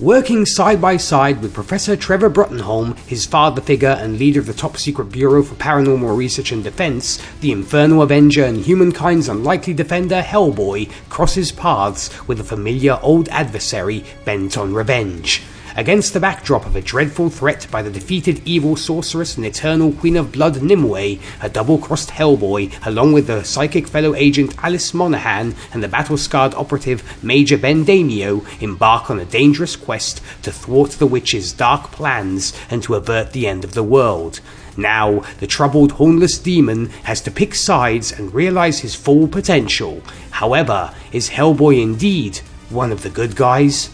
Working 0.00 0.46
side 0.46 0.80
by 0.80 0.96
side 0.96 1.42
with 1.42 1.52
Professor 1.52 1.96
Trevor 1.96 2.30
Bruttenholm, 2.30 2.96
his 3.00 3.26
father 3.26 3.60
figure 3.60 3.90
and 4.00 4.18
leader 4.18 4.40
of 4.40 4.46
the 4.46 4.54
top 4.54 4.78
secret 4.78 5.12
Bureau 5.12 5.42
for 5.42 5.54
Paranormal 5.56 6.16
Research 6.16 6.50
and 6.50 6.64
Defense, 6.64 7.22
the 7.40 7.52
Infernal 7.52 8.02
Avenger 8.02 8.42
and 8.42 8.64
humankind's 8.64 9.28
unlikely 9.28 9.74
defender 9.74 10.22
Hellboy 10.22 10.90
crosses 11.10 11.52
paths 11.52 12.26
with 12.26 12.40
a 12.40 12.44
familiar 12.44 12.98
old 13.02 13.28
adversary 13.28 14.02
bent 14.24 14.56
on 14.56 14.72
revenge. 14.72 15.42
Against 15.74 16.12
the 16.12 16.20
backdrop 16.20 16.66
of 16.66 16.76
a 16.76 16.82
dreadful 16.82 17.30
threat 17.30 17.66
by 17.70 17.80
the 17.80 17.90
defeated 17.90 18.42
evil 18.44 18.76
sorceress 18.76 19.38
and 19.38 19.46
eternal 19.46 19.90
Queen 19.92 20.18
of 20.18 20.30
Blood 20.30 20.62
Nimue, 20.62 21.18
a 21.40 21.48
double 21.48 21.78
crossed 21.78 22.10
Hellboy, 22.10 22.70
along 22.86 23.14
with 23.14 23.26
the 23.26 23.42
psychic 23.42 23.88
fellow 23.88 24.14
agent 24.14 24.54
Alice 24.62 24.92
Monaghan 24.92 25.54
and 25.72 25.82
the 25.82 25.88
battle 25.88 26.18
scarred 26.18 26.52
operative 26.54 27.02
Major 27.24 27.56
Ben 27.56 27.86
Daimio, 27.86 28.44
embark 28.60 29.10
on 29.10 29.18
a 29.18 29.24
dangerous 29.24 29.74
quest 29.74 30.20
to 30.42 30.52
thwart 30.52 30.90
the 30.92 31.06
witch's 31.06 31.54
dark 31.54 31.90
plans 31.90 32.52
and 32.68 32.82
to 32.82 32.94
avert 32.94 33.32
the 33.32 33.46
end 33.46 33.64
of 33.64 33.72
the 33.72 33.82
world. 33.82 34.40
Now, 34.76 35.20
the 35.40 35.46
troubled 35.46 35.92
hornless 35.92 36.36
demon 36.38 36.90
has 37.04 37.22
to 37.22 37.30
pick 37.30 37.54
sides 37.54 38.12
and 38.12 38.34
realize 38.34 38.80
his 38.80 38.94
full 38.94 39.26
potential. 39.26 40.02
However, 40.32 40.94
is 41.12 41.30
Hellboy 41.30 41.82
indeed 41.82 42.38
one 42.68 42.92
of 42.92 43.02
the 43.02 43.10
good 43.10 43.36
guys? 43.36 43.88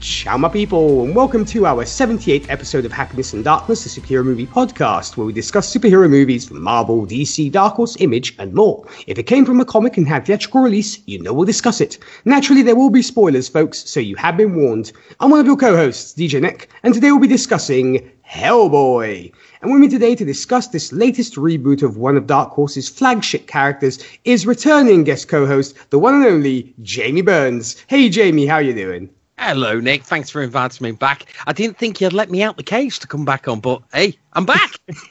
Ciao, 0.00 0.38
my 0.38 0.48
people, 0.48 1.04
and 1.04 1.14
welcome 1.14 1.44
to 1.44 1.66
our 1.66 1.84
78th 1.84 2.48
episode 2.48 2.86
of 2.86 2.92
Happiness 2.92 3.34
and 3.34 3.44
Darkness, 3.44 3.84
the 3.84 4.00
superhero 4.00 4.24
movie 4.24 4.46
podcast, 4.46 5.18
where 5.18 5.26
we 5.26 5.32
discuss 5.34 5.70
superhero 5.70 6.08
movies 6.08 6.48
from 6.48 6.62
Marvel, 6.62 7.06
DC, 7.06 7.52
Dark 7.52 7.74
Horse, 7.74 7.98
Image, 8.00 8.34
and 8.38 8.54
more. 8.54 8.86
If 9.06 9.18
it 9.18 9.24
came 9.24 9.44
from 9.44 9.60
a 9.60 9.64
comic 9.66 9.98
and 9.98 10.08
had 10.08 10.24
theatrical 10.24 10.62
release, 10.62 11.00
you 11.04 11.20
know 11.20 11.34
we'll 11.34 11.44
discuss 11.44 11.82
it. 11.82 11.98
Naturally, 12.24 12.62
there 12.62 12.76
will 12.76 12.88
be 12.88 13.02
spoilers, 13.02 13.46
folks, 13.46 13.90
so 13.90 14.00
you 14.00 14.16
have 14.16 14.38
been 14.38 14.56
warned. 14.56 14.90
I'm 15.20 15.28
one 15.28 15.38
of 15.38 15.44
your 15.44 15.58
co-hosts, 15.58 16.14
DJ 16.14 16.40
Nick, 16.40 16.70
and 16.82 16.94
today 16.94 17.10
we'll 17.10 17.20
be 17.20 17.28
discussing 17.28 18.10
Hellboy. 18.26 19.30
And 19.60 19.70
with 19.70 19.82
me 19.82 19.88
today 19.88 20.14
to 20.14 20.24
discuss 20.24 20.68
this 20.68 20.94
latest 20.94 21.34
reboot 21.34 21.82
of 21.82 21.98
one 21.98 22.16
of 22.16 22.26
Dark 22.26 22.52
Horse's 22.52 22.88
flagship 22.88 23.46
characters 23.46 24.02
is 24.24 24.46
returning 24.46 25.04
guest 25.04 25.28
co-host, 25.28 25.76
the 25.90 25.98
one 25.98 26.14
and 26.14 26.24
only 26.24 26.74
Jamie 26.80 27.20
Burns. 27.20 27.76
Hey, 27.86 28.08
Jamie, 28.08 28.46
how 28.46 28.56
you 28.56 28.72
doing? 28.72 29.10
Hello, 29.42 29.80
Nick. 29.80 30.02
Thanks 30.02 30.28
for 30.28 30.42
inviting 30.42 30.84
me 30.84 30.92
back. 30.92 31.24
I 31.46 31.54
didn't 31.54 31.78
think 31.78 31.98
you'd 31.98 32.12
let 32.12 32.30
me 32.30 32.42
out 32.42 32.58
the 32.58 32.62
cage 32.62 32.98
to 32.98 33.06
come 33.06 33.24
back 33.24 33.48
on, 33.48 33.60
but 33.60 33.80
hey, 33.90 34.18
I'm 34.32 34.46
back. 34.46 34.76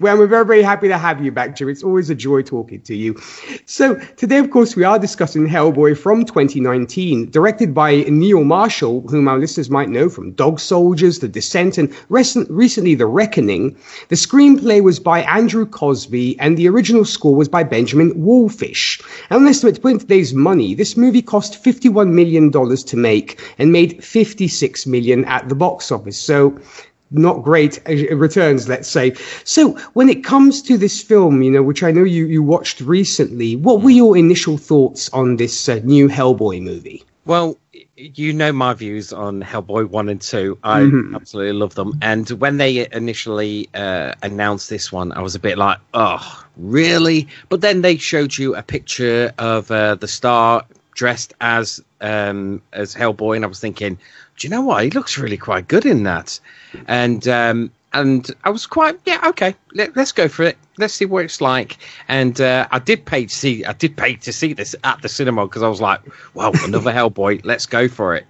well, 0.00 0.16
we're 0.16 0.28
very, 0.28 0.44
very 0.44 0.62
happy 0.62 0.86
to 0.86 0.96
have 0.96 1.24
you 1.24 1.32
back, 1.32 1.56
Jim. 1.56 1.68
It's 1.68 1.82
always 1.82 2.10
a 2.10 2.14
joy 2.14 2.42
talking 2.42 2.80
to 2.82 2.94
you. 2.94 3.18
So, 3.64 3.96
today, 4.16 4.38
of 4.38 4.52
course, 4.52 4.76
we 4.76 4.84
are 4.84 5.00
discussing 5.00 5.48
Hellboy 5.48 5.98
from 5.98 6.24
2019, 6.24 7.30
directed 7.30 7.74
by 7.74 8.02
Neil 8.02 8.44
Marshall, 8.44 9.00
whom 9.08 9.26
our 9.26 9.36
listeners 9.36 9.68
might 9.68 9.88
know 9.88 10.08
from 10.08 10.30
Dog 10.30 10.60
Soldiers, 10.60 11.18
The 11.18 11.26
Descent, 11.26 11.76
and 11.76 11.92
recent, 12.08 12.48
recently 12.48 12.94
The 12.94 13.06
Reckoning. 13.06 13.76
The 14.10 14.16
screenplay 14.16 14.80
was 14.80 15.00
by 15.00 15.22
Andrew 15.22 15.66
Cosby, 15.66 16.38
and 16.38 16.56
the 16.56 16.68
original 16.68 17.04
score 17.04 17.34
was 17.34 17.48
by 17.48 17.64
Benjamin 17.64 18.12
Wallfisch. 18.12 19.02
And 19.28 19.42
on 19.42 19.48
estimate 19.48 19.74
to 19.74 19.80
put 19.80 19.92
in 19.92 19.98
today's 19.98 20.34
money, 20.34 20.74
this 20.74 20.96
movie 20.96 21.22
cost 21.22 21.64
$51 21.64 22.10
million 22.12 22.52
to 22.52 22.96
make 22.96 23.40
and 23.58 23.72
made 23.72 24.04
56 24.04 24.86
million 24.86 25.24
at 25.24 25.48
the 25.48 25.56
box 25.56 25.90
office. 25.90 26.16
So 26.16 26.60
not 27.10 27.42
great 27.42 27.80
uh, 27.88 28.16
returns, 28.16 28.68
let's 28.68 28.88
say. 28.88 29.14
So 29.44 29.72
when 29.94 30.08
it 30.08 30.24
comes 30.24 30.62
to 30.62 30.76
this 30.76 31.02
film, 31.02 31.42
you 31.42 31.50
know, 31.50 31.62
which 31.62 31.82
I 31.82 31.90
know 31.90 32.04
you, 32.04 32.26
you 32.26 32.42
watched 32.42 32.80
recently, 32.80 33.56
what 33.56 33.82
were 33.82 33.90
your 33.90 34.16
initial 34.16 34.58
thoughts 34.58 35.08
on 35.10 35.36
this 35.36 35.68
uh, 35.68 35.80
new 35.84 36.08
Hellboy 36.08 36.62
movie? 36.62 37.04
Well, 37.24 37.56
you 37.96 38.32
know 38.32 38.52
my 38.52 38.74
views 38.74 39.12
on 39.12 39.42
Hellboy 39.42 39.88
1 39.88 40.08
and 40.08 40.20
2. 40.20 40.58
I 40.62 40.80
mm-hmm. 40.80 41.14
absolutely 41.14 41.54
love 41.54 41.74
them. 41.74 41.98
And 42.02 42.28
when 42.30 42.58
they 42.58 42.90
initially 42.92 43.68
uh, 43.74 44.14
announced 44.22 44.70
this 44.70 44.92
one, 44.92 45.12
I 45.12 45.20
was 45.20 45.34
a 45.34 45.40
bit 45.40 45.58
like, 45.58 45.78
oh, 45.94 46.44
really? 46.56 47.28
But 47.48 47.62
then 47.62 47.82
they 47.82 47.96
showed 47.96 48.36
you 48.36 48.54
a 48.54 48.62
picture 48.62 49.32
of 49.38 49.70
uh, 49.70 49.96
the 49.96 50.08
star 50.08 50.64
dressed 50.94 51.34
as 51.40 51.82
um, 52.00 52.62
as 52.72 52.94
Hellboy, 52.94 53.36
and 53.36 53.44
I 53.44 53.48
was 53.48 53.60
thinking, 53.60 53.98
do 54.36 54.46
you 54.46 54.50
know 54.50 54.62
what? 54.62 54.84
He 54.84 54.90
looks 54.90 55.18
really 55.18 55.36
quite 55.36 55.68
good 55.68 55.86
in 55.86 56.02
that, 56.04 56.38
and 56.86 57.26
um, 57.28 57.70
and 57.92 58.30
I 58.44 58.50
was 58.50 58.66
quite 58.66 58.98
yeah 59.06 59.20
okay. 59.28 59.54
Let, 59.72 59.96
us 59.96 60.12
go 60.12 60.28
for 60.28 60.42
it. 60.44 60.58
Let's 60.78 60.94
see 60.94 61.06
what 61.06 61.24
it's 61.24 61.40
like. 61.40 61.78
And 62.08 62.40
uh, 62.40 62.68
I 62.70 62.78
did 62.78 63.04
pay 63.06 63.26
to 63.26 63.34
see. 63.34 63.64
I 63.64 63.72
did 63.72 63.96
pay 63.96 64.16
to 64.16 64.32
see 64.32 64.52
this 64.52 64.74
at 64.84 65.00
the 65.02 65.08
cinema 65.08 65.46
because 65.46 65.62
I 65.62 65.68
was 65.68 65.80
like, 65.80 66.00
well, 66.34 66.52
another 66.64 66.92
Hellboy. 66.92 67.40
Let's 67.44 67.66
go 67.66 67.88
for 67.88 68.14
it. 68.14 68.26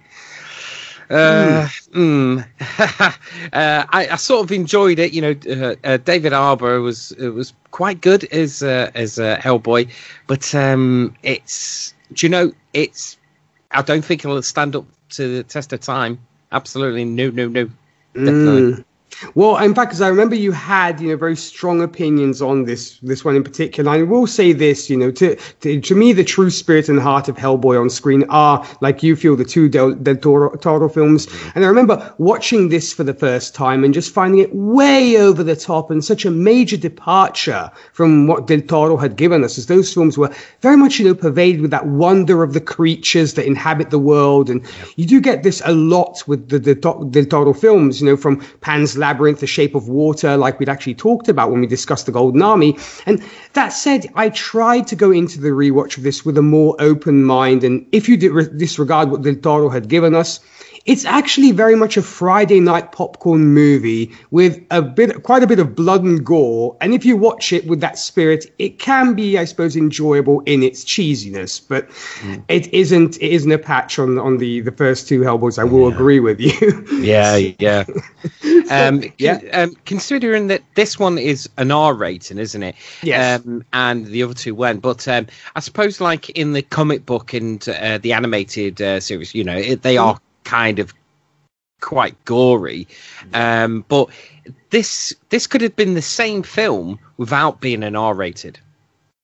Uh, 1.09 1.67
mm. 1.93 2.45
uh, 3.53 3.85
I, 3.89 4.07
I, 4.11 4.15
sort 4.17 4.43
of 4.43 4.51
enjoyed 4.51 4.99
it. 4.99 5.13
You 5.13 5.21
know, 5.21 5.35
uh, 5.49 5.75
uh 5.83 5.97
David 5.97 6.33
Harbour 6.33 6.81
was 6.81 7.13
was 7.17 7.53
quite 7.71 8.01
good 8.01 8.25
as 8.25 8.61
uh, 8.61 8.91
as 8.93 9.17
uh, 9.17 9.37
Hellboy, 9.37 9.89
but 10.27 10.53
um, 10.53 11.15
it's 11.23 11.93
do 12.13 12.25
you 12.25 12.29
know 12.29 12.51
it's 12.73 13.17
I 13.71 13.81
don't 13.81 14.03
think 14.03 14.25
it'll 14.25 14.41
stand 14.41 14.75
up 14.75 14.85
to 15.09 15.37
the 15.37 15.43
test 15.43 15.73
of 15.73 15.81
time. 15.81 16.19
Absolutely, 16.51 17.05
no, 17.05 17.29
no, 17.29 17.47
no, 17.47 17.69
definitely. 18.15 18.73
Mm. 18.73 18.85
Well, 19.35 19.57
in 19.57 19.73
fact, 19.73 19.89
because 19.89 20.01
I 20.01 20.09
remember 20.09 20.35
you 20.35 20.51
had, 20.51 21.01
you 21.01 21.09
know, 21.09 21.17
very 21.17 21.35
strong 21.35 21.81
opinions 21.81 22.41
on 22.41 22.65
this 22.65 22.99
this 22.99 23.25
one 23.25 23.35
in 23.35 23.43
particular. 23.43 23.89
I 23.91 24.03
will 24.03 24.27
say 24.27 24.53
this, 24.53 24.89
you 24.89 24.97
know, 24.97 25.11
to, 25.11 25.35
to, 25.61 25.81
to 25.81 25.95
me, 25.95 26.13
the 26.13 26.23
true 26.23 26.49
spirit 26.49 26.89
and 26.89 26.99
heart 26.99 27.27
of 27.27 27.35
Hellboy 27.35 27.79
on 27.79 27.89
screen 27.89 28.25
are, 28.29 28.65
like 28.81 29.03
you 29.03 29.15
feel, 29.15 29.35
the 29.35 29.45
two 29.45 29.69
Del, 29.69 29.93
Del 29.93 30.17
Toro, 30.17 30.55
Toro 30.57 30.89
films. 30.89 31.27
And 31.55 31.65
I 31.65 31.67
remember 31.67 32.13
watching 32.17 32.69
this 32.69 32.93
for 32.93 33.03
the 33.03 33.13
first 33.13 33.55
time 33.55 33.83
and 33.83 33.93
just 33.93 34.13
finding 34.13 34.41
it 34.41 34.53
way 34.53 35.17
over 35.17 35.43
the 35.43 35.55
top 35.55 35.89
and 35.89 36.03
such 36.03 36.25
a 36.25 36.31
major 36.31 36.77
departure 36.77 37.71
from 37.93 38.27
what 38.27 38.47
Del 38.47 38.61
Toro 38.61 38.97
had 38.97 39.15
given 39.15 39.43
us, 39.43 39.57
as 39.57 39.65
those 39.65 39.93
films 39.93 40.17
were 40.17 40.33
very 40.61 40.77
much, 40.77 40.99
you 40.99 41.07
know, 41.07 41.15
pervaded 41.15 41.61
with 41.61 41.71
that 41.71 41.87
wonder 41.87 42.43
of 42.43 42.53
the 42.53 42.61
creatures 42.61 43.33
that 43.33 43.45
inhabit 43.45 43.89
the 43.89 43.99
world. 43.99 44.49
And 44.49 44.65
you 44.95 45.05
do 45.05 45.19
get 45.21 45.43
this 45.43 45.61
a 45.65 45.73
lot 45.73 46.23
with 46.27 46.49
the, 46.49 46.59
the 46.59 46.75
Del 46.75 47.25
Toro 47.25 47.53
films, 47.53 48.01
you 48.01 48.07
know, 48.07 48.17
from 48.17 48.37
Pan's 48.61 48.97
Labyrinth, 48.97 49.06
Labyrinth, 49.07 49.39
the 49.39 49.47
Shape 49.47 49.73
of 49.73 49.87
Water, 49.87 50.35
like 50.35 50.59
we'd 50.59 50.67
actually 50.67 50.95
talked 50.95 51.29
about 51.29 51.49
when 51.49 51.61
we 51.61 51.67
discussed 51.67 52.07
the 52.07 52.11
Golden 52.11 52.41
Army. 52.41 52.77
And 53.05 53.23
that 53.53 53.69
said, 53.69 54.05
I 54.15 54.27
tried 54.29 54.85
to 54.87 54.97
go 54.97 55.11
into 55.11 55.39
the 55.39 55.49
rewatch 55.49 55.95
of 55.95 56.03
this 56.03 56.25
with 56.25 56.37
a 56.37 56.41
more 56.41 56.75
open 56.79 57.23
mind. 57.23 57.63
And 57.63 57.85
if 57.93 58.09
you 58.09 58.17
disregard 58.17 59.09
what 59.09 59.21
Del 59.21 59.35
Toro 59.35 59.69
had 59.69 59.87
given 59.87 60.13
us, 60.13 60.41
it's 60.87 61.03
actually 61.03 61.51
very 61.51 61.75
much 61.75 61.97
a 61.97 62.01
Friday 62.01 62.61
night 62.61 62.93
popcorn 62.93 63.53
movie 63.53 64.09
with 64.31 64.65
a 64.71 64.81
bit, 64.81 65.21
quite 65.23 65.43
a 65.43 65.47
bit 65.47 65.59
of 65.59 65.75
blood 65.75 66.01
and 66.01 66.25
gore. 66.25 66.77
And 66.79 66.93
if 66.93 67.03
you 67.05 67.17
watch 67.17 67.51
it 67.51 67.67
with 67.67 67.81
that 67.81 67.99
spirit, 67.99 68.45
it 68.57 68.79
can 68.79 69.13
be, 69.13 69.37
I 69.37 69.43
suppose, 69.43 69.75
enjoyable 69.75 70.39
in 70.45 70.63
its 70.63 70.85
cheesiness. 70.85 71.61
But 71.67 71.89
mm. 71.89 72.41
it 72.47 72.73
isn't, 72.73 73.17
it 73.17 73.31
isn't 73.33 73.51
a 73.51 73.57
patch 73.57 73.99
on 73.99 74.17
on 74.17 74.37
the 74.37 74.61
the 74.61 74.71
first 74.71 75.09
two 75.09 75.21
Hellboys. 75.21 75.59
I 75.59 75.65
will 75.65 75.89
yeah. 75.89 75.95
agree 75.95 76.21
with 76.21 76.39
you. 76.39 76.85
yeah, 77.01 77.35
yeah. 77.59 77.83
um, 78.71 79.03
yeah. 79.17 79.41
Um, 79.51 79.75
considering 79.83 80.47
that 80.47 80.61
this 80.75 80.97
one 80.97 81.17
is 81.17 81.49
an 81.57 81.69
R 81.69 81.93
rating, 81.93 82.37
isn't 82.37 82.63
it? 82.63 82.75
Yes. 83.03 83.45
Um, 83.45 83.65
and 83.73 84.05
the 84.05 84.23
other 84.23 84.33
two 84.33 84.55
weren't. 84.55 84.81
But 84.81 85.05
um, 85.09 85.27
I 85.53 85.59
suppose, 85.59 85.99
like 85.99 86.29
in 86.29 86.53
the 86.53 86.61
comic 86.61 87.05
book 87.05 87.33
and 87.33 87.67
uh, 87.67 87.97
the 87.97 88.13
animated 88.13 88.81
uh, 88.81 89.01
series, 89.01 89.35
you 89.35 89.43
know, 89.43 89.57
it, 89.57 89.81
they 89.81 89.97
are 89.97 90.17
kind 90.47 90.79
of 90.79 90.93
quite 91.81 92.23
gory. 92.23 92.87
Um, 93.33 93.83
but 93.87 94.09
this 94.69 95.13
this 95.29 95.45
could 95.45 95.61
have 95.61 95.75
been 95.75 95.93
the 95.93 96.01
same 96.01 96.41
film 96.41 96.99
without 97.17 97.59
being 97.59 97.83
an 97.83 97.95
R 97.95 98.13
rated. 98.13 98.59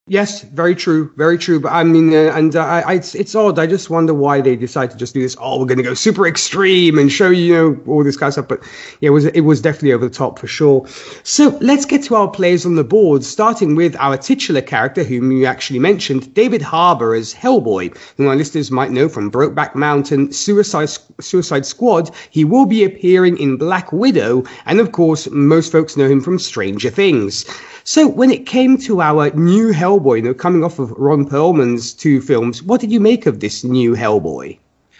Yes, 0.08 0.42
very 0.42 0.76
true, 0.76 1.14
very 1.16 1.38
true. 1.38 1.62
But 1.62 1.72
I 1.72 1.86
mean, 1.86 2.14
uh, 2.14 2.34
and 2.36 2.54
uh, 2.58 2.62
I, 2.62 2.96
it's 2.96 3.16
it's 3.16 3.34
odd. 3.36 3.58
I 3.58 3.66
just 3.66 3.90
wonder 3.90 4.14
why 4.14 4.42
they 4.42 4.58
decide 4.58 4.92
to 4.92 4.98
just 4.98 5.14
do 5.14 5.22
this. 5.22 5.38
Oh, 5.40 5.58
we're 5.58 5.66
going 5.66 5.78
to 5.78 5.84
go 5.84 5.94
super 5.94 6.28
extreme 6.28 7.00
and 7.00 7.10
show 7.10 7.30
you, 7.30 7.46
you 7.46 7.54
know 7.54 7.82
all 7.88 8.04
this 8.04 8.18
kind 8.18 8.28
of 8.28 8.34
stuff. 8.34 8.50
But 8.50 8.64
yeah, 9.00 9.08
it 9.08 9.12
was 9.12 9.28
it 9.28 9.42
was 9.42 9.62
definitely 9.62 9.94
over 9.94 10.06
the 10.06 10.14
top 10.14 10.40
for 10.40 10.48
sure. 10.48 10.86
So 11.24 11.58
let's 11.62 11.86
get 11.86 12.04
to 12.04 12.16
our 12.16 12.30
players 12.30 12.66
on 12.66 12.76
the 12.76 12.84
board, 12.84 13.24
starting 13.24 13.76
with 13.76 13.96
our 13.96 14.18
titular 14.18 14.62
character, 14.62 15.06
whom 15.06 15.32
you 15.32 15.46
actually 15.46 15.80
mentioned, 15.80 16.34
David 16.34 16.62
Harbour 16.62 17.16
as 17.16 17.34
Hellboy, 17.34 17.98
whom 18.18 18.28
our 18.28 18.36
listeners 18.36 18.72
might 18.72 18.92
know 18.92 19.08
from 19.08 19.32
Brokeback 19.32 19.74
Mountain, 19.74 20.34
Suicide 20.34 20.90
Suicide 21.22 21.66
Squad. 21.66 22.12
He 22.30 22.44
will 22.44 22.66
be 22.66 22.84
appearing 22.84 23.38
in 23.38 23.56
Black 23.56 23.94
Widow, 23.94 24.44
and 24.66 24.82
of 24.82 24.92
course, 24.92 25.30
most 25.30 25.72
folks 25.72 25.96
know 25.96 26.10
him 26.10 26.20
from 26.20 26.40
Stranger 26.40 26.90
Things. 26.90 27.46
So 27.84 28.08
when 28.08 28.32
it 28.32 28.46
came 28.46 28.78
to 28.80 29.02
our 29.02 29.30
new 29.32 29.74
Hellboy, 29.74 30.18
you 30.18 30.22
know, 30.22 30.34
coming 30.34 30.64
off 30.64 30.80
of 30.80 30.92
Ron 30.92 31.28
Perlman's 31.28 31.94
two 31.94 32.22
films, 32.22 32.64
what 32.64 32.80
did 32.80 32.92
you 32.92 33.00
make 33.00 33.26
of 33.26 33.40
this 33.40 33.64
new 33.64 33.94
Hellboy? 33.94 34.58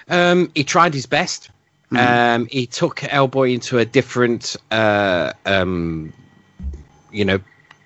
Um, 0.10 0.52
he 0.54 0.64
tried 0.64 0.94
his 0.94 1.06
best. 1.06 1.50
Mm. 1.92 1.98
Um, 1.98 2.48
he 2.48 2.66
took 2.66 2.98
Hellboy 3.00 3.54
into 3.54 3.78
a 3.78 3.86
different, 3.86 4.58
uh, 4.72 5.32
um, 5.46 6.12
you 7.12 7.24
know, 7.24 7.40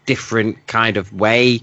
different 0.05 0.65
kind 0.67 0.97
of 0.97 1.13
way. 1.13 1.61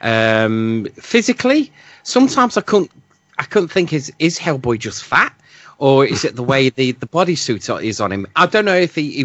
Um, 0.00 0.86
physically, 0.94 1.72
sometimes 2.02 2.56
I 2.56 2.60
couldn't 2.60 2.90
I 3.38 3.44
couldn't 3.44 3.68
think 3.68 3.92
is 3.92 4.12
is 4.18 4.38
Hellboy 4.38 4.78
just 4.78 5.04
fat? 5.04 5.34
Or 5.78 6.06
is 6.06 6.24
it 6.24 6.36
the 6.36 6.42
way 6.42 6.70
the 6.70 6.92
the 6.92 7.06
bodysuit 7.06 7.82
is 7.84 8.00
on 8.00 8.12
him? 8.12 8.26
I 8.36 8.46
don't 8.46 8.64
know 8.64 8.76
if 8.76 8.94
he, 8.94 9.10
he, 9.10 9.24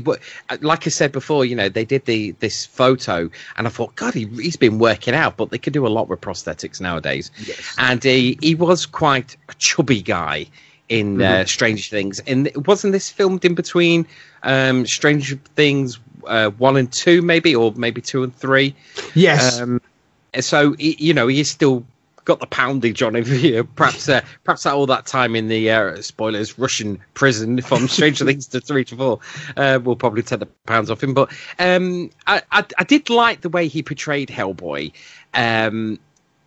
like 0.60 0.86
I 0.86 0.90
said 0.90 1.12
before, 1.12 1.46
you 1.46 1.56
know, 1.56 1.70
they 1.70 1.86
did 1.86 2.06
the 2.06 2.32
this 2.40 2.66
photo, 2.66 3.30
and 3.58 3.68
I 3.68 3.70
thought, 3.70 3.96
God, 3.96 4.14
he, 4.14 4.26
he's 4.26 4.58
been 4.58 4.80
working 4.80 5.14
out, 5.14 5.38
but 5.38 5.50
they 5.50 5.58
can 5.58 5.74
do 5.74 5.88
a 5.88 5.90
lot 5.90 6.10
with 6.10 6.22
prosthetics 6.22 6.82
nowadays. 6.82 7.32
Yes. 7.46 7.76
And 7.78 8.04
he 8.04 8.38
he 8.42 8.56
was 8.56 8.86
quite 8.86 9.38
a 9.50 9.54
chubby 9.56 10.02
guy 10.02 10.48
in 10.90 11.22
uh, 11.22 11.26
mm-hmm. 11.26 11.42
uh, 11.42 11.46
Stranger 11.46 11.90
Things, 11.90 12.20
and 12.28 12.52
wasn't 12.66 12.92
this 12.94 13.10
filmed 13.10 13.46
in 13.46 13.56
between 13.56 14.06
um, 14.44 14.86
Stranger 14.86 15.38
Things 15.56 16.00
uh, 16.28 16.50
one 16.50 16.76
and 16.76 16.92
two, 16.92 17.22
maybe, 17.22 17.56
or 17.56 17.72
maybe 17.76 18.02
two 18.02 18.24
and 18.24 18.36
three? 18.36 18.76
Yes. 19.16 19.62
Um, 19.62 19.82
so 20.40 20.76
you 20.78 21.14
know, 21.14 21.28
he 21.28 21.40
is 21.40 21.50
still 21.50 21.86
got 22.26 22.40
the 22.40 22.48
poundage 22.48 23.02
on 23.02 23.16
him 23.16 23.26
here. 23.26 23.64
Perhaps, 23.64 24.10
uh, 24.10 24.22
perhaps 24.44 24.66
all 24.66 24.86
that 24.88 25.06
time 25.06 25.36
in 25.36 25.48
the 25.48 25.72
uh, 25.72 26.02
spoilers 26.02 26.58
Russian 26.58 27.00
prison 27.14 27.62
from 27.62 27.88
Stranger 27.88 28.26
Things 28.26 28.48
to 28.48 28.62
three 28.62 28.86
to 28.86 28.96
four 28.96 29.20
uh, 29.58 29.80
will 29.84 29.96
probably 29.96 30.24
take 30.24 30.40
the 30.40 30.46
pounds 30.46 30.90
off 30.90 31.04
him. 31.04 31.14
But 31.14 31.32
um, 31.60 32.10
I, 32.28 32.42
I, 32.52 32.66
I, 32.78 32.84
did 32.84 33.10
like 33.10 33.42
the 33.42 33.50
way 33.50 33.68
he 33.68 33.84
portrayed 33.84 34.30
Hellboy. 34.30 34.92
Um, 35.34 36.00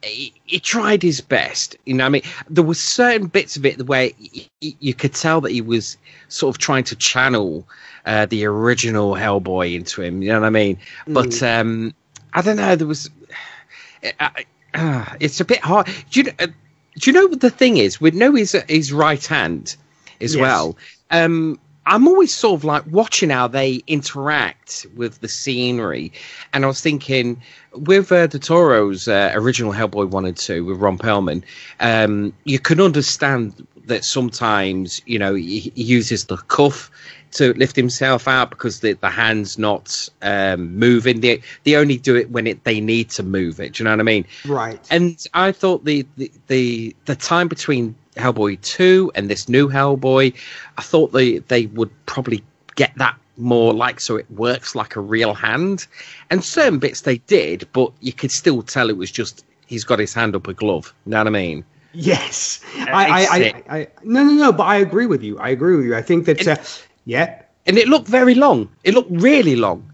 he, 0.02 0.34
he, 0.44 0.60
tried 0.60 1.02
his 1.02 1.20
best. 1.20 1.76
You 1.86 1.94
know, 1.94 2.06
I 2.06 2.08
mean, 2.08 2.22
there 2.48 2.64
were 2.64 2.74
certain 2.74 3.26
bits 3.26 3.56
of 3.56 3.64
it 3.64 3.86
where 3.86 4.10
he, 4.18 4.50
he, 4.60 4.76
you 4.80 4.94
could 4.94 5.14
tell 5.14 5.40
that 5.40 5.52
he 5.52 5.62
was 5.62 5.96
sort 6.28 6.54
of 6.54 6.58
trying 6.58 6.84
to 6.84 6.96
channel 6.96 7.66
uh, 8.06 8.26
the 8.26 8.44
original 8.44 9.14
Hellboy 9.14 9.74
into 9.74 10.02
him. 10.02 10.22
You 10.22 10.32
know 10.32 10.40
what 10.40 10.46
I 10.46 10.50
mean? 10.50 10.76
Mm. 11.06 11.14
But 11.14 11.42
um, 11.42 11.94
I 12.32 12.42
don't 12.42 12.56
know. 12.56 12.76
There 12.76 12.86
was. 12.86 13.10
I, 14.20 14.44
uh, 14.74 15.06
it's 15.20 15.40
a 15.40 15.44
bit 15.44 15.60
hard. 15.60 15.88
Do 16.10 16.22
you, 16.22 16.32
uh, 16.38 16.46
do 16.46 17.10
you 17.10 17.12
know 17.12 17.26
what 17.26 17.40
the 17.40 17.50
thing 17.50 17.76
is? 17.78 18.00
We 18.00 18.10
know 18.12 18.34
his 18.34 18.52
his 18.68 18.92
right 18.92 19.24
hand 19.24 19.76
as 20.20 20.34
yes. 20.34 20.40
well. 20.40 20.76
Um, 21.10 21.58
I'm 21.86 22.08
always 22.08 22.34
sort 22.34 22.60
of 22.60 22.64
like 22.64 22.84
watching 22.90 23.28
how 23.28 23.46
they 23.46 23.82
interact 23.86 24.86
with 24.96 25.20
the 25.20 25.28
scenery, 25.28 26.12
and 26.52 26.64
I 26.64 26.68
was 26.68 26.80
thinking 26.80 27.42
with 27.72 28.10
uh, 28.10 28.26
Del 28.26 28.40
Toro's 28.40 29.06
uh, 29.06 29.32
original 29.34 29.72
Hellboy 29.72 30.08
one 30.08 30.24
and 30.24 30.36
two 30.36 30.64
with 30.64 30.78
Ron 30.78 30.96
Perlman, 30.96 31.42
um, 31.80 32.32
you 32.44 32.58
can 32.58 32.80
understand 32.80 33.66
that 33.86 34.04
sometimes 34.04 35.02
you 35.04 35.18
know 35.18 35.34
he, 35.34 35.72
he 35.74 35.82
uses 35.82 36.24
the 36.24 36.36
cuff 36.36 36.90
to 37.34 37.52
lift 37.54 37.76
himself 37.76 38.26
out 38.26 38.50
because 38.50 38.81
the, 38.81 38.94
the 38.94 39.10
hand's 39.10 39.58
not 39.58 40.08
um, 40.22 40.76
moving. 40.76 41.20
They 41.20 41.42
they 41.64 41.76
only 41.76 41.96
do 41.96 42.16
it 42.16 42.31
when 42.31 42.46
it 42.46 42.64
they 42.64 42.81
need 42.81 43.10
to 43.10 43.22
move 43.22 43.60
it. 43.60 43.75
Do 43.75 43.82
you 43.82 43.84
know 43.84 43.92
what 43.92 44.00
I 44.00 44.04
mean? 44.04 44.25
Right. 44.46 44.81
And 44.90 45.25
I 45.34 45.52
thought 45.52 45.84
the 45.84 46.06
the 46.16 46.31
the, 46.46 46.96
the 47.04 47.16
time 47.16 47.48
between 47.48 47.94
Hellboy 48.16 48.60
two 48.62 49.12
and 49.14 49.28
this 49.28 49.48
new 49.48 49.69
Hellboy, 49.69 50.34
I 50.78 50.82
thought 50.82 51.12
they 51.12 51.38
they 51.38 51.66
would 51.66 51.90
probably 52.06 52.42
get 52.76 52.92
that 52.96 53.16
more 53.36 53.75
like 53.75 54.00
so 54.00 54.16
it 54.16 54.31
works 54.31 54.75
like 54.75 54.96
a 54.96 55.00
real 55.00 55.34
hand. 55.34 55.86
And 56.31 56.44
certain 56.44 56.78
bits 56.78 57.02
they 57.02 57.19
did, 57.19 57.69
but 57.72 57.92
you 58.00 58.12
could 58.12 58.31
still 58.31 58.62
tell 58.62 58.90
it 58.90 58.96
was 58.96 59.10
just 59.10 59.44
he's 59.66 59.84
got 59.84 59.98
his 59.98 60.14
hand 60.14 60.36
up 60.36 60.46
a 60.46 60.54
glove. 60.54 60.94
You 61.04 61.10
know 61.10 61.19
what 61.19 61.26
I 61.26 61.31
mean? 61.31 61.64
Yes, 61.96 62.60
I, 62.75 62.90
I, 62.90 63.26
I, 63.31 63.78
I, 63.78 63.88
no, 64.02 64.25
no, 64.25 64.32
no. 64.32 64.52
But 64.52 64.64
I 64.64 64.76
agree 64.76 65.06
with 65.06 65.22
you. 65.22 65.38
I 65.38 65.50
agree 65.50 65.76
with 65.76 65.86
you. 65.86 65.94
I 65.94 66.02
think 66.02 66.26
that, 66.26 66.46
uh, 66.46 66.56
yeah, 67.04 67.42
and 67.66 67.78
it 67.78 67.88
looked 67.88 68.08
very 68.08 68.34
long. 68.34 68.68
It 68.82 68.94
looked 68.94 69.10
really 69.10 69.56
long. 69.56 69.92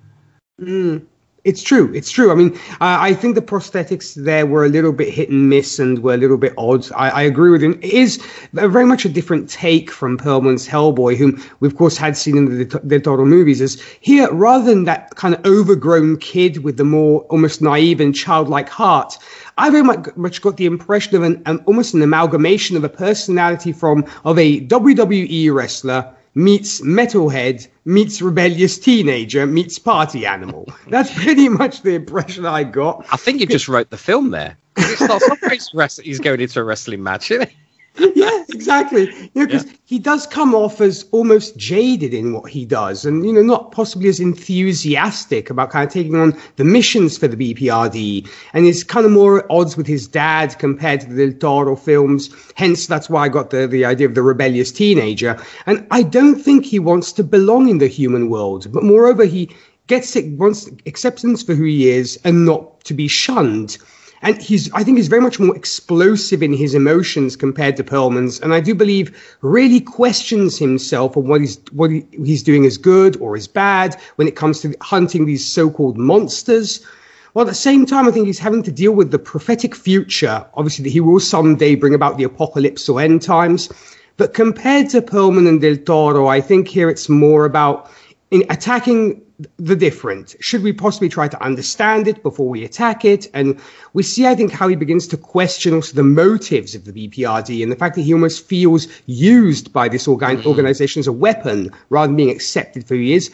Mm, 0.61 1.07
it's 1.45 1.63
true. 1.63 1.91
It's 1.95 2.11
true. 2.11 2.31
I 2.31 2.35
mean, 2.35 2.59
I 2.81 3.15
think 3.15 3.35
the 3.35 3.43
prosthetics 3.43 4.15
there 4.15 4.45
were 4.45 4.65
a 4.65 4.69
little 4.69 4.93
bit 4.93 5.09
hit 5.09 5.31
and 5.31 5.49
miss 5.49 5.79
and 5.79 6.01
were 6.01 6.15
a 6.15 6.19
little 6.19 6.37
bit 6.37 6.53
odd. 6.59 6.87
I, 6.93 7.11
I 7.11 7.23
agree 7.23 7.51
with 7.51 7.63
him. 7.63 7.79
It 7.83 7.93
is 7.93 8.23
very 8.53 8.85
much 8.85 9.07
a 9.07 9.09
different 9.09 9.49
take 9.49 9.91
from 9.91 10.19
Perlman's 10.19 10.69
Hellboy, 10.69 11.17
whom 11.17 11.43
we 11.61 11.69
of 11.69 11.77
course 11.77 11.97
had 11.97 12.17
seen 12.17 12.37
in 12.37 12.59
the 12.59 12.65
Del 12.65 13.01
Toro 13.01 13.25
movies. 13.25 13.63
As 13.63 13.81
here, 14.01 14.31
rather 14.33 14.65
than 14.65 14.85
that 14.85 15.15
kind 15.17 15.35
of 15.35 15.45
overgrown 15.47 16.19
kid 16.19 16.59
with 16.59 16.77
the 16.77 16.85
more 16.85 17.23
almost 17.31 17.63
naive 17.63 18.01
and 18.01 18.15
childlike 18.15 18.69
heart, 18.69 19.17
I 19.57 19.71
very 19.71 19.83
much 19.83 20.43
got 20.43 20.59
the 20.59 20.67
impression 20.67 21.17
of 21.17 21.23
an, 21.23 21.43
an 21.47 21.63
almost 21.67 21.95
an 21.95 22.03
amalgamation 22.03 22.77
of 22.77 22.85
a 22.85 22.89
personality 22.89 23.73
from 23.73 24.05
of 24.25 24.39
a 24.39 24.61
WWE 24.67 25.55
wrestler 25.55 26.15
meets 26.35 26.81
metalhead 26.81 27.67
meets 27.85 28.23
rebellious 28.23 28.79
teenager 28.79 29.47
meets 29.47 29.79
party 29.79 30.27
animal. 30.27 30.69
That's 30.89 31.13
pretty 31.13 31.49
much 31.49 31.83
the 31.83 31.95
impression 31.95 32.47
I 32.47 32.65
got. 32.65 33.07
I 33.11 33.17
think 33.17 33.41
you 33.41 33.47
just 33.47 33.69
wrote 33.69 33.91
the 33.91 33.97
film 33.97 34.31
there. 34.31 34.57
It 34.77 34.97
starts 34.97 35.29
off 35.29 35.41
he's 36.05 36.21
going 36.21 36.41
into 36.41 36.61
a 36.61 36.65
wrestling 36.65 37.03
match, 37.03 37.31
isn't 37.31 37.49
it? 37.49 37.55
yeah, 38.15 38.45
exactly. 38.51 39.07
You 39.07 39.31
know, 39.35 39.47
because 39.47 39.67
yeah. 39.67 39.73
he 39.85 39.99
does 39.99 40.27
come 40.27 40.55
off 40.55 40.81
as 40.81 41.07
almost 41.11 41.57
jaded 41.57 42.15
in 42.15 42.33
what 42.33 42.49
he 42.49 42.65
does, 42.65 43.05
and 43.05 43.27
you 43.27 43.33
know, 43.33 43.43
not 43.43 43.73
possibly 43.73 44.09
as 44.09 44.21
enthusiastic 44.21 45.51
about 45.51 45.71
kind 45.71 45.87
of 45.87 45.93
taking 45.93 46.15
on 46.15 46.39
the 46.57 46.65
missions 46.65 47.19
for 47.19 47.27
the 47.27 47.37
BPRD, 47.37 48.29
and 48.53 48.67
is 48.67 48.85
kind 48.85 49.05
of 49.05 49.13
more 49.13 49.41
at 49.41 49.47
odds 49.51 49.77
with 49.77 49.89
his 49.89 50.07
dad 50.07 50.57
compared 50.59 51.01
to 51.01 51.09
the 51.09 51.31
Del 51.31 51.39
Toro 51.39 51.77
films. 51.77 52.31
Hence, 52.55 52.87
that's 52.87 53.11
why 53.11 53.25
I 53.25 53.29
got 53.29 53.51
the 53.51 53.67
the 53.67 53.85
idea 53.85 54.07
of 54.07 54.15
the 54.15 54.23
rebellious 54.23 54.71
teenager. 54.71 55.37
And 55.67 55.85
I 55.91 56.03
don't 56.03 56.41
think 56.41 56.65
he 56.65 56.79
wants 56.79 57.13
to 57.15 57.25
belong 57.25 57.69
in 57.69 57.79
the 57.79 57.89
human 57.89 58.31
world, 58.31 58.73
but 58.73 58.85
moreover, 58.85 59.25
he 59.25 59.51
gets 59.89 60.15
it 60.15 60.39
wants 60.39 60.71
acceptance 60.87 61.43
for 61.43 61.55
who 61.57 61.65
he 61.65 61.89
is 61.89 62.21
and 62.23 62.47
not 62.47 62.85
to 62.85 62.95
be 62.95 63.09
shunned 63.09 63.77
and 64.23 64.41
he's 64.41 64.73
I 64.73 64.85
think 64.85 64.99
he's 64.99 65.09
very 65.09 65.23
much 65.23 65.41
more 65.41 65.57
explosive 65.57 66.43
in 66.43 66.53
his 66.53 66.75
emotions 66.75 67.37
compared 67.37 67.77
to 67.77 67.85
Perlman's, 67.85 68.41
and 68.41 68.53
I 68.53 68.61
do 68.61 68.75
believe 68.75 69.37
really 69.41 69.81
questions 69.81 70.59
himself 70.59 71.17
on 71.17 71.27
what 71.27 71.41
he's 71.41 71.59
what 71.73 71.91
he, 71.91 72.07
he's 72.25 72.43
doing 72.43 72.65
is 72.65 72.77
good 72.77 73.17
or 73.21 73.37
is 73.37 73.49
bad 73.49 73.97
when 74.17 74.29
it 74.29 74.37
comes 74.37 74.61
to 74.61 74.75
hunting 74.81 75.27
these 75.27 75.47
so-called 75.47 75.97
monsters. 75.97 76.85
While 77.33 77.47
at 77.47 77.49
the 77.49 77.55
same 77.55 77.87
time, 77.87 78.09
I 78.09 78.11
think 78.11 78.27
he's 78.27 78.41
having 78.41 78.65
to 78.65 78.73
deal 78.73 78.93
with 78.93 79.13
the 79.13 79.19
prophetic 79.19 79.75
future, 79.77 80.45
obviously 80.55 80.83
that 80.83 80.91
he 80.91 81.01
will 81.01 81.21
someday 81.21 81.77
bring 81.77 81.95
about 81.95 82.19
the 82.19 82.25
apocalypse 82.25 82.89
or 82.89 83.01
end 83.01 83.23
times. 83.23 83.69
But 84.17 84.35
compared 84.35 84.91
to 84.91 85.01
Perlman 85.01 85.49
and 85.49 85.61
Del 85.61 85.77
Toro, 85.77 86.27
I 86.27 86.41
think 86.41 86.69
here 86.69 86.91
it's 86.91 87.09
more 87.09 87.45
about 87.45 87.91
attacking 88.33 89.23
the 89.59 89.77
different? 89.77 90.37
Should 90.41 90.63
we 90.63 90.73
possibly 90.73 91.09
try 91.09 91.29
to 91.29 91.43
understand 91.43 92.07
it 92.07 92.23
before 92.23 92.49
we 92.49 92.65
attack 92.65 93.05
it? 93.05 93.29
And 93.35 93.61
we 93.93 94.03
see, 94.03 94.27
I 94.27 94.35
think, 94.35 94.53
how 94.53 94.69
he 94.69 94.77
begins 94.77 95.07
to 95.09 95.17
question 95.17 95.75
also 95.75 95.95
the 95.95 96.03
motives 96.03 96.75
of 96.75 96.85
the 96.85 96.93
BPRD 96.93 97.63
and 97.63 97.73
the 97.73 97.77
fact 97.77 97.97
that 97.97 98.03
he 98.03 98.13
almost 98.13 98.47
feels 98.47 98.87
used 99.07 99.73
by 99.73 99.89
this 99.89 100.07
organ- 100.07 100.39
mm-hmm. 100.39 100.49
organization 100.49 101.01
as 101.01 101.07
a 101.07 101.13
weapon 101.13 101.71
rather 101.89 102.09
than 102.09 102.17
being 102.17 102.31
accepted 102.31 102.87
for 102.87 102.95
who 102.95 103.01
he 103.01 103.15
is. 103.15 103.31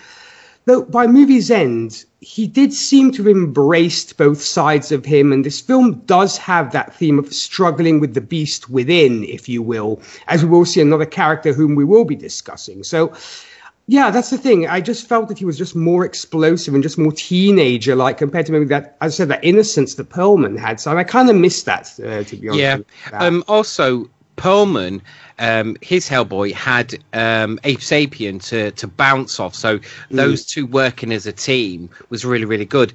Though 0.65 0.83
by 0.83 1.07
movie's 1.07 1.49
end, 1.49 2.05
he 2.19 2.49
did 2.49 2.73
seem 2.73 3.13
to 3.13 3.23
have 3.23 3.31
embraced 3.31 4.17
both 4.17 4.43
sides 4.43 4.91
of 4.91 5.05
him, 5.05 5.33
and 5.33 5.45
this 5.45 5.61
film 5.61 6.03
does 6.07 6.37
have 6.39 6.73
that 6.73 6.93
theme 6.93 7.21
of 7.21 7.33
struggling 7.33 8.01
with 8.01 8.15
the 8.15 8.21
beast 8.21 8.69
within, 8.69 9.23
if 9.23 9.49
you 9.49 9.63
will, 9.63 10.01
as 10.27 10.43
we 10.43 10.51
will 10.51 10.65
see 10.65 10.81
another 10.81 11.07
character 11.07 11.53
whom 11.53 11.77
we 11.77 11.85
will 11.85 12.05
be 12.05 12.17
discussing. 12.17 12.83
So 12.83 13.13
yeah, 13.89 14.11
that's 14.11 14.31
the 14.31 14.39
thing. 14.39 14.67
I 14.67 14.81
just 14.81 15.09
felt 15.09 15.29
that 15.29 15.39
he 15.39 15.45
was 15.45 15.57
just 15.57 15.77
more 15.77 16.05
explosive 16.05 16.75
and 16.75 16.83
just 16.83 16.99
more 16.99 17.13
teenager 17.13 17.95
like 17.95 18.19
compared 18.19 18.47
to 18.47 18.53
maybe 18.53 18.65
that, 18.67 18.97
as 19.01 19.15
I 19.15 19.17
said, 19.17 19.29
that 19.29 19.45
innocence 19.45 19.95
that 19.95 20.09
Perlman 20.09 20.59
had. 20.59 20.81
So 20.81 20.97
I 20.97 21.05
kind 21.05 21.31
of 21.31 21.37
missed 21.37 21.67
that, 21.67 21.99
uh, 22.01 22.25
to 22.25 22.37
be 22.37 22.49
honest. 22.49 22.85
Yeah. 23.13 23.19
Um, 23.19 23.45
also, 23.47 24.11
Perlman, 24.37 25.03
um, 25.39 25.77
his 25.83 26.09
Hellboy 26.09 26.53
had 26.53 26.95
um, 27.13 27.61
Abe 27.63 27.79
Sapien 27.79 28.43
to, 28.49 28.73
to 28.73 28.89
bounce 28.89 29.39
off. 29.39 29.55
So 29.55 29.79
mm. 29.79 29.85
those 30.11 30.45
mm. 30.45 30.49
two 30.49 30.67
working 30.67 31.13
as 31.13 31.27
a 31.27 31.33
team 31.33 31.89
was 32.11 32.25
really, 32.25 32.45
really 32.45 32.65
good. 32.65 32.93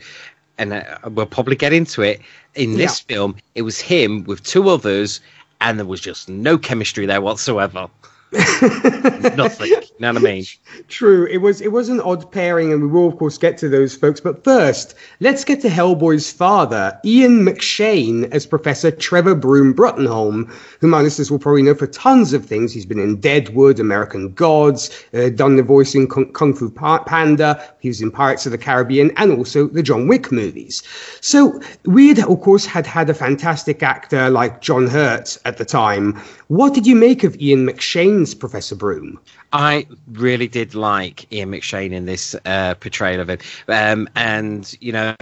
And 0.58 0.74
uh, 0.74 0.98
we'll 1.10 1.26
probably 1.26 1.56
get 1.56 1.72
into 1.72 2.02
it. 2.02 2.20
In 2.56 2.76
this 2.76 3.02
yeah. 3.08 3.16
film, 3.16 3.36
it 3.56 3.62
was 3.62 3.80
him 3.80 4.26
with 4.26 4.44
two 4.44 4.68
others, 4.68 5.22
and 5.62 5.80
there 5.80 5.86
was 5.86 6.02
just 6.02 6.28
no 6.28 6.58
chemistry 6.58 7.06
there 7.06 7.22
whatsoever. 7.22 7.88
Nothing. 8.32 9.68
You 9.68 9.82
know 10.00 10.14
what 10.14 10.18
I 10.18 10.24
mean? 10.24 10.46
True. 10.88 11.26
It 11.26 11.40
was 11.40 11.60
it 11.60 11.74
was 11.74 11.90
an 11.90 12.00
odd 12.00 12.32
pairing, 12.32 12.72
and 12.72 12.82
we 12.82 12.88
will 12.88 13.08
of 13.08 13.18
course 13.18 13.38
get 13.38 13.58
to 13.58 13.68
those 13.68 13.94
folks. 13.94 14.22
But 14.22 14.44
first, 14.46 14.96
let's 15.20 15.44
get 15.44 15.62
to 15.62 15.68
Hellboy's 15.68 16.32
father, 16.32 16.98
Ian 17.04 17.46
McShane, 17.46 18.32
as 18.32 18.46
Professor 18.46 18.90
Trevor 18.90 19.36
Broom 19.36 19.74
Bruttenholm, 19.74 20.50
whom 20.80 20.94
our 20.94 21.04
listeners 21.04 21.30
will 21.30 21.40
probably 21.40 21.62
know 21.62 21.76
for 21.76 21.88
tons 21.88 22.32
of 22.32 22.46
things. 22.46 22.72
He's 22.72 22.86
been 22.86 23.00
in 23.00 23.20
Deadwood, 23.20 23.82
American 23.82 24.34
Gods, 24.34 24.90
uh, 25.14 25.28
done 25.30 25.58
the 25.58 25.64
voice 25.64 25.94
in 25.94 26.08
Kung, 26.08 26.32
Kung 26.32 26.54
Fu 26.54 26.70
Panda. 26.70 27.62
He 27.80 27.90
was 27.90 28.02
in 28.02 28.12
Pirates 28.12 28.46
of 28.46 28.54
the 28.54 28.58
Caribbean, 28.58 29.12
and 29.18 29.34
also 29.34 29.68
the 29.68 29.84
John 29.84 30.08
Wick 30.08 30.32
movies. 30.32 30.84
So 31.20 31.60
we 31.84 32.10
had, 32.10 32.20
of 32.20 32.40
course, 32.40 32.66
had 32.66 32.88
had 32.88 33.10
a 33.10 33.14
fantastic 33.14 33.84
actor 33.84 34.30
like 34.30 34.62
John 34.62 34.88
Hurt 34.88 35.38
at 35.44 35.58
the 35.58 35.66
time. 35.66 36.14
What 36.48 36.74
did 36.74 36.88
you 36.88 36.96
make 36.96 37.26
of 37.26 37.36
Ian 37.42 37.68
McShane? 37.68 38.21
Professor 38.26 38.76
Broom? 38.76 39.20
I 39.54 39.88
really 40.12 40.48
did 40.48 40.76
like 40.76 41.32
Ian 41.32 41.52
McShane 41.52 41.92
in 41.92 42.06
this 42.06 42.36
uh, 42.46 42.76
portrayal 42.76 43.22
of 43.22 43.30
him, 43.30 43.40
um, 43.68 44.08
and 44.16 44.76
you 44.80 44.92
know, 44.92 45.16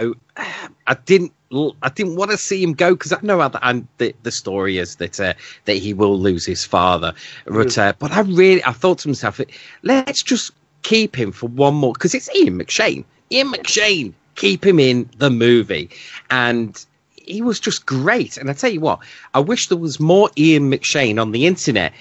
I 0.86 0.94
didn't. 1.04 1.32
I 1.82 1.88
didn't 1.88 2.14
want 2.14 2.30
to 2.30 2.38
see 2.38 2.62
him 2.62 2.74
go 2.74 2.94
because 2.94 3.12
I 3.12 3.18
know 3.22 3.40
how 3.40 3.48
the, 3.48 3.66
and 3.66 3.88
the, 3.98 4.14
the 4.22 4.30
story 4.30 4.78
is 4.78 4.96
that 4.96 5.18
uh, 5.18 5.34
that 5.64 5.76
he 5.76 5.92
will 5.92 6.18
lose 6.18 6.46
his 6.46 6.64
father. 6.64 7.12
But 7.46 7.76
uh, 7.76 7.92
but 7.98 8.12
I 8.12 8.20
really 8.20 8.64
I 8.64 8.72
thought 8.72 8.98
to 8.98 9.08
myself, 9.08 9.40
let's 9.82 10.22
just 10.22 10.52
keep 10.82 11.16
him 11.16 11.32
for 11.32 11.48
one 11.48 11.74
more 11.74 11.92
because 11.92 12.14
it's 12.14 12.34
Ian 12.36 12.58
McShane. 12.58 13.04
Ian 13.32 13.52
McShane, 13.52 14.12
keep 14.36 14.64
him 14.64 14.78
in 14.78 15.10
the 15.18 15.30
movie, 15.30 15.90
and 16.30 16.84
he 17.30 17.42
was 17.42 17.60
just 17.60 17.86
great. 17.86 18.36
And 18.36 18.50
I 18.50 18.52
tell 18.52 18.70
you 18.70 18.80
what, 18.80 19.00
I 19.34 19.40
wish 19.40 19.68
there 19.68 19.78
was 19.78 20.00
more 20.00 20.30
Ian 20.36 20.70
McShane 20.70 21.20
on 21.20 21.32
the 21.32 21.46
internet 21.46 21.92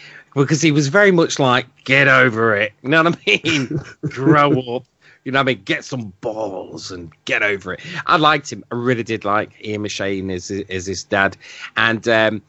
because 0.44 0.62
he 0.62 0.72
was 0.72 0.88
very 0.88 1.12
much 1.12 1.40
like, 1.40 1.66
get 1.84 2.08
over 2.08 2.56
it. 2.56 2.74
You 2.82 2.90
know 2.90 3.04
what 3.04 3.18
I 3.28 3.42
mean? 3.44 3.82
Grow 4.10 4.76
up. 4.76 4.86
You 5.24 5.32
know 5.32 5.40
what 5.40 5.50
I 5.50 5.54
mean? 5.54 5.64
Get 5.64 5.84
some 5.84 6.14
balls 6.22 6.92
and 6.92 7.12
get 7.26 7.44
over 7.44 7.74
it. 7.74 7.82
I 8.06 8.18
liked 8.18 8.52
him. 8.52 8.64
I 8.72 8.76
really 8.76 9.04
did 9.04 9.26
like 9.26 9.64
Ian 9.64 9.84
McShane 9.84 10.34
as, 10.34 10.50
as 10.70 10.86
his 10.86 11.04
dad. 11.04 11.36
And 11.76 12.08
um, 12.08 12.42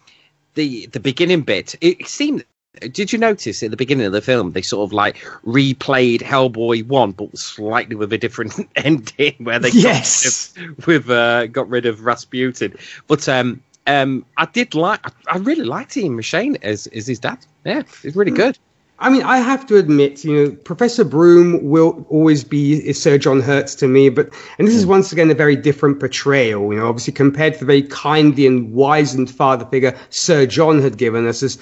the 0.55 0.87
the 0.87 1.01
beginning 1.01 1.43
bit, 1.43 1.75
it 1.81 2.07
seemed 2.07 2.45
did 2.79 3.13
you 3.13 3.19
notice 3.19 3.63
at 3.63 3.71
the 3.71 3.77
beginning 3.77 4.07
of 4.07 4.13
the 4.13 4.23
film 4.23 4.53
they 4.53 4.63
sort 4.63 4.89
of 4.89 4.93
like 4.93 5.17
replayed 5.45 6.21
Hellboy 6.21 6.87
one, 6.87 7.11
but 7.13 7.37
slightly 7.37 7.97
with 7.97 8.13
a 8.13 8.19
different 8.19 8.55
ending 8.77 9.35
where 9.39 9.59
they 9.59 9.71
yes. 9.71 10.53
got 10.53 10.63
rid 10.63 10.71
of, 10.71 10.87
with 10.87 11.11
uh, 11.11 11.47
got 11.49 11.69
rid 11.69 11.87
of 11.87 12.05
Rasputin. 12.05 12.77
But 13.09 13.29
um, 13.29 13.63
um, 13.87 14.25
I 14.37 14.47
did 14.47 14.75
like, 14.75 15.01
I 15.29 15.39
really 15.39 15.65
liked 15.65 15.97
Ian 15.97 16.17
McShane 16.17 16.59
as 16.63 16.87
as 16.89 17.07
his 17.07 17.19
dad. 17.19 17.39
Yeah, 17.65 17.83
it's 18.03 18.17
really 18.17 18.33
good. 18.33 18.59
I 19.03 19.09
mean, 19.09 19.23
I 19.23 19.39
have 19.39 19.65
to 19.67 19.77
admit, 19.77 20.25
you 20.25 20.33
know, 20.35 20.51
Professor 20.51 21.05
Broom 21.05 21.71
will 21.71 22.05
always 22.11 22.45
be 22.45 22.93
Sir 22.93 23.17
John 23.17 23.41
Hurts 23.41 23.75
to 23.77 23.89
me, 23.89 24.11
but 24.11 24.29
and 24.59 24.69
this 24.69 24.75
is 24.75 24.85
hmm. 24.85 24.91
once 24.91 25.11
again 25.11 25.31
a 25.31 25.35
very 25.35 25.57
different 25.57 26.01
portrayal. 26.01 26.73
You 26.73 26.81
know, 26.81 26.89
obviously 26.89 27.15
compared 27.15 27.55
to 27.55 27.61
the 27.61 27.67
very 27.67 27.83
kindly 27.83 28.47
and 28.47 28.73
wizened 28.73 29.31
father 29.31 29.65
figure 29.67 29.99
Sir 30.11 30.47
John 30.47 30.83
had 30.83 30.99
given 30.99 31.27
us 31.27 31.43
as 31.43 31.59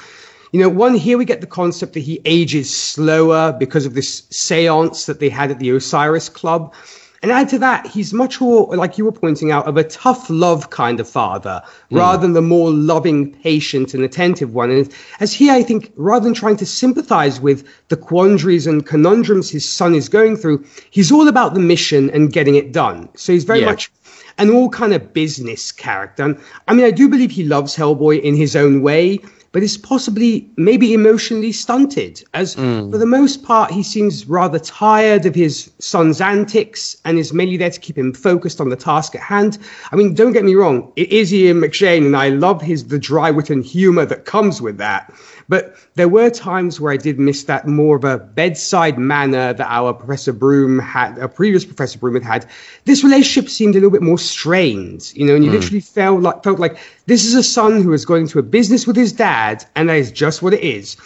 you 0.52 0.60
know, 0.60 0.68
one, 0.68 0.94
here 0.94 1.18
we 1.18 1.26
get 1.26 1.42
the 1.42 1.46
concept 1.46 1.92
that 1.92 2.00
he 2.00 2.20
ages 2.25 2.75
slower 2.75 3.52
because 3.52 3.84
of 3.84 3.94
this 3.94 4.22
seance 4.30 5.04
that 5.06 5.20
they 5.20 5.28
had 5.28 5.50
at 5.50 5.58
the 5.58 5.70
Osiris 5.70 6.30
Club. 6.30 6.75
And 7.22 7.32
add 7.32 7.48
to 7.48 7.58
that, 7.58 7.87
he's 7.87 8.14
much 8.14 8.40
more, 8.40 8.76
like 8.76 8.96
you 8.96 9.04
were 9.04 9.12
pointing 9.12 9.50
out, 9.50 9.66
of 9.66 9.76
a 9.76 9.82
tough 9.82 10.30
love 10.30 10.70
kind 10.70 11.00
of 11.00 11.08
father, 11.08 11.62
mm. 11.90 11.96
rather 11.98 12.22
than 12.22 12.32
the 12.32 12.42
more 12.42 12.70
loving, 12.70 13.32
patient, 13.32 13.92
and 13.92 14.04
attentive 14.04 14.54
one. 14.54 14.70
And 14.70 14.94
as 15.18 15.32
he, 15.32 15.50
I 15.50 15.62
think, 15.62 15.92
rather 15.96 16.25
than 16.25 16.34
trying 16.34 16.56
to 16.58 16.66
sympathize 16.66 17.40
with 17.40 17.66
the 17.88 17.96
quandaries 17.96 18.66
and 18.66 18.87
conundrums 18.87 19.50
his 19.50 19.68
son 19.68 19.94
is 19.94 20.08
going 20.08 20.37
through, 20.37 20.64
he's 20.90 21.10
all 21.10 21.26
about 21.26 21.54
the 21.54 21.60
mission 21.60 22.08
and 22.10 22.32
getting 22.32 22.54
it 22.54 22.72
done. 22.72 23.08
So 23.16 23.32
he's 23.32 23.44
very 23.44 23.60
yeah. 23.60 23.66
much 23.66 23.90
an 24.38 24.50
all 24.50 24.68
kind 24.68 24.92
of 24.92 25.12
business 25.12 25.72
character. 25.72 26.22
And 26.22 26.40
I 26.68 26.75
mean, 26.75 26.87
I 26.87 26.92
do 26.92 27.08
believe 27.08 27.32
he 27.32 27.44
loves 27.44 27.75
Hellboy 27.75 28.22
in 28.22 28.37
his 28.37 28.54
own 28.54 28.82
way 28.82 29.20
but 29.52 29.62
is 29.62 29.78
possibly 29.78 30.49
maybe 30.57 30.93
emotionally 30.93 31.52
stunted, 31.52 32.23
as 32.35 32.57
mm. 32.57 32.90
for 32.90 32.99
the 32.99 33.07
most 33.07 33.43
part 33.43 33.71
he 33.71 33.83
seems 33.83 34.26
rather 34.26 34.59
tired 34.59 35.26
of 35.26 35.35
his 35.35 35.71
son's 35.78 36.21
antics 36.21 36.97
and 37.05 37.19
is 37.19 37.33
mainly 37.33 37.57
there 37.57 37.71
to 37.71 37.81
keep 37.81 37.97
him 37.97 38.12
focused 38.12 38.61
on 38.61 38.69
the 38.69 38.76
task 38.76 39.14
at 39.14 39.23
hand. 39.23 39.59
I 39.90 39.97
mean, 39.97 40.14
don't 40.14 40.33
get 40.33 40.45
me 40.45 40.55
wrong, 40.55 40.93
it 40.97 41.11
is 41.11 41.33
Ian 41.33 41.61
McShane, 41.61 42.07
and 42.07 42.17
I 42.17 42.28
love 42.28 42.61
his 42.61 42.87
the 42.88 42.99
dry 42.99 43.31
wit 43.31 43.50
and 43.50 43.64
humour 43.64 44.05
that 44.07 44.25
comes 44.25 44.61
with 44.61 44.78
that. 44.78 45.12
But 45.49 45.76
there 45.95 46.09
were 46.09 46.28
times 46.28 46.78
where 46.78 46.93
I 46.93 46.99
did 46.99 47.19
miss 47.19 47.45
that 47.45 47.67
more 47.67 47.97
of 47.97 48.05
a 48.05 48.19
bedside 48.19 48.99
manner 48.99 49.55
that 49.55 49.67
our 49.67 49.95
Professor 49.95 50.33
Broom 50.33 50.78
had, 50.78 51.17
a 51.19 51.26
previous 51.26 51.64
Professor 51.64 51.99
Broom 51.99 52.14
had 52.14 52.23
had. 52.23 52.47
This 52.85 53.02
relationship 53.02 53.50
seemed 53.50 53.75
a 53.75 53.78
little 53.78 53.90
bit 53.90 54.02
more 54.02 54.19
strained, 54.19 55.11
you 55.14 55.25
know, 55.25 55.35
and 55.35 55.45
you 55.45 55.50
mm. 55.50 55.55
literally 55.55 55.81
felt 55.81 56.21
like 56.21 56.45
felt 56.45 56.59
like 56.59 56.76
this 57.08 57.24
is 57.24 57.34
a 57.34 57.42
son 57.42 57.82
who 57.82 57.94
is 57.94 58.04
going 58.04 58.28
to 58.28 58.38
a 58.38 58.42
business 58.42 58.86
with 58.86 58.94
his 58.94 59.12
dad, 59.12 59.64
and 59.74 59.88
that 59.88 59.96
is 59.96 60.12
just 60.12 60.42
what 60.42 60.52
it 60.52 60.60
is. 60.60 60.96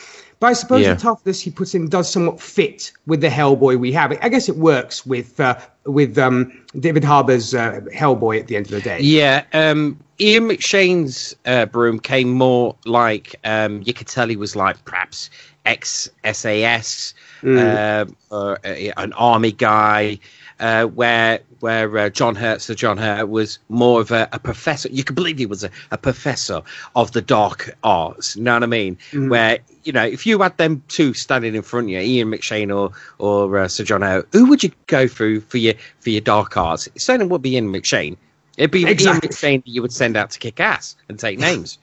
But 0.41 0.49
I 0.49 0.53
suppose 0.55 0.83
yeah. 0.83 0.95
the 0.95 1.01
toughness 1.01 1.41
he 1.41 1.53
puts 1.53 1.73
in 1.73 1.89
does 1.89 2.11
somewhat 2.11 2.41
fit 2.41 2.93
with 3.07 3.21
the 3.21 3.29
Hellboy 3.29 3.79
we 3.79 3.93
have. 3.93 4.11
I 4.21 4.29
guess 4.29 4.49
it 4.49 4.57
works 4.57 5.07
with 5.07 5.39
uh, 5.39 5.57
with 5.85 6.19
um, 6.19 6.53
David 6.81 7.05
Harbour's 7.05 7.55
uh, 7.55 7.81
Hellboy 7.95 8.41
at 8.41 8.49
the 8.49 8.57
end 8.57 8.67
of 8.67 8.73
the 8.73 8.81
day. 8.81 8.99
Yeah, 9.01 9.45
um, 9.53 9.97
Ian 10.19 10.49
McShane's 10.49 11.37
uh, 11.47 11.67
broom 11.67 12.01
came 12.01 12.33
more 12.33 12.75
like 12.85 13.37
um, 13.45 13.83
you 13.85 13.95
could 13.95 14.09
tell 14.09 14.27
he 14.27 14.35
was 14.35 14.57
like 14.57 14.85
perhaps 14.85 15.31
ex 15.65 16.11
SAS, 16.25 17.15
mm. 17.43 17.57
uh, 17.57 18.13
or 18.35 18.59
uh, 18.65 18.91
an 18.97 19.13
army 19.13 19.53
guy, 19.53 20.19
uh, 20.59 20.87
where 20.87 21.39
where 21.63 21.97
uh, 21.97 22.11
John 22.11 22.35
Hurt, 22.35 22.61
Sir 22.61 22.75
John 22.75 22.99
Hurt, 22.99 23.29
was 23.29 23.61
more 23.69 24.01
of 24.01 24.11
a, 24.11 24.29
a, 24.33 24.41
professor. 24.41 24.89
You 24.89 25.05
could 25.05 25.15
believe 25.15 25.39
he 25.39 25.47
was 25.47 25.63
a, 25.63 25.71
a, 25.93 25.97
professor 25.97 26.61
of 26.97 27.13
the 27.13 27.23
dark 27.23 27.77
arts. 27.85 28.35
You 28.35 28.43
know 28.43 28.55
what 28.55 28.65
I 28.65 28.67
mean? 28.67 28.97
Mm-hmm. 29.13 29.29
Where 29.29 29.59
you 29.85 29.93
know, 29.93 30.05
if 30.05 30.27
you 30.27 30.41
had 30.41 30.57
them 30.59 30.83
two 30.89 31.15
standing 31.15 31.55
in 31.55 31.63
front 31.63 31.87
of 31.87 31.91
you, 31.91 32.01
Ian 32.01 32.33
McShane 32.33 32.77
or 32.77 32.93
or 33.19 33.59
uh, 33.59 33.69
Sir 33.69 33.85
John 33.85 34.03
Hurt, 34.03 34.29
who 34.33 34.47
would 34.47 34.65
you 34.65 34.73
go 34.89 35.07
through 35.07 35.41
for 35.43 35.59
your 35.59 35.75
for 36.01 36.11
your 36.11 36.21
dark 36.21 36.57
arts? 36.57 36.89
It 36.89 37.01
certainly 37.01 37.31
would 37.31 37.43
be 37.43 37.53
Ian 37.55 37.73
McShane. 37.73 38.17
It'd 38.57 38.73
be 38.73 38.85
exactly. 38.85 39.29
Ian 39.29 39.33
McShane 39.61 39.65
that 39.65 39.71
you 39.71 39.83
would 39.83 39.93
send 39.93 40.17
out 40.17 40.31
to 40.33 40.41
kick 40.41 40.59
ass 40.59 40.97
and 41.09 41.17
take 41.17 41.39
names. 41.39 41.79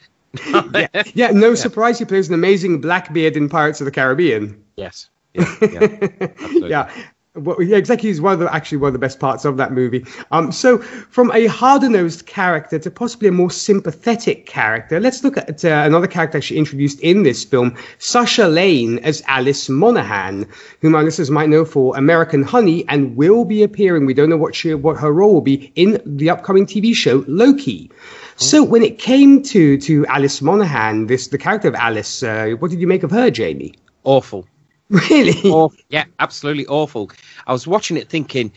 yeah. 0.45 0.87
yeah, 1.15 1.31
no 1.31 1.49
yeah. 1.49 1.55
surprise 1.55 1.97
he 1.97 2.05
plays 2.05 2.27
an 2.27 2.35
amazing 2.35 2.81
Blackbeard 2.81 3.37
in 3.37 3.47
Pirates 3.47 3.79
of 3.79 3.85
the 3.85 3.91
Caribbean. 3.91 4.61
Yes. 4.75 5.09
Yeah, 5.33 5.57
yeah, 5.61 6.07
yeah 6.51 6.91
well, 7.35 7.61
yeah, 7.61 7.77
exactly. 7.77 8.09
is 8.09 8.19
one 8.19 8.33
of 8.33 8.39
the, 8.39 8.53
actually 8.53 8.79
one 8.79 8.87
of 8.87 8.93
the 8.93 8.99
best 8.99 9.19
parts 9.19 9.45
of 9.45 9.57
that 9.57 9.71
movie. 9.71 10.03
Um, 10.31 10.51
so 10.51 10.79
from 10.79 11.31
a 11.31 11.45
harder-nosed 11.45 12.25
character 12.25 12.79
to 12.79 12.89
possibly 12.89 13.27
a 13.27 13.31
more 13.31 13.51
sympathetic 13.51 14.47
character, 14.47 14.99
let's 14.99 15.23
look 15.23 15.37
at 15.37 15.63
uh, 15.63 15.83
another 15.85 16.07
character 16.07 16.39
actually 16.39 16.57
introduced 16.57 16.99
in 17.01 17.23
this 17.23 17.43
film, 17.45 17.77
Sasha 17.99 18.47
Lane 18.47 18.97
as 18.99 19.21
Alice 19.27 19.69
Monaghan, 19.69 20.47
whom 20.81 20.95
our 20.95 21.03
listeners 21.03 21.29
might 21.29 21.49
know 21.49 21.65
for 21.65 21.95
American 21.95 22.41
Honey 22.41 22.83
and 22.87 23.15
will 23.15 23.45
be 23.45 23.61
appearing. 23.61 24.07
We 24.07 24.15
don't 24.15 24.29
know 24.29 24.37
what 24.37 24.55
she, 24.55 24.73
what 24.73 24.97
her 24.97 25.11
role 25.13 25.33
will 25.33 25.41
be 25.41 25.71
in 25.75 26.01
the 26.05 26.31
upcoming 26.31 26.65
TV 26.65 26.95
show 26.95 27.23
Loki. 27.27 27.91
So 28.37 28.63
when 28.63 28.81
it 28.83 28.97
came 28.97 29.43
to 29.43 29.77
to 29.79 30.05
Alice 30.07 30.41
Monaghan, 30.41 31.07
this 31.07 31.27
the 31.27 31.37
character 31.37 31.67
of 31.67 31.75
Alice, 31.75 32.23
uh, 32.23 32.51
what 32.59 32.71
did 32.71 32.79
you 32.79 32.87
make 32.87 33.03
of 33.03 33.11
her, 33.11 33.29
Jamie? 33.29 33.73
Awful. 34.03 34.47
Really? 35.09 35.51
Awful. 35.51 35.73
Yeah, 35.89 36.05
absolutely 36.19 36.65
awful. 36.65 37.11
I 37.45 37.53
was 37.53 37.67
watching 37.67 37.95
it 37.95 38.09
thinking, 38.09 38.51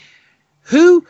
who, 0.62 1.05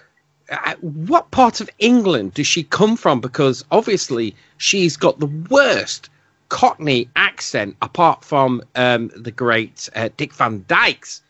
uh, 0.51 0.75
what 0.81 1.31
part 1.31 1.61
of 1.61 1.71
England 1.79 2.35
does 2.35 2.49
she 2.49 2.65
come 2.65 2.97
from? 2.97 3.21
Because 3.21 3.65
obviously 3.71 4.35
she's 4.57 4.97
got 4.97 5.21
the 5.21 5.31
worst 5.49 6.11
Cockney 6.49 7.09
accent 7.17 7.77
apart 7.81 8.25
from 8.25 8.63
um, 8.75 9.11
the 9.17 9.31
great 9.31 9.89
uh, 9.95 10.09
Dick 10.17 10.35
Van 10.35 10.65
Dyke's 10.69 11.23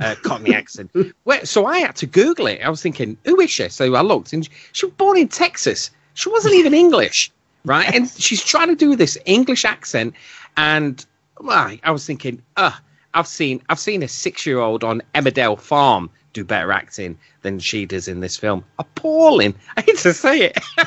uh, 0.00 0.14
Cockney 0.22 0.54
accent. 0.54 0.90
Where, 1.24 1.44
so 1.44 1.66
I 1.66 1.80
had 1.80 1.96
to 1.96 2.06
Google 2.06 2.46
it. 2.46 2.60
I 2.64 2.70
was 2.70 2.80
thinking, 2.80 3.16
who 3.24 3.40
is 3.40 3.50
she? 3.50 3.68
So 3.68 3.94
I 3.94 4.00
looked, 4.00 4.32
and 4.32 4.48
she 4.72 4.86
was 4.86 4.94
born 4.94 5.18
in 5.18 5.28
Texas. 5.28 5.90
She 6.14 6.30
wasn't 6.30 6.54
even 6.54 6.72
English, 6.72 7.30
right? 7.64 7.94
And 7.94 8.08
she's 8.18 8.42
trying 8.42 8.68
to 8.68 8.76
do 8.76 8.96
this 8.96 9.18
English 9.26 9.64
accent, 9.64 10.14
and 10.56 11.04
well, 11.40 11.76
I 11.82 11.90
was 11.90 12.06
thinking, 12.06 12.40
uh, 12.56 12.72
I've 13.14 13.26
seen 13.26 13.62
I've 13.68 13.80
seen 13.80 14.02
a 14.02 14.08
six 14.08 14.46
year 14.46 14.58
old 14.58 14.84
on 14.84 15.02
Emmerdale 15.14 15.58
Farm 15.58 16.10
do 16.32 16.44
better 16.44 16.72
acting 16.72 17.18
than 17.42 17.58
she 17.58 17.86
does 17.86 18.08
in 18.08 18.20
this 18.20 18.36
film. 18.36 18.64
Appalling. 18.78 19.54
I 19.76 19.82
hate 19.82 19.98
to 19.98 20.14
say 20.14 20.42
it. 20.42 20.58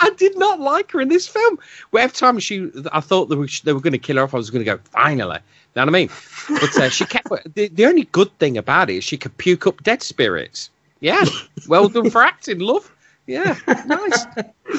I 0.00 0.10
did 0.16 0.38
not 0.38 0.60
like 0.60 0.92
her 0.92 1.00
in 1.00 1.08
this 1.08 1.26
film. 1.26 1.58
Every 1.96 2.14
time 2.14 2.38
she, 2.38 2.70
I 2.92 3.00
thought 3.00 3.26
they 3.26 3.36
were, 3.36 3.48
they 3.64 3.72
were 3.72 3.80
going 3.80 3.92
to 3.92 3.98
kill 3.98 4.16
her 4.16 4.22
off, 4.22 4.34
I 4.34 4.38
was 4.38 4.50
going 4.50 4.64
to 4.64 4.76
go, 4.76 4.80
finally. 4.90 5.36
You 5.36 5.82
know 5.82 5.82
what 5.82 5.88
I 5.88 5.92
mean? 5.92 6.10
But 6.48 6.76
uh, 6.78 6.88
she 6.90 7.04
kept, 7.04 7.28
the, 7.54 7.68
the 7.68 7.86
only 7.86 8.04
good 8.04 8.36
thing 8.38 8.56
about 8.56 8.90
it 8.90 8.96
is 8.96 9.04
she 9.04 9.16
could 9.16 9.36
puke 9.36 9.66
up 9.66 9.82
dead 9.82 10.02
spirits. 10.02 10.70
Yeah. 11.00 11.24
Well 11.68 11.88
done 11.88 12.10
for 12.10 12.22
acting, 12.22 12.60
love. 12.60 12.90
Yeah, 13.26 13.56
nice. 13.86 14.26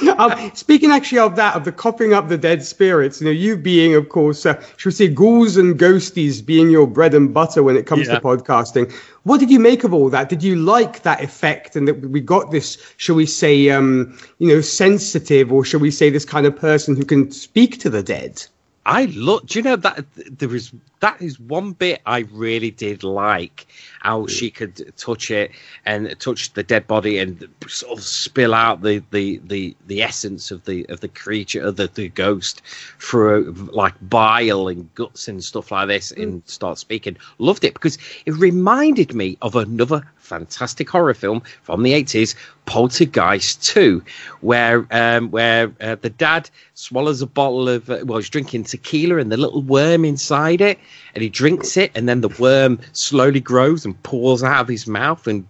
um, 0.18 0.52
speaking 0.56 0.92
actually 0.92 1.20
of 1.20 1.36
that, 1.36 1.56
of 1.56 1.66
the 1.66 1.72
coughing 1.72 2.14
up 2.14 2.30
the 2.30 2.38
dead 2.38 2.64
spirits, 2.64 3.20
you 3.20 3.26
know, 3.26 3.32
you 3.32 3.58
being, 3.58 3.94
of 3.96 4.08
course, 4.08 4.46
uh, 4.46 4.62
should 4.78 4.90
we 4.90 4.94
say, 4.94 5.08
ghouls 5.10 5.58
and 5.58 5.78
ghosties 5.78 6.46
being 6.46 6.70
your 6.70 6.88
bread 6.88 7.14
and 7.14 7.34
butter 7.34 7.62
when 7.62 7.76
it 7.76 7.86
comes 7.86 8.08
yeah. 8.08 8.16
to 8.16 8.22
podcasting. 8.22 8.94
What 9.24 9.42
did 9.42 9.52
you 9.52 9.60
make 9.60 9.84
of 9.84 9.94
all 9.94 10.10
that? 10.12 10.30
Did 10.30 10.44
you 10.44 10.56
like 10.56 11.02
that 11.04 11.22
effect 11.22 11.76
and 11.76 11.90
that 11.90 12.00
we 12.00 12.22
got 12.22 12.52
this, 12.52 12.78
shall 12.96 13.16
we 13.16 13.26
say, 13.26 13.70
um, 13.70 14.18
you 14.40 14.48
know, 14.48 14.62
sensitive, 14.62 15.52
or 15.52 15.66
shall 15.66 15.82
we 15.82 15.92
say, 15.92 16.10
this 16.10 16.26
kind 16.26 16.46
of 16.46 16.56
person 16.56 16.96
who 16.96 17.04
can 17.04 17.32
speak 17.32 17.80
to 17.80 17.90
the 17.90 18.02
dead? 18.02 18.46
I 18.86 19.06
look. 19.06 19.46
Do 19.48 19.60
you 19.60 19.64
know 19.64 19.76
that 19.76 20.06
there 20.16 20.48
was 20.48 20.72
that 21.00 21.22
is 21.22 21.40
one 21.40 21.74
bit 21.74 22.02
I 22.06 22.20
really 22.32 22.72
did 22.72 23.04
like 23.04 23.68
how 24.02 24.28
she 24.28 24.50
could 24.50 24.94
touch 24.98 25.32
it 25.32 25.52
and 25.86 26.20
touch 26.20 26.54
the 26.54 26.64
dead 26.64 26.88
body 26.88 27.20
and 27.20 27.48
sort 27.68 27.98
of 27.98 28.04
spill 28.04 28.54
out 28.54 28.82
the 28.82 29.04
the 29.12 29.40
the, 29.46 29.76
the 29.88 30.02
essence 30.02 30.52
of 30.52 30.66
the 30.66 30.86
of 30.90 31.02
the 31.02 31.08
creature 31.08 31.62
of 31.62 31.76
the, 31.76 31.88
the 31.88 32.10
ghost 32.10 32.62
through 33.00 33.52
like 33.74 33.94
bile 34.02 34.68
and 34.68 34.94
guts 34.96 35.28
and 35.28 35.44
stuff 35.44 35.72
like 35.72 35.88
this 35.88 36.12
mm. 36.12 36.24
and 36.24 36.44
start 36.46 36.78
speaking. 36.78 37.18
Loved 37.38 37.64
it 37.64 37.74
because 37.74 37.98
it 38.26 38.34
reminded 38.34 39.14
me 39.14 39.38
of 39.42 39.56
another 39.56 40.04
fantastic 40.28 40.90
horror 40.90 41.14
film 41.14 41.42
from 41.64 41.84
the 41.84 41.94
80s, 41.94 42.36
Poltergeist 42.66 43.64
2, 43.64 44.04
where 44.42 44.86
um, 44.92 45.32
where 45.32 45.72
uh, 45.82 45.96
the 45.96 46.10
dad 46.10 46.50
swallows 46.74 47.22
a 47.22 47.28
bottle 47.28 47.70
of, 47.70 47.90
uh, 47.90 48.00
well, 48.04 48.18
he's 48.20 48.30
drinking 48.30 48.66
tequila 48.66 49.18
and 49.18 49.32
the 49.32 49.38
little 49.38 49.62
worm 49.62 50.06
inside 50.06 50.62
it, 50.62 50.78
and 51.14 51.24
he 51.24 51.30
drinks 51.30 51.78
it, 51.78 51.92
and 51.96 52.08
then 52.08 52.22
the 52.22 52.30
worm 52.40 52.80
slowly 52.94 53.40
grows 53.40 53.86
and 53.86 54.02
pulls 54.04 54.44
out 54.44 54.62
of 54.62 54.68
his 54.68 54.88
mouth 54.88 55.28
and 55.28 55.48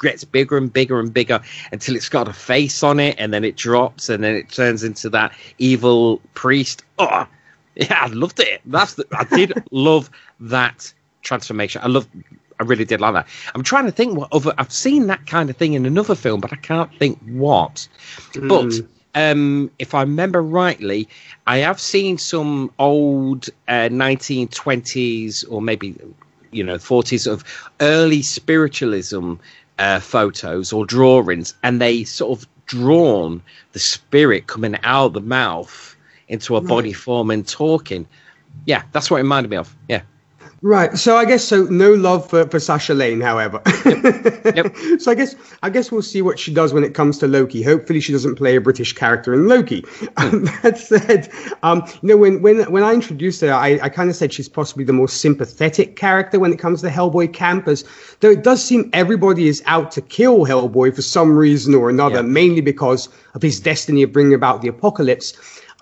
gets 0.00 0.24
bigger 0.24 0.58
and 0.58 0.72
bigger 0.72 1.00
and 1.00 1.12
bigger 1.12 1.40
until 1.72 1.96
it's 1.96 2.08
got 2.08 2.28
a 2.28 2.32
face 2.32 2.82
on 2.82 3.00
it, 3.00 3.16
and 3.18 3.32
then 3.32 3.44
it 3.44 3.56
drops, 3.56 4.08
and 4.08 4.22
then 4.22 4.34
it 4.34 4.50
turns 4.50 4.82
into 4.82 5.08
that 5.10 5.32
evil 5.58 6.20
priest. 6.34 6.84
Oh, 6.98 7.26
yeah, 7.74 8.00
I 8.02 8.06
loved 8.06 8.40
it. 8.40 8.60
That's 8.66 8.94
the, 8.94 9.06
I 9.12 9.24
did 9.24 9.62
love 9.70 10.10
that 10.40 10.92
transformation. 11.22 11.82
I 11.84 11.88
love 11.88 12.08
I 12.58 12.62
really 12.62 12.84
did 12.84 13.00
like 13.00 13.14
that. 13.14 13.26
I'm 13.54 13.62
trying 13.62 13.84
to 13.84 13.92
think 13.92 14.16
what 14.16 14.32
other. 14.32 14.54
I've 14.56 14.72
seen 14.72 15.08
that 15.08 15.26
kind 15.26 15.50
of 15.50 15.56
thing 15.56 15.74
in 15.74 15.84
another 15.84 16.14
film, 16.14 16.40
but 16.40 16.52
I 16.52 16.56
can't 16.56 16.94
think 16.98 17.18
what. 17.24 17.86
Mm. 18.32 18.48
But 18.48 18.86
um, 19.16 19.70
if 19.78 19.94
I 19.94 20.02
remember 20.02 20.42
rightly, 20.42 21.08
I 21.46 21.58
have 21.58 21.80
seen 21.80 22.18
some 22.18 22.70
old 22.78 23.48
uh, 23.66 23.88
1920s 23.88 25.44
or 25.50 25.62
maybe 25.62 25.98
you 26.52 26.62
know 26.62 26.76
40s 26.76 27.26
of 27.26 27.42
early 27.80 28.22
spiritualism 28.22 29.34
uh, 29.78 30.00
photos 30.00 30.72
or 30.72 30.84
drawings, 30.84 31.54
and 31.62 31.80
they 31.80 32.04
sort 32.04 32.38
of 32.38 32.46
drawn 32.66 33.42
the 33.72 33.78
spirit 33.78 34.46
coming 34.48 34.76
out 34.82 35.06
of 35.06 35.12
the 35.14 35.20
mouth 35.20 35.96
into 36.28 36.56
a 36.56 36.60
body 36.60 36.92
form 36.92 37.30
and 37.30 37.48
talking. 37.48 38.06
Yeah, 38.66 38.82
that's 38.92 39.10
what 39.10 39.16
it 39.18 39.22
reminded 39.22 39.50
me 39.50 39.56
of. 39.56 39.74
Yeah. 39.88 40.02
Right. 40.62 40.96
So 40.96 41.16
I 41.16 41.26
guess 41.26 41.44
so. 41.44 41.64
No 41.64 41.92
love 41.92 42.28
for, 42.30 42.46
for 42.48 42.58
Sasha 42.58 42.94
Lane, 42.94 43.20
however. 43.20 43.60
Yep. 43.84 44.56
yep. 44.56 44.76
so 44.98 45.10
I 45.10 45.14
guess 45.14 45.34
I 45.62 45.70
guess 45.70 45.92
we'll 45.92 46.02
see 46.02 46.22
what 46.22 46.38
she 46.38 46.52
does 46.52 46.72
when 46.72 46.82
it 46.82 46.94
comes 46.94 47.18
to 47.18 47.28
Loki. 47.28 47.62
Hopefully, 47.62 48.00
she 48.00 48.12
doesn't 48.12 48.36
play 48.36 48.56
a 48.56 48.60
British 48.60 48.94
character 48.94 49.34
in 49.34 49.48
Loki. 49.48 49.84
Um, 50.16 50.44
that 50.62 50.78
said, 50.78 51.30
um, 51.62 51.84
you 52.02 52.08
know, 52.08 52.16
when 52.16 52.40
when 52.40 52.70
when 52.72 52.82
I 52.82 52.94
introduced 52.94 53.42
her, 53.42 53.52
I, 53.52 53.78
I 53.82 53.88
kind 53.90 54.08
of 54.08 54.16
said 54.16 54.32
she's 54.32 54.48
possibly 54.48 54.84
the 54.84 54.94
most 54.94 55.20
sympathetic 55.20 55.96
character 55.96 56.40
when 56.40 56.52
it 56.52 56.58
comes 56.58 56.80
to 56.82 56.88
Hellboy 56.88 57.34
campers. 57.34 57.84
Though 58.20 58.30
it 58.30 58.42
does 58.42 58.64
seem 58.64 58.88
everybody 58.94 59.48
is 59.48 59.62
out 59.66 59.90
to 59.92 60.00
kill 60.00 60.46
Hellboy 60.46 60.94
for 60.94 61.02
some 61.02 61.36
reason 61.36 61.74
or 61.74 61.90
another, 61.90 62.22
mainly 62.22 62.62
because 62.62 63.10
of 63.34 63.42
his 63.42 63.60
destiny 63.60 64.02
of 64.02 64.12
bringing 64.12 64.34
about 64.34 64.62
the 64.62 64.68
apocalypse. 64.68 65.34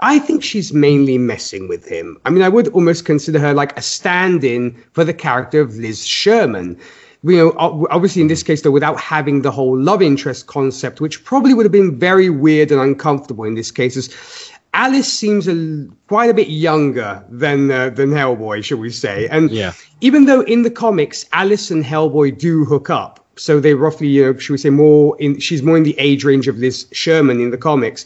I 0.05 0.19
think 0.19 0.45
she's 0.45 0.71
mainly 0.75 1.17
messing 1.17 1.67
with 1.67 1.89
him. 1.89 2.21
I 2.27 2.31
mean, 2.31 2.43
I 2.43 2.51
would 2.51 2.69
almost 2.69 3.07
consider 3.07 3.39
her 3.39 3.55
like 3.55 3.75
a 3.79 3.81
stand 3.81 4.45
in 4.45 4.77
for 4.93 5.03
the 5.03 5.15
character 5.15 5.63
of 5.63 5.77
Liz 5.77 6.07
Sherman. 6.07 6.77
You 7.23 7.37
know, 7.39 7.87
obviously 7.91 8.21
in 8.21 8.29
this 8.29 8.43
case, 8.43 8.61
though, 8.61 8.71
without 8.71 9.01
having 9.01 9.41
the 9.41 9.51
whole 9.51 9.79
love 9.79 10.03
interest 10.03 10.47
concept, 10.47 11.01
which 11.01 11.25
probably 11.25 11.55
would 11.55 11.65
have 11.65 11.73
been 11.73 11.99
very 11.99 12.29
weird 12.29 12.71
and 12.71 12.83
uncomfortable 12.83 13.45
in 13.45 13.55
this 13.55 13.71
case, 13.71 13.97
is 13.97 14.51
Alice 14.75 15.11
seems 15.11 15.49
a, 15.49 15.89
quite 16.07 16.29
a 16.29 16.35
bit 16.35 16.49
younger 16.49 17.25
than 17.31 17.71
uh, 17.71 17.89
than 17.89 18.11
Hellboy, 18.11 18.63
shall 18.63 18.77
we 18.77 18.91
say? 18.91 19.27
And 19.29 19.51
yeah. 19.51 19.73
even 20.03 20.27
though 20.27 20.43
in 20.43 20.65
the 20.65 20.71
comics 20.71 21.25
Alice 21.33 21.71
and 21.71 21.83
Hellboy 21.83 22.37
do 22.37 22.67
hook 22.67 22.91
up, 22.91 23.25
so 23.37 23.59
they 23.59 23.73
roughly, 23.73 24.09
you 24.09 24.25
know, 24.25 24.39
should 24.39 24.53
we 24.53 24.59
say, 24.59 24.69
more 24.69 25.17
in 25.19 25.41
she's 25.41 25.63
more 25.63 25.79
in 25.79 25.85
the 25.85 25.99
age 25.99 26.25
range 26.25 26.47
of 26.47 26.59
Liz 26.59 26.87
Sherman 26.93 27.41
in 27.41 27.51
the 27.51 27.57
comics. 27.57 28.05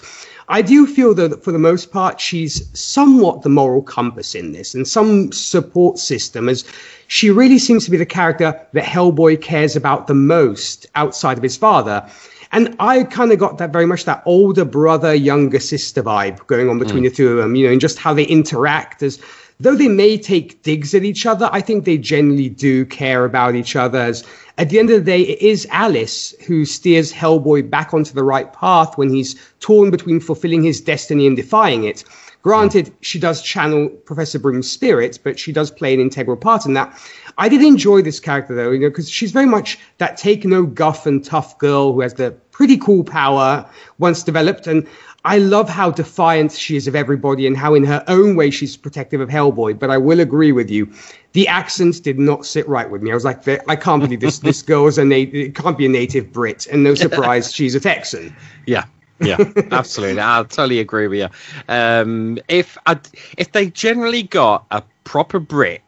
I 0.49 0.63
do 0.63 0.87
feel 0.87 1.15
though 1.15 1.29
that 1.29 1.45
for 1.45 1.53
the 1.53 1.59
most 1.59 1.93
part 1.93 2.21
she's 2.21 2.69
somewhat 2.79 3.43
the 3.43 3.49
moral 3.49 3.83
compass 3.83 4.35
in 4.35 4.53
this 4.53 4.75
and 4.75 4.89
some 4.89 5.31
support 5.33 5.99
system 5.99 6.49
as 6.49 6.65
she 7.09 7.31
really 7.31 7.59
seems 7.59 7.85
to 7.85 7.91
be 7.91 7.97
the 7.97 8.07
character 8.07 8.59
that 8.73 8.85
Hellboy 8.85 9.41
cares 9.43 9.77
about 9.77 10.07
the 10.07 10.15
most 10.15 10.87
outside 10.95 11.37
of 11.37 11.43
his 11.43 11.57
father. 11.57 12.09
And 12.53 12.75
I 12.81 13.05
kind 13.05 13.31
of 13.31 13.39
got 13.39 13.59
that 13.59 13.73
very 13.73 13.85
much 13.85 14.05
that 14.05 14.23
older 14.25 14.65
brother, 14.65 15.15
younger 15.15 15.61
sister 15.61 16.03
vibe 16.03 16.47
going 16.47 16.71
on 16.71 16.79
between 16.79 17.03
mm. 17.03 17.11
the 17.11 17.15
two 17.15 17.31
of 17.33 17.37
them, 17.37 17.55
you 17.55 17.67
know, 17.67 17.73
and 17.73 17.81
just 17.81 17.99
how 17.99 18.15
they 18.15 18.25
interact 18.25 19.03
as 19.03 19.21
though 19.61 19.75
they 19.75 19.89
may 19.89 20.17
take 20.17 20.63
digs 20.63 20.95
at 20.95 21.05
each 21.05 21.27
other, 21.27 21.49
I 21.53 21.61
think 21.61 21.85
they 21.85 21.99
generally 21.99 22.49
do 22.49 22.85
care 22.85 23.25
about 23.25 23.55
each 23.55 23.77
other 23.77 23.99
as 23.99 24.25
at 24.59 24.71
the 24.71 24.81
end 24.81 24.91
of 24.91 24.99
the 24.99 25.05
day, 25.05 25.21
it 25.21 25.41
is 25.41 25.69
Alice 25.71 26.35
who 26.45 26.65
steers 26.65 27.13
Hellboy 27.13 27.71
back 27.71 27.95
onto 27.95 28.13
the 28.13 28.25
right 28.25 28.53
path 28.53 28.99
when 28.99 29.09
he's 29.09 29.37
torn 29.61 29.93
between 29.93 30.19
fulfilling 30.19 30.65
his 30.65 30.81
destiny 30.81 31.29
and 31.29 31.37
defying 31.37 31.85
it. 31.85 32.03
Granted, 32.43 32.93
she 33.01 33.21
does 33.21 33.41
channel 33.41 33.89
Professor 33.89 34.39
Broom's 34.39 34.69
spirit, 34.69 35.21
but 35.23 35.39
she 35.39 35.53
does 35.53 35.71
play 35.71 35.95
an 35.95 36.01
integral 36.01 36.37
part 36.37 36.67
in 36.67 36.75
that. 36.75 36.93
I 37.37 37.49
did 37.49 37.63
enjoy 37.63 38.03
this 38.03 38.19
character 38.19 38.53
though, 38.53 38.73
you 38.73 38.81
know, 38.81 38.89
because 38.89 39.09
she's 39.09 39.31
very 39.31 39.47
much 39.47 39.79
that 39.99 40.17
take 40.17 40.45
no 40.45 40.65
guff 40.65 41.07
and 41.07 41.25
tough 41.25 41.57
girl 41.59 41.93
who 41.93 42.01
has 42.01 42.15
the 42.15 42.33
pretty 42.51 42.77
cool 42.77 43.05
power 43.05 43.69
once 43.99 44.25
developed. 44.25 44.67
And 44.67 44.89
I 45.25 45.39
love 45.39 45.69
how 45.69 45.91
defiant 45.91 46.53
she 46.53 46.77
is 46.77 46.87
of 46.87 46.95
everybody 46.95 47.47
and 47.47 47.57
how 47.57 47.75
in 47.75 47.85
her 47.85 48.05
own 48.09 48.37
way 48.37 48.51
she's 48.51 48.77
protective 48.77 49.21
of 49.21 49.29
Hellboy. 49.29 49.79
But 49.79 49.91
I 49.91 49.99
will 49.99 50.21
agree 50.21 50.53
with 50.53 50.71
you 50.71 50.93
the 51.33 51.47
accents 51.47 52.01
did 52.01 52.19
not 52.19 52.47
sit 52.47 52.67
right 52.69 52.91
with 52.91 53.03
me. 53.03 53.11
I 53.11 53.15
was 53.15 53.25
like, 53.25 53.47
I 53.47 53.77
can't 53.77 54.03
believe 54.03 54.21
this. 54.21 54.39
This 54.39 54.63
girl 54.63 54.87
is 54.87 54.99
a 54.99 55.05
native. 55.05 55.35
It 55.35 55.55
can't 55.55 55.77
be 55.77 55.87
a 55.87 55.89
native 55.89 56.33
Brit, 56.33 56.67
and 56.67 56.83
no 56.83 56.95
surprise, 56.95 57.53
she's 57.53 57.75
a 57.75 57.81
Texan. 57.81 58.35
Yeah, 58.67 58.85
yeah, 59.21 59.37
absolutely. 59.71 60.21
I 60.21 60.43
totally 60.49 60.81
agree 60.81 61.07
with 61.07 61.21
you. 61.21 61.29
Um, 61.69 62.39
if 62.49 62.79
I, 62.87 62.99
if 63.37 63.53
they 63.53 63.71
generally 63.71 64.23
got 64.23 64.65
a 64.71 64.83
proper 65.05 65.39
Brit, 65.39 65.83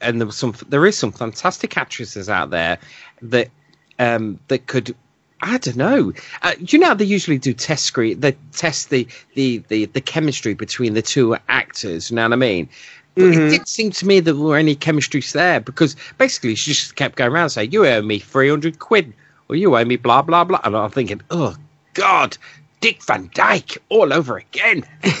and 0.00 0.20
there 0.20 0.26
was 0.26 0.36
some, 0.36 0.54
there 0.68 0.86
is 0.86 0.96
some 0.96 1.12
fantastic 1.12 1.76
actresses 1.76 2.28
out 2.28 2.50
there 2.50 2.78
that 3.22 3.50
um, 3.98 4.38
that 4.48 4.66
could 4.66 4.94
I 5.40 5.58
don't 5.58 5.76
know. 5.76 6.12
Uh, 6.42 6.54
do 6.54 6.76
you 6.76 6.78
know 6.78 6.88
how 6.88 6.94
they 6.94 7.04
usually 7.04 7.38
do 7.38 7.52
test 7.52 7.84
screen? 7.84 8.20
They 8.20 8.36
test 8.52 8.90
the, 8.90 9.06
the, 9.34 9.58
the, 9.68 9.86
the 9.86 10.00
chemistry 10.00 10.54
between 10.54 10.94
the 10.94 11.02
two 11.02 11.36
actors. 11.48 12.10
You 12.10 12.16
know 12.16 12.22
what 12.22 12.32
I 12.32 12.36
mean? 12.36 12.68
But 13.14 13.22
mm-hmm. 13.22 13.40
it 13.40 13.50
didn't 13.50 13.68
seem 13.68 13.90
to 13.92 14.06
me 14.06 14.20
that 14.20 14.32
there 14.32 14.42
were 14.42 14.56
any 14.56 14.74
chemistry 14.74 15.22
there 15.32 15.60
because 15.60 15.96
basically 16.18 16.54
she 16.54 16.72
just 16.72 16.96
kept 16.96 17.16
going 17.16 17.32
around 17.32 17.50
saying, 17.50 17.72
You 17.72 17.86
owe 17.86 18.02
me 18.02 18.18
300 18.18 18.78
quid 18.78 19.12
or 19.48 19.56
you 19.56 19.76
owe 19.76 19.84
me 19.84 19.96
blah, 19.96 20.22
blah, 20.22 20.44
blah. 20.44 20.60
And 20.64 20.76
I'm 20.76 20.90
thinking, 20.90 21.20
Oh, 21.30 21.54
God, 21.94 22.36
Dick 22.80 23.02
Van 23.04 23.30
Dyke 23.34 23.78
all 23.88 24.12
over 24.12 24.36
again. 24.36 24.84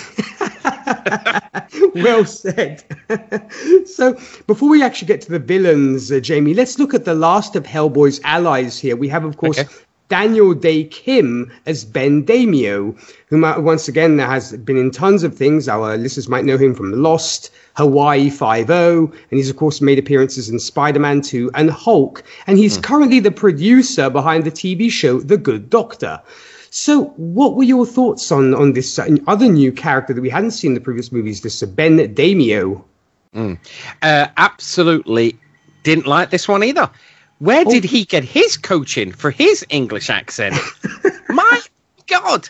well 1.94 2.24
said. 2.26 2.84
so, 3.86 4.12
before 4.46 4.68
we 4.68 4.82
actually 4.82 5.08
get 5.08 5.22
to 5.22 5.30
the 5.30 5.38
villains, 5.38 6.12
uh, 6.12 6.20
Jamie, 6.20 6.54
let's 6.54 6.78
look 6.78 6.92
at 6.92 7.06
the 7.06 7.14
last 7.14 7.56
of 7.56 7.64
Hellboy's 7.64 8.20
allies 8.24 8.78
here. 8.78 8.94
We 8.94 9.08
have, 9.08 9.24
of 9.24 9.38
course, 9.38 9.58
okay. 9.58 9.72
Daniel 10.08 10.54
Dae 10.54 10.84
Kim 10.84 11.50
as 11.66 11.84
Ben 11.84 12.24
Daimio, 12.24 12.96
who 13.28 13.40
once 13.62 13.88
again 13.88 14.18
has 14.18 14.56
been 14.56 14.76
in 14.76 14.90
tons 14.90 15.22
of 15.22 15.36
things. 15.36 15.68
Our 15.68 15.96
listeners 15.96 16.28
might 16.28 16.44
know 16.44 16.56
him 16.56 16.74
from 16.74 16.92
Lost, 16.92 17.50
Hawaii 17.74 18.30
Five-O, 18.30 19.12
and 19.30 19.38
he's 19.38 19.50
of 19.50 19.56
course 19.56 19.80
made 19.80 19.98
appearances 19.98 20.48
in 20.48 20.58
Spider-Man 20.58 21.22
2 21.22 21.50
and 21.54 21.70
Hulk. 21.70 22.22
And 22.46 22.56
he's 22.58 22.78
mm. 22.78 22.82
currently 22.82 23.20
the 23.20 23.32
producer 23.32 24.08
behind 24.08 24.44
the 24.44 24.52
TV 24.52 24.90
show 24.90 25.20
The 25.20 25.36
Good 25.36 25.68
Doctor. 25.70 26.20
So, 26.70 27.06
what 27.16 27.56
were 27.56 27.64
your 27.64 27.86
thoughts 27.86 28.30
on 28.30 28.54
on 28.54 28.74
this 28.74 28.98
uh, 28.98 29.08
other 29.26 29.48
new 29.48 29.72
character 29.72 30.12
that 30.12 30.20
we 30.20 30.28
hadn't 30.28 30.50
seen 30.50 30.72
in 30.72 30.74
the 30.74 30.80
previous 30.80 31.10
movies? 31.10 31.40
This 31.40 31.62
uh, 31.62 31.66
Ben 31.66 31.96
Daimio. 32.14 32.84
Mm. 33.34 33.58
Uh, 34.02 34.28
absolutely 34.36 35.38
didn't 35.82 36.06
like 36.06 36.30
this 36.30 36.48
one 36.48 36.64
either. 36.64 36.90
Where 37.38 37.64
oh. 37.66 37.70
did 37.70 37.84
he 37.84 38.04
get 38.04 38.24
his 38.24 38.56
coaching 38.56 39.12
for 39.12 39.30
his 39.30 39.64
English 39.68 40.10
accent? 40.10 40.54
My 41.28 41.62
God! 42.06 42.48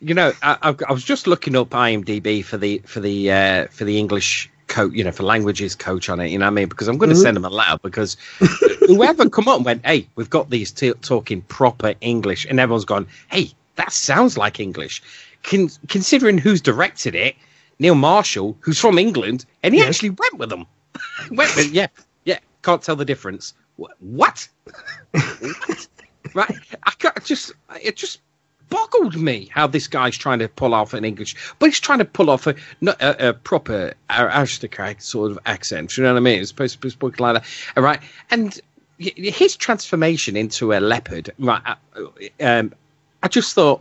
You 0.00 0.14
know, 0.14 0.32
I, 0.42 0.74
I, 0.88 0.92
was 0.92 1.04
just 1.04 1.26
looking 1.26 1.56
up 1.56 1.70
IMDb 1.70 2.44
for 2.44 2.56
the 2.56 2.78
for 2.86 3.00
the 3.00 3.30
uh, 3.30 3.66
for 3.68 3.84
the 3.84 3.98
English 3.98 4.50
coach, 4.66 4.92
you 4.94 5.04
know, 5.04 5.12
for 5.12 5.24
languages 5.24 5.74
coach 5.74 6.08
on 6.08 6.20
it. 6.20 6.28
You 6.28 6.38
know 6.38 6.46
what 6.46 6.52
I 6.52 6.54
mean? 6.54 6.68
Because 6.68 6.88
I'm 6.88 6.96
going 6.96 7.10
to 7.10 7.14
mm-hmm. 7.14 7.22
send 7.22 7.36
him 7.36 7.44
a 7.44 7.50
letter 7.50 7.78
because 7.82 8.16
whoever 8.86 9.28
come 9.28 9.48
up 9.48 9.56
and 9.56 9.64
went, 9.64 9.86
"Hey, 9.86 10.08
we've 10.16 10.30
got 10.30 10.50
these 10.50 10.70
t- 10.70 10.92
talking 11.02 11.42
proper 11.42 11.94
English," 12.00 12.46
and 12.46 12.58
everyone's 12.60 12.84
gone, 12.84 13.06
"Hey, 13.30 13.52
that 13.76 13.92
sounds 13.92 14.38
like 14.38 14.60
English." 14.60 15.02
Con- 15.42 15.70
considering 15.88 16.36
who's 16.38 16.60
directed 16.60 17.14
it, 17.14 17.36
Neil 17.78 17.94
Marshall, 17.94 18.56
who's 18.60 18.78
from 18.78 18.98
England, 18.98 19.44
and 19.62 19.74
he 19.74 19.80
yes. 19.80 19.88
actually 19.88 20.10
went 20.10 20.38
with 20.38 20.50
them. 20.50 20.66
went 21.30 21.54
with, 21.56 21.72
yeah, 21.72 21.86
yeah, 22.24 22.38
can't 22.62 22.82
tell 22.82 22.96
the 22.96 23.06
difference. 23.06 23.54
What? 23.80 23.96
what? 24.00 24.48
right? 26.34 26.54
I 26.82 26.90
can't, 26.98 27.24
just 27.24 27.52
it 27.82 27.96
just 27.96 28.20
boggled 28.68 29.16
me 29.16 29.48
how 29.50 29.66
this 29.66 29.88
guy's 29.88 30.16
trying 30.16 30.38
to 30.40 30.48
pull 30.48 30.74
off 30.74 30.92
an 30.92 31.04
English, 31.04 31.34
but 31.58 31.66
he's 31.66 31.80
trying 31.80 31.98
to 31.98 32.04
pull 32.04 32.28
off 32.28 32.46
a, 32.46 32.54
a, 32.86 33.28
a 33.28 33.32
proper 33.32 33.94
aristocrat 34.10 35.02
sort 35.02 35.30
of 35.30 35.38
accent. 35.46 35.96
You 35.96 36.04
know 36.04 36.12
what 36.12 36.18
I 36.18 36.20
mean? 36.20 36.40
It's 36.40 36.50
supposed 36.50 36.74
to 36.74 36.80
be 36.80 36.90
spoken 36.90 37.22
like 37.22 37.34
that, 37.42 37.44
all 37.76 37.82
right? 37.82 38.00
And 38.30 38.60
his 38.98 39.56
transformation 39.56 40.36
into 40.36 40.74
a 40.74 40.78
leopard, 40.80 41.30
right? 41.38 41.62
Uh, 41.96 42.04
um, 42.40 42.74
I 43.22 43.28
just 43.28 43.54
thought 43.54 43.80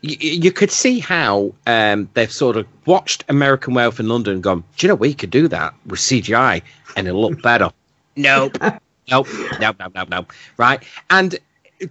you, 0.00 0.16
you 0.18 0.50
could 0.50 0.70
see 0.70 0.98
how 0.98 1.52
um, 1.66 2.08
they've 2.14 2.32
sort 2.32 2.56
of 2.56 2.66
watched 2.86 3.24
American 3.28 3.74
Werewolf 3.74 4.00
in 4.00 4.08
London 4.08 4.34
and 4.34 4.42
gone, 4.42 4.64
do 4.78 4.86
you 4.86 4.88
know 4.88 4.94
we 4.94 5.12
could 5.12 5.30
do 5.30 5.46
that 5.48 5.74
with 5.84 6.00
CGI 6.00 6.62
and 6.96 7.06
it'll 7.06 7.20
look 7.20 7.42
better? 7.42 7.70
nope. 8.16 8.56
Nope. 9.10 9.28
Nope. 9.60 9.76
Nope. 9.78 9.92
Nope. 9.94 10.08
Nope. 10.08 10.32
Right. 10.56 10.82
And 11.10 11.38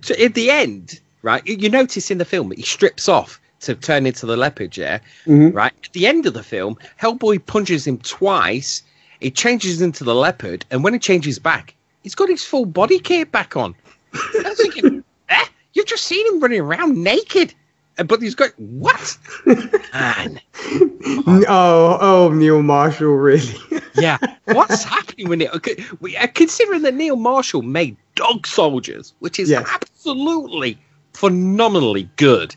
to, 0.01 0.23
at 0.23 0.33
the 0.33 0.51
end, 0.51 0.99
right, 1.21 1.45
you 1.45 1.69
notice 1.69 2.11
in 2.11 2.17
the 2.17 2.25
film 2.25 2.51
he 2.51 2.61
strips 2.61 3.07
off 3.07 3.39
to 3.61 3.75
turn 3.75 4.05
into 4.05 4.25
the 4.25 4.37
leopard, 4.37 4.77
yeah? 4.77 4.99
Mm-hmm. 5.25 5.55
Right? 5.55 5.73
At 5.83 5.93
the 5.93 6.07
end 6.07 6.25
of 6.25 6.33
the 6.33 6.43
film, 6.43 6.77
Hellboy 7.01 7.45
punches 7.45 7.85
him 7.87 7.97
twice. 7.99 8.83
He 9.19 9.31
changes 9.31 9.81
into 9.81 10.03
the 10.03 10.15
leopard, 10.15 10.65
and 10.71 10.83
when 10.83 10.93
he 10.93 10.99
changes 10.99 11.39
back, 11.39 11.73
he's 12.03 12.15
got 12.15 12.29
his 12.29 12.43
full 12.43 12.65
body 12.65 12.99
kit 12.99 13.31
back 13.31 13.55
on. 13.55 13.75
I 14.13 14.43
was 14.45 14.57
thinking, 14.57 15.03
eh? 15.29 15.45
You've 15.73 15.87
just 15.87 16.03
seen 16.03 16.27
him 16.27 16.39
running 16.39 16.61
around 16.61 17.01
naked. 17.01 17.53
But 17.97 18.21
he's 18.21 18.35
got 18.35 18.51
what? 18.57 19.17
Man. 19.93 20.41
Oh, 21.27 21.97
oh, 22.01 22.29
Neil 22.33 22.63
Marshall, 22.63 23.15
really? 23.15 23.55
yeah. 23.95 24.17
What's 24.45 24.83
happening 24.83 25.29
with 25.29 25.41
it? 25.41 25.51
Uh, 25.51 26.27
considering 26.33 26.81
that 26.81 26.95
Neil 26.95 27.15
Marshall 27.15 27.61
made 27.61 27.95
Dog 28.15 28.47
Soldiers, 28.47 29.13
which 29.19 29.39
is 29.39 29.49
yes. 29.49 29.67
absolutely 29.71 30.77
phenomenally 31.13 32.09
good. 32.15 32.55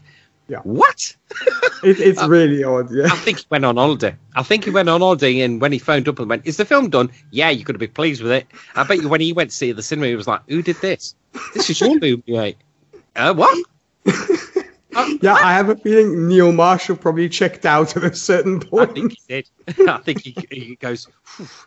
Yeah. 0.48 0.60
What? 0.60 1.14
it, 1.84 2.00
it's 2.00 2.20
uh, 2.20 2.28
really 2.28 2.64
odd. 2.64 2.90
Yeah. 2.90 3.06
I 3.06 3.16
think 3.16 3.38
he 3.38 3.44
went 3.50 3.64
on 3.66 3.76
holiday. 3.76 4.16
I 4.34 4.42
think 4.42 4.64
he 4.64 4.70
went 4.70 4.88
on 4.88 5.00
holiday, 5.00 5.40
and 5.40 5.60
when 5.60 5.72
he 5.72 5.78
phoned 5.78 6.08
up 6.08 6.18
and 6.18 6.28
went, 6.28 6.46
"Is 6.46 6.56
the 6.56 6.64
film 6.64 6.88
done?" 6.88 7.10
Yeah, 7.30 7.50
you 7.50 7.64
could 7.64 7.74
have 7.74 7.80
been 7.80 7.90
pleased 7.90 8.22
with 8.22 8.32
it. 8.32 8.46
I 8.74 8.84
bet 8.84 9.02
you 9.02 9.08
when 9.08 9.20
he 9.20 9.34
went 9.34 9.50
to 9.50 9.56
see 9.56 9.72
the 9.72 9.82
cinema, 9.82 10.06
he 10.06 10.16
was 10.16 10.26
like, 10.26 10.40
"Who 10.48 10.62
did 10.62 10.76
this? 10.76 11.14
This 11.54 11.68
is 11.68 11.80
your 11.80 11.90
movie, 12.00 12.22
mate." 12.26 12.56
Uh, 13.14 13.34
what? 13.34 13.58
Uh, 14.94 15.08
yeah, 15.20 15.34
I 15.34 15.52
have 15.52 15.68
a 15.68 15.76
feeling 15.76 16.28
Neil 16.28 16.52
Marshall 16.52 16.96
probably 16.96 17.28
checked 17.28 17.66
out 17.66 17.96
at 17.96 18.04
a 18.04 18.14
certain 18.14 18.60
point. 18.60 18.90
I 18.90 18.94
think 18.94 19.12
he 19.12 19.22
did. 19.28 19.50
I 19.88 19.98
think 19.98 20.22
he, 20.22 20.34
he 20.50 20.76
goes, 20.76 21.06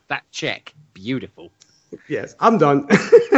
that 0.07 0.23
check, 0.31 0.73
beautiful 0.93 1.51
yes, 2.07 2.35
I'm 2.39 2.57
done. 2.57 2.87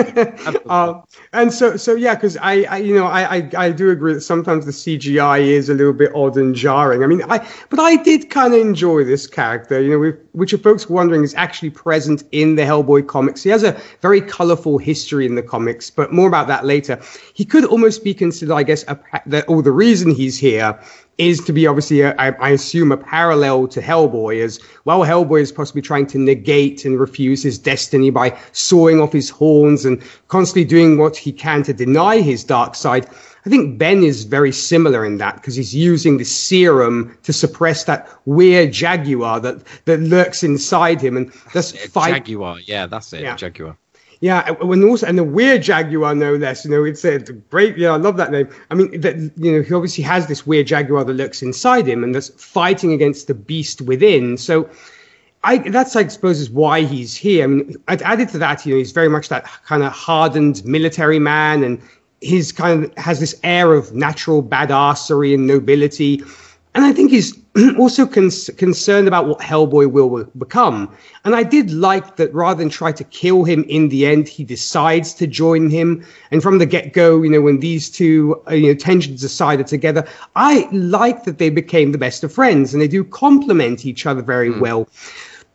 um, 0.70 1.04
and 1.32 1.52
so, 1.52 1.78
so 1.78 1.96
yeah, 1.96 2.16
because 2.16 2.38
I, 2.38 2.64
I, 2.64 2.78
you 2.78 2.96
know, 2.96 3.06
I, 3.06 3.38
I, 3.38 3.50
I, 3.58 3.72
do 3.72 3.90
agree 3.90 4.14
that 4.14 4.22
sometimes 4.22 4.66
the 4.66 4.72
CGI 4.72 5.42
is 5.42 5.70
a 5.70 5.74
little 5.74 5.94
bit 5.94 6.12
odd 6.16 6.38
and 6.38 6.56
jarring. 6.56 7.04
I 7.04 7.08
mean, 7.08 7.22
I, 7.24 7.48
but 7.70 7.80
I 7.80 7.98
did 7.98 8.30
kind 8.30 8.54
of 8.54 8.60
enjoy 8.60 9.04
this 9.04 9.28
character. 9.28 9.82
You 9.82 9.92
know, 9.92 10.18
which, 10.34 10.54
if 10.54 10.62
folks 10.62 10.90
wondering, 10.90 11.24
is 11.24 11.34
actually 11.36 11.72
present 11.72 12.24
in 12.32 12.56
the 12.56 12.64
Hellboy 12.64 13.08
comics. 13.08 13.44
He 13.44 13.50
has 13.50 13.64
a 13.64 13.80
very 14.02 14.22
colorful 14.22 14.78
history 14.78 15.26
in 15.26 15.36
the 15.36 15.44
comics, 15.44 15.90
but 15.90 16.12
more 16.12 16.28
about 16.28 16.48
that 16.48 16.66
later. 16.66 17.02
He 17.34 17.46
could 17.46 17.66
almost 17.66 18.04
be 18.04 18.14
considered, 18.14 18.54
I 18.54 18.64
guess, 18.64 18.84
a, 18.88 19.00
the, 19.26 19.46
or 19.46 19.62
the 19.62 19.72
reason 19.72 20.12
he's 20.12 20.38
here 20.38 20.80
is 21.18 21.40
to 21.42 21.54
be 21.54 21.68
obviously, 21.68 22.02
a, 22.02 22.16
I, 22.16 22.30
I 22.32 22.50
assume, 22.50 22.92
a 22.92 22.98
parallel 22.98 23.68
to 23.68 23.82
Hellboy, 23.82 24.44
as 24.44 24.60
well. 24.86 25.02
Hellboy 25.02 25.42
is 25.42 25.52
possibly 25.52 25.82
trying 25.82 26.08
to 26.08 26.18
negate 26.18 26.86
and 26.86 27.00
refuse 27.00 27.44
his 27.44 27.58
destiny 27.58 28.10
by 28.10 28.38
sawing 28.52 29.00
off 29.00 29.14
his 29.14 29.30
horns 29.30 29.86
and 29.86 30.02
constantly 30.28 30.66
doing 30.66 30.98
what 30.98 31.16
he 31.16 31.32
can 31.32 31.64
to 31.64 31.74
deny 31.74 32.22
his 32.22 32.44
dark 32.44 32.76
side. 32.76 33.08
I 33.46 33.50
think 33.50 33.78
Ben 33.78 34.04
is 34.04 34.24
very 34.24 34.54
similar 34.54 35.06
in 35.06 35.18
that 35.18 35.36
because 35.36 35.56
he's 35.56 35.76
using 35.76 36.18
the 36.18 36.24
serum 36.24 37.18
to 37.24 37.34
suppress 37.34 37.84
that 37.84 38.08
weird 38.26 38.72
jaguar 38.72 39.42
that, 39.42 39.64
that 39.86 40.00
lurks 40.00 40.44
inside 40.44 41.02
him 41.02 41.18
and 41.18 41.32
that's 41.54 41.72
fight. 41.90 42.26
Jaguar, 42.26 42.60
yeah, 42.62 42.86
that's 42.88 43.12
it, 43.12 43.22
yeah. 43.22 43.36
Jaguar. 43.36 43.78
Yeah, 44.24 44.52
when 44.52 44.82
also 44.86 45.06
and 45.06 45.18
the 45.18 45.24
weird 45.26 45.64
jaguar, 45.64 46.16
no 46.16 46.36
less. 46.36 46.64
You 46.64 46.72
know, 46.72 46.86
it's 46.86 47.04
a 47.04 47.20
great. 47.20 47.78
Yeah, 47.78 47.92
I 47.92 47.98
love 47.98 48.16
that 48.16 48.32
name. 48.32 48.48
I 48.72 48.74
mean, 48.74 49.02
that 49.02 49.18
you 49.36 49.52
know, 49.52 49.62
he 49.62 49.74
obviously 49.74 50.02
has 50.06 50.28
this 50.28 50.48
weird 50.48 50.66
jaguar 50.66 51.04
that 51.04 51.12
lurks 51.12 51.42
inside 51.42 51.86
him 51.86 52.06
and 52.06 52.16
that's 52.16 52.30
fighting 52.42 52.94
against 52.94 53.28
the 53.28 53.34
beast 53.34 53.82
within. 53.82 54.38
So, 54.38 54.70
I 55.44 55.58
that's 55.58 55.98
I 55.98 56.08
suppose 56.08 56.40
is 56.40 56.50
why 56.50 56.84
he's 56.84 57.18
here. 57.18 57.44
I 57.44 57.48
mean, 57.48 57.76
added 57.90 58.30
to 58.30 58.38
that, 58.38 58.66
you 58.66 58.74
know, 58.74 58.78
he's 58.78 58.94
very 58.94 59.10
much 59.10 59.28
that 59.28 59.44
kind 59.66 59.84
of 59.84 59.92
hardened 59.92 60.64
military 60.64 61.20
man, 61.20 61.62
and 61.62 61.82
he's 62.22 62.54
kind 62.54 62.86
of 62.86 62.98
has 62.98 63.20
this 63.20 63.38
air 63.44 63.74
of 63.74 63.94
natural 63.94 64.42
badassery 64.42 65.34
and 65.34 65.48
nobility 65.48 66.24
and 66.76 66.86
I 66.86 66.92
think 66.92 67.12
he's 67.12 67.38
also 67.78 68.08
con- 68.08 68.32
concerned 68.58 69.08
about 69.08 69.28
what 69.28 69.40
Hellboy 69.40 69.92
will 69.92 70.24
become. 70.38 70.96
And 71.24 71.36
I 71.36 71.44
did 71.44 71.72
like 71.72 72.16
that 72.16 72.34
rather 72.34 72.58
than 72.58 72.70
try 72.70 72.92
to 72.92 73.04
kill 73.04 73.44
him 73.44 73.64
in 73.66 73.90
the 73.90 74.08
end, 74.08 74.28
he 74.28 74.44
decides 74.44 75.14
to 75.16 75.28
join 75.28 75.70
him. 75.70 76.04
And 76.32 76.42
from 76.42 76.58
the 76.58 76.66
get 76.66 76.94
go, 76.94 77.22
you 77.22 77.30
know, 77.30 77.42
when 77.42 77.60
these 77.60 77.92
two 77.92 78.42
uh, 78.50 78.56
you 78.56 78.68
know, 78.68 78.74
tensions 78.74 79.24
are 79.24 79.30
sided 79.30 79.68
together, 79.68 80.08
I 80.36 80.68
like 80.72 81.26
that 81.26 81.38
they 81.38 81.50
became 81.50 81.92
the 81.92 81.98
best 82.00 82.24
of 82.24 82.34
friends 82.34 82.74
and 82.74 82.82
they 82.82 82.88
do 82.88 83.04
complement 83.04 83.86
each 83.86 84.06
other 84.08 84.24
very 84.24 84.50
mm. 84.50 84.60
well. 84.60 84.88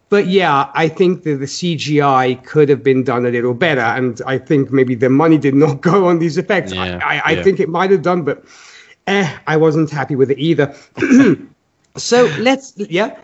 But 0.08 0.28
yeah, 0.28 0.70
I 0.74 0.88
think 0.88 1.24
that 1.24 1.36
the 1.36 1.46
CGI 1.46 2.42
could 2.46 2.68
have 2.68 2.82
been 2.82 3.02
done 3.02 3.26
a 3.26 3.30
little 3.30 3.54
better. 3.54 3.80
And 3.80 4.22
I 4.24 4.38
think 4.38 4.70
maybe 4.70 4.94
the 4.94 5.10
money 5.10 5.36
did 5.36 5.54
not 5.54 5.80
go 5.80 6.06
on 6.06 6.20
these 6.20 6.38
effects. 6.38 6.72
Yeah, 6.72 7.00
I, 7.02 7.16
I, 7.16 7.22
I 7.24 7.42
think 7.42 7.58
it 7.58 7.68
might 7.68 7.90
have 7.90 8.02
done, 8.02 8.22
but 8.22 8.44
eh, 9.08 9.36
I 9.48 9.56
wasn't 9.56 9.90
happy 9.90 10.14
with 10.14 10.30
it 10.30 10.38
either. 10.38 10.74
so 11.98 12.26
let's, 12.38 12.74
yeah. 12.76 13.18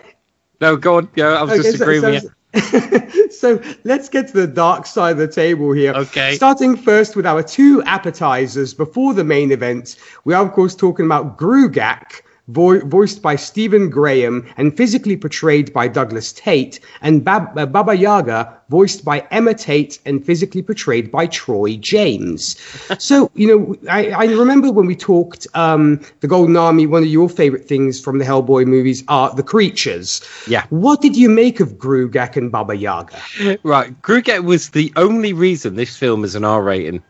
No, 0.60 0.76
go 0.76 0.96
on. 0.98 1.10
Yeah, 1.16 1.26
I 1.26 1.42
was 1.42 1.52
okay, 1.52 1.62
just 1.62 1.80
agreeing 1.80 2.02
so, 2.02 2.10
with 2.10 2.22
you. 2.24 2.30
so 3.30 3.60
let's 3.84 4.08
get 4.08 4.28
to 4.28 4.34
the 4.34 4.46
dark 4.46 4.86
side 4.86 5.12
of 5.12 5.18
the 5.18 5.28
table 5.28 5.72
here. 5.72 5.92
Okay. 5.92 6.36
Starting 6.36 6.76
first 6.76 7.16
with 7.16 7.26
our 7.26 7.42
two 7.42 7.82
appetizers 7.82 8.74
before 8.74 9.14
the 9.14 9.24
main 9.24 9.50
event. 9.50 9.96
We 10.24 10.34
are, 10.34 10.44
of 10.44 10.52
course, 10.52 10.74
talking 10.74 11.06
about 11.06 11.36
Gruagach, 11.36 12.22
vo- 12.48 12.84
voiced 12.86 13.22
by 13.22 13.36
Stephen 13.36 13.90
Graham 13.90 14.46
and 14.56 14.76
physically 14.76 15.16
portrayed 15.16 15.72
by 15.72 15.88
Douglas 15.88 16.32
Tait, 16.32 16.80
and 17.00 17.24
Bab- 17.24 17.56
uh, 17.58 17.66
Baba 17.66 17.96
Yaga, 17.96 18.60
voiced 18.68 19.04
by 19.04 19.26
Emma 19.30 19.54
Tate 19.54 19.98
and 20.06 20.24
physically 20.24 20.62
portrayed 20.62 21.10
by 21.10 21.26
Troy 21.26 21.76
James. 21.76 22.56
so, 22.98 23.30
you 23.34 23.46
know, 23.46 23.76
I, 23.90 24.10
I 24.10 24.24
remember 24.26 24.70
when 24.70 24.86
we 24.86 24.96
talked 24.96 25.46
um, 25.54 26.00
the 26.20 26.28
Golden 26.28 26.56
Army, 26.56 26.86
one 26.86 27.02
of 27.02 27.08
your 27.08 27.28
favorite 27.28 27.66
things 27.66 28.00
from 28.00 28.18
the 28.18 28.24
Hellboy 28.24 28.66
movies 28.66 29.04
are 29.08 29.34
the 29.34 29.42
creatures. 29.42 30.22
Yeah. 30.46 30.66
What 30.70 31.00
did 31.00 31.16
you 31.16 31.28
make 31.28 31.60
of 31.60 31.74
Gruagach 31.74 32.36
and 32.36 32.50
Baba 32.50 32.76
Yaga? 32.76 33.20
Right. 33.62 34.00
Gruagach 34.02 34.44
was 34.44 34.70
the 34.70 34.92
only 34.96 35.32
reason 35.32 35.76
this 35.76 35.96
film 35.96 36.24
is 36.24 36.34
an 36.34 36.44
R 36.44 36.62
rating. 36.62 37.02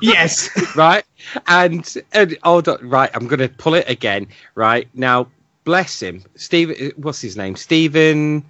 yes. 0.00 0.48
right. 0.76 1.04
And, 1.46 1.96
and 2.12 2.36
hold 2.42 2.68
on. 2.68 2.88
Right. 2.88 3.10
I'm 3.14 3.26
going 3.26 3.40
to 3.40 3.48
pull 3.48 3.74
it 3.74 3.88
again. 3.88 4.28
Right. 4.54 4.88
Now, 4.94 5.28
bless 5.64 6.00
him. 6.00 6.24
Steve, 6.34 6.92
what's 6.96 7.20
his 7.20 7.36
name? 7.36 7.56
Stephen. 7.56 8.44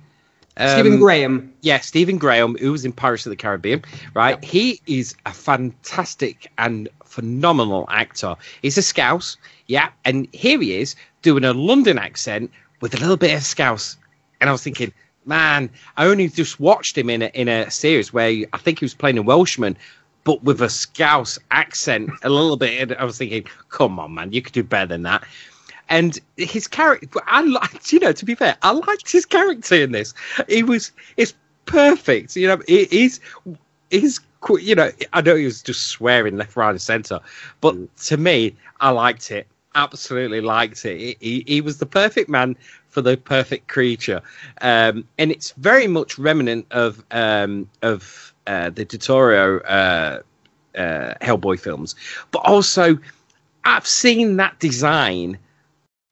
Um, 0.56 0.68
Stephen 0.68 0.98
Graham. 0.98 1.54
Yeah, 1.62 1.80
Stephen 1.80 2.18
Graham, 2.18 2.56
who 2.58 2.72
was 2.72 2.84
in 2.84 2.92
Pirates 2.92 3.24
of 3.24 3.30
the 3.30 3.36
Caribbean, 3.36 3.82
right? 4.12 4.42
He 4.44 4.82
is 4.86 5.14
a 5.24 5.32
fantastic 5.32 6.52
and 6.58 6.90
phenomenal 7.06 7.86
actor. 7.88 8.36
He's 8.60 8.76
a 8.76 8.82
scouse, 8.82 9.38
yeah, 9.66 9.90
and 10.04 10.28
here 10.32 10.60
he 10.60 10.76
is 10.76 10.94
doing 11.22 11.44
a 11.44 11.54
London 11.54 11.98
accent 11.98 12.50
with 12.82 12.94
a 12.94 12.98
little 12.98 13.16
bit 13.16 13.34
of 13.34 13.42
scouse. 13.42 13.96
And 14.42 14.50
I 14.50 14.52
was 14.52 14.62
thinking, 14.62 14.92
man, 15.24 15.70
I 15.96 16.04
only 16.04 16.28
just 16.28 16.60
watched 16.60 16.98
him 16.98 17.08
in 17.08 17.22
a, 17.22 17.26
in 17.28 17.48
a 17.48 17.70
series 17.70 18.12
where 18.12 18.44
I 18.52 18.58
think 18.58 18.80
he 18.80 18.84
was 18.84 18.94
playing 18.94 19.16
a 19.16 19.22
Welshman 19.22 19.78
but 20.24 20.42
with 20.42 20.61
a 20.61 20.68
Scouse 20.68 21.38
accent 21.50 22.11
a 22.22 22.30
little 22.30 22.56
bit. 22.56 22.80
And 22.80 22.98
I 22.98 23.04
was 23.04 23.18
thinking, 23.18 23.44
come 23.68 23.98
on, 23.98 24.14
man, 24.14 24.32
you 24.32 24.42
could 24.42 24.52
do 24.52 24.62
better 24.62 24.87
than 24.87 25.02
that. 25.02 25.24
And 25.88 26.18
his 26.37 26.68
character, 26.68 27.20
I 27.26 27.42
liked, 27.42 27.92
you 27.92 27.98
know, 27.98 28.12
to 28.12 28.24
be 28.24 28.35
fair, 28.35 28.56
I 28.62 28.72
liked 28.72 29.11
his 29.11 29.26
character 29.26 29.74
in 29.76 29.92
this. 29.92 30.14
He 30.48 30.62
was, 30.62 30.92
it's 31.16 31.35
perfect. 31.66 32.37
You 32.37 32.48
know, 32.48 32.62
it 32.68 32.92
is, 32.92 33.20
he's, 33.90 34.20
you 34.61 34.74
know, 34.74 34.90
I 35.12 35.20
know 35.20 35.37
he 35.37 35.44
was 35.44 35.62
just 35.62 35.88
swearing 35.88 36.37
left, 36.37 36.56
right, 36.56 36.70
and 36.70 36.80
center, 36.80 37.20
but 37.61 37.96
to 38.04 38.16
me, 38.16 38.56
I 38.80 38.90
liked 38.90 39.30
it. 39.30 39.46
Absolutely 39.74 40.40
liked 40.40 40.85
it. 40.85 41.16
He, 41.20 41.44
he 41.46 41.61
was 41.61 41.78
the 41.78 41.87
perfect 41.87 42.28
man 42.28 42.56
for 42.88 43.00
the 43.00 43.16
perfect 43.16 43.68
creature, 43.68 44.20
um, 44.61 45.08
and 45.16 45.30
it's 45.30 45.52
very 45.52 45.87
much 45.87 46.18
remnant 46.18 46.66
of 46.72 47.02
um, 47.11 47.70
of 47.80 48.31
uh, 48.46 48.70
the 48.70 48.85
Del 48.85 48.98
Toro 48.98 49.61
uh, 49.61 50.20
uh, 50.76 51.14
Hellboy 51.20 51.59
films, 51.59 51.94
but 52.31 52.40
also 52.40 52.98
I've 53.64 53.87
seen 53.87 54.37
that 54.37 54.59
design 54.59 55.38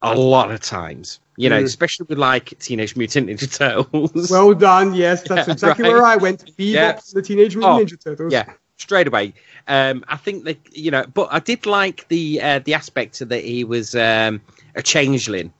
a 0.02 0.14
lot 0.14 0.50
of 0.50 0.60
times. 0.60 1.20
You 1.36 1.48
know, 1.48 1.62
mm. 1.62 1.64
especially 1.64 2.04
with 2.10 2.18
like 2.18 2.58
Teenage 2.58 2.96
Mutant 2.96 3.28
Ninja 3.28 3.56
Turtles. 3.56 4.30
Well 4.30 4.52
done. 4.52 4.92
Yes, 4.94 5.22
that's 5.28 5.48
yeah, 5.48 5.54
exactly 5.54 5.84
right. 5.84 5.94
where 5.94 6.04
I 6.04 6.16
went. 6.16 6.44
Bebop, 6.58 6.58
yeah. 6.58 7.00
the 7.14 7.22
Teenage 7.22 7.56
Mutant 7.56 7.80
oh, 7.80 7.84
Ninja 7.84 8.02
Turtles. 8.02 8.30
Yeah, 8.30 8.52
straight 8.76 9.06
away. 9.06 9.32
Um, 9.66 10.04
I 10.08 10.16
think 10.16 10.44
that 10.44 10.58
you 10.72 10.90
know, 10.90 11.06
but 11.06 11.28
I 11.30 11.38
did 11.38 11.64
like 11.64 12.06
the 12.08 12.42
uh, 12.42 12.58
the 12.58 12.74
aspect 12.74 13.20
that 13.26 13.42
he 13.42 13.64
was 13.64 13.94
um, 13.94 14.42
a 14.74 14.82
changeling. 14.82 15.52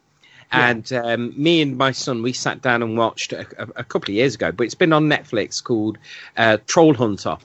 And 0.52 0.92
um, 0.92 1.32
me 1.36 1.62
and 1.62 1.76
my 1.76 1.92
son, 1.92 2.22
we 2.22 2.32
sat 2.32 2.60
down 2.60 2.82
and 2.82 2.98
watched 2.98 3.32
a, 3.32 3.46
a, 3.56 3.68
a, 3.76 3.84
couple 3.84 4.10
of 4.10 4.16
years 4.16 4.34
ago, 4.34 4.50
but 4.50 4.64
it's 4.64 4.74
been 4.74 4.92
on 4.92 5.08
Netflix 5.08 5.62
called 5.62 5.96
uh, 6.36 6.58
Troll 6.66 6.94
Hunter. 6.94 7.38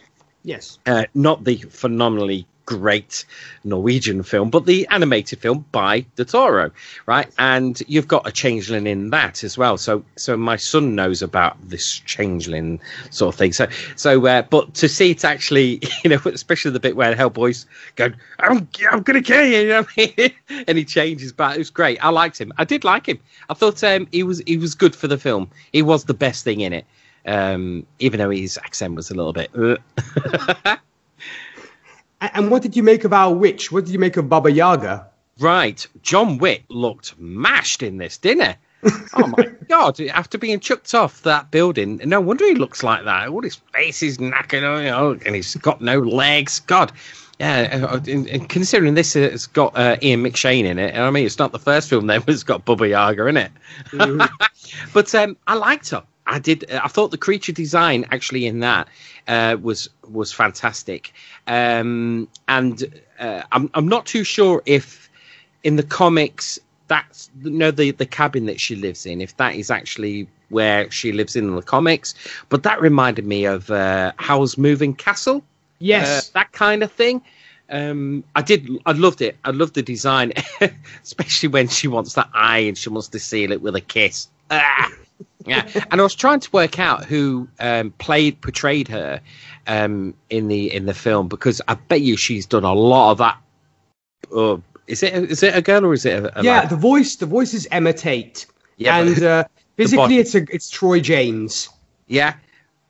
Yes. 0.43 0.79
Uh, 0.85 1.05
not 1.13 1.43
the 1.43 1.57
phenomenally 1.57 2.47
great 2.65 3.25
Norwegian 3.63 4.23
film, 4.23 4.49
but 4.49 4.65
the 4.65 4.87
animated 4.89 5.39
film 5.39 5.65
by 5.71 6.01
Del 6.15 6.25
Toro, 6.25 6.71
right? 7.05 7.27
And 7.37 7.81
you've 7.87 8.07
got 8.07 8.27
a 8.27 8.31
changeling 8.31 8.87
in 8.87 9.09
that 9.11 9.43
as 9.43 9.57
well. 9.57 9.77
So, 9.77 10.03
so 10.15 10.35
my 10.37 10.55
son 10.55 10.95
knows 10.95 11.21
about 11.21 11.57
this 11.67 11.99
changeling 11.99 12.79
sort 13.11 13.33
of 13.33 13.39
thing. 13.39 13.53
So, 13.53 13.67
so, 13.95 14.25
uh, 14.25 14.41
but 14.43 14.73
to 14.75 14.89
see 14.89 15.11
it 15.11 15.23
actually, 15.23 15.81
you 16.03 16.09
know, 16.09 16.21
especially 16.25 16.71
the 16.71 16.79
bit 16.79 16.95
where 16.95 17.15
Hellboy's 17.15 17.65
going, 17.95 18.15
"I'm, 18.39 18.67
I'm 18.91 19.01
gonna 19.01 19.21
kill 19.21 19.45
you," 19.45 19.57
you 19.57 19.67
know, 19.67 19.85
and 20.67 20.77
he 20.77 20.85
changes 20.85 21.31
back. 21.31 21.55
It 21.55 21.59
was 21.59 21.69
great. 21.69 22.03
I 22.03 22.09
liked 22.09 22.39
him. 22.39 22.51
I 22.57 22.63
did 22.63 22.83
like 22.83 23.07
him. 23.07 23.19
I 23.49 23.53
thought 23.53 23.83
um, 23.83 24.07
he 24.11 24.23
was 24.23 24.41
he 24.45 24.57
was 24.57 24.75
good 24.75 24.95
for 24.95 25.07
the 25.07 25.17
film. 25.17 25.49
He 25.71 25.81
was 25.81 26.05
the 26.05 26.13
best 26.13 26.43
thing 26.43 26.61
in 26.61 26.73
it. 26.73 26.85
Um, 27.27 27.87
even 27.97 28.19
though 28.19 28.29
his 28.29 28.57
accent 28.59 28.93
was 28.95 29.09
a 29.09 29.15
little 29.15 29.33
bit. 29.33 29.49
Uh. 32.25 32.29
And 32.33 32.51
what 32.51 32.61
did 32.61 32.75
you 32.75 32.83
make 32.83 33.03
of 33.03 33.13
our 33.13 33.33
witch? 33.33 33.71
What 33.71 33.85
did 33.85 33.93
you 33.93 33.99
make 33.99 34.17
of 34.17 34.29
Baba 34.29 34.51
Yaga? 34.51 35.07
Right. 35.39 35.85
John 36.01 36.37
Wick 36.37 36.63
looked 36.69 37.19
mashed 37.19 37.83
in 37.83 37.97
this, 37.97 38.17
didn't 38.17 38.47
he? 38.47 38.53
oh 39.15 39.27
my 39.27 39.45
god! 39.67 39.99
After 40.01 40.37
being 40.37 40.59
chucked 40.59 40.93
off 40.93 41.23
that 41.23 41.49
building, 41.49 41.99
no 42.05 42.21
wonder 42.21 42.45
he 42.45 42.53
looks 42.53 42.83
like 42.83 43.03
that. 43.05 43.29
All 43.29 43.41
his 43.41 43.55
face 43.73 44.03
is 44.03 44.19
knackered, 44.19 44.61
you 44.83 44.91
know, 44.91 45.17
and 45.25 45.35
he's 45.35 45.55
got 45.55 45.81
no 45.81 45.99
legs. 45.99 46.59
God, 46.59 46.91
yeah. 47.39 47.87
Uh, 47.91 47.99
and 48.07 48.47
considering 48.47 48.93
this 48.93 49.13
has 49.13 49.47
got 49.47 49.75
uh, 49.75 49.97
Ian 50.03 50.23
McShane 50.23 50.65
in 50.65 50.77
it, 50.77 50.95
I 50.95 51.09
mean, 51.09 51.25
it's 51.25 51.39
not 51.39 51.51
the 51.51 51.59
first 51.59 51.89
film 51.89 52.07
that 52.07 52.23
has 52.23 52.43
got 52.43 52.63
Baba 52.63 52.87
Yaga 52.87 53.25
in 53.25 53.37
it. 53.37 53.51
Mm-hmm. 53.87 54.35
but 54.93 55.15
um, 55.15 55.35
I 55.47 55.55
liked 55.55 55.89
her. 55.89 56.03
I 56.27 56.39
did. 56.39 56.69
I 56.71 56.87
thought 56.87 57.11
the 57.11 57.17
creature 57.17 57.51
design 57.51 58.05
actually 58.11 58.45
in 58.45 58.59
that 58.59 58.87
uh, 59.27 59.57
was 59.61 59.89
was 60.09 60.31
fantastic, 60.31 61.13
um, 61.47 62.27
and 62.47 63.01
uh, 63.19 63.43
I'm 63.51 63.69
I'm 63.73 63.87
not 63.87 64.05
too 64.05 64.23
sure 64.23 64.61
if 64.65 65.09
in 65.63 65.75
the 65.75 65.83
comics 65.83 66.59
that's 66.87 67.29
you 67.41 67.51
know 67.51 67.71
the 67.71 67.91
the 67.91 68.05
cabin 68.05 68.45
that 68.45 68.59
she 68.59 68.75
lives 68.75 69.05
in 69.05 69.21
if 69.21 69.37
that 69.37 69.55
is 69.55 69.69
actually 69.71 70.27
where 70.49 70.89
she 70.91 71.11
lives 71.11 71.35
in 71.35 71.55
the 71.55 71.61
comics, 71.61 72.13
but 72.49 72.63
that 72.63 72.81
reminded 72.81 73.25
me 73.25 73.45
of 73.45 73.69
uh, 73.71 74.13
Howl's 74.17 74.57
Moving 74.57 74.95
Castle. 74.95 75.43
Yes, 75.79 76.29
uh, 76.29 76.39
that 76.39 76.51
kind 76.51 76.83
of 76.83 76.91
thing. 76.91 77.21
Um, 77.69 78.23
I 78.35 78.41
did. 78.41 78.69
I 78.85 78.91
loved 78.93 79.21
it. 79.21 79.37
I 79.43 79.51
loved 79.51 79.75
the 79.75 79.81
design, 79.81 80.33
especially 81.03 81.49
when 81.49 81.67
she 81.67 81.87
wants 81.87 82.13
that 82.13 82.29
eye 82.33 82.59
and 82.59 82.77
she 82.77 82.89
wants 82.89 83.09
to 83.09 83.19
seal 83.19 83.51
it 83.51 83.61
with 83.61 83.75
a 83.75 83.81
kiss. 83.81 84.27
Ah! 84.49 84.91
Yeah, 85.45 85.67
and 85.91 85.99
I 85.99 86.03
was 86.03 86.15
trying 86.15 86.39
to 86.39 86.51
work 86.51 86.79
out 86.79 87.05
who 87.05 87.47
um, 87.59 87.91
played 87.91 88.41
portrayed 88.41 88.87
her 88.87 89.21
um, 89.67 90.13
in 90.29 90.47
the 90.47 90.73
in 90.73 90.85
the 90.85 90.93
film 90.93 91.27
because 91.27 91.61
I 91.67 91.75
bet 91.75 92.01
you 92.01 92.17
she's 92.17 92.45
done 92.45 92.63
a 92.63 92.73
lot 92.73 93.11
of 93.11 93.17
that. 93.19 93.37
Uh, 94.35 94.57
is 94.87 95.03
it 95.03 95.13
is 95.13 95.43
it 95.43 95.55
a 95.55 95.61
girl 95.61 95.85
or 95.85 95.93
is 95.93 96.05
it 96.05 96.23
a, 96.23 96.39
a 96.39 96.43
yeah? 96.43 96.65
The 96.65 96.75
voice 96.75 97.15
the 97.17 97.25
voice 97.25 97.53
is 97.53 97.67
Emma 97.71 97.93
Tate, 97.93 98.45
yeah, 98.77 98.97
and 98.97 99.23
uh, 99.23 99.43
physically 99.75 100.17
it's 100.17 100.35
a 100.35 100.45
it's 100.53 100.69
Troy 100.69 100.99
James. 100.99 101.69
Yeah, 102.07 102.35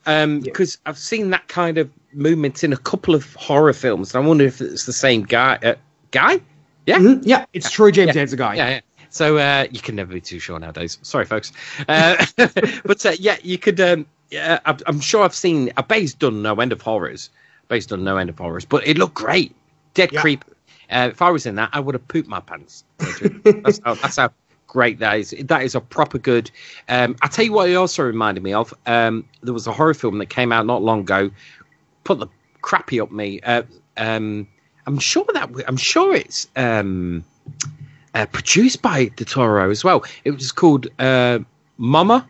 because 0.04 0.24
um, 0.24 0.42
yeah. 0.46 0.64
I've 0.86 0.98
seen 0.98 1.30
that 1.32 1.48
kind 1.48 1.78
of 1.78 1.90
movement 2.14 2.64
in 2.64 2.74
a 2.74 2.78
couple 2.78 3.16
of 3.16 3.34
horror 3.36 3.74
films, 3.74 4.14
and 4.14 4.24
I 4.24 4.28
wonder 4.28 4.46
if 4.46 4.62
it's 4.62 4.86
the 4.86 4.94
same 4.94 5.24
guy. 5.24 5.58
Uh, 5.64 5.76
guy? 6.12 6.40
Yeah, 6.86 7.00
mm-hmm. 7.00 7.22
yeah, 7.24 7.46
it's 7.54 7.70
Troy 7.70 7.92
James. 7.92 8.16
Yeah. 8.16 8.22
It's 8.22 8.34
a 8.34 8.38
guy. 8.38 8.56
Yeah, 8.56 8.70
yeah. 8.70 8.80
So 9.16 9.38
uh, 9.38 9.66
you 9.72 9.80
can 9.80 9.96
never 9.96 10.12
be 10.14 10.20
too 10.20 10.40
sure 10.40 10.60
nowadays. 10.60 10.98
Sorry, 11.02 11.24
folks. 11.24 11.54
Uh, 11.88 12.26
but 12.36 13.06
uh, 13.06 13.14
yeah, 13.18 13.38
you 13.42 13.58
could. 13.58 13.80
Um, 13.80 14.06
yeah, 14.30 14.60
I'm 14.66 15.00
sure 15.00 15.24
I've 15.24 15.34
seen. 15.34 15.72
I 15.78 15.84
bet 15.84 16.00
he's 16.00 16.14
done 16.14 16.42
no 16.42 16.56
end 16.56 16.74
of 16.74 16.82
horrors. 16.82 17.30
Based 17.70 17.94
on 17.94 18.04
no 18.04 18.18
end 18.18 18.30
of 18.30 18.38
horrors, 18.38 18.66
but 18.66 18.86
it 18.86 18.98
looked 18.98 19.14
great. 19.14 19.56
Dead 19.94 20.12
yeah. 20.12 20.20
creep. 20.20 20.44
Uh, 20.90 21.08
if 21.14 21.22
I 21.22 21.32
was 21.32 21.46
in 21.46 21.56
that, 21.56 21.70
I 21.72 21.80
would 21.80 21.96
have 21.96 22.06
pooped 22.10 22.28
my 22.28 22.42
pants. 22.42 22.84
that's, 23.00 23.80
how, 23.86 23.94
that's 23.96 24.18
how 24.18 24.32
great 24.68 25.00
that 25.00 25.18
is. 25.18 25.34
That 25.46 25.64
is 25.64 25.76
a 25.76 25.82
proper 25.82 26.18
good. 26.18 26.52
Um, 26.90 27.16
I 27.22 27.28
tell 27.28 27.46
you 27.46 27.54
what, 27.54 27.70
it 27.70 27.76
also 27.76 28.04
reminded 28.04 28.44
me 28.44 28.52
of. 28.52 28.74
Um, 28.86 29.24
there 29.42 29.54
was 29.54 29.66
a 29.66 29.72
horror 29.72 29.94
film 29.94 30.18
that 30.18 30.26
came 30.26 30.52
out 30.52 30.66
not 30.66 30.84
long 30.84 31.00
ago. 31.00 31.32
Put 32.04 32.20
the 32.20 32.28
crappy 32.62 33.00
up 33.00 33.14
me. 33.14 33.40
Uh, 33.40 33.64
um, 33.96 34.46
I'm 34.86 35.00
sure 35.00 35.26
that 35.34 35.50
I'm 35.68 35.78
sure 35.78 36.14
it's 36.14 36.50
um, 36.58 37.24
uh, 38.16 38.26
produced 38.26 38.82
by 38.82 39.06
Del 39.06 39.26
Toro 39.26 39.70
as 39.70 39.84
well. 39.84 40.04
It 40.24 40.32
was 40.32 40.52
called 40.52 40.88
uh, 40.98 41.40
Mama. 41.78 42.28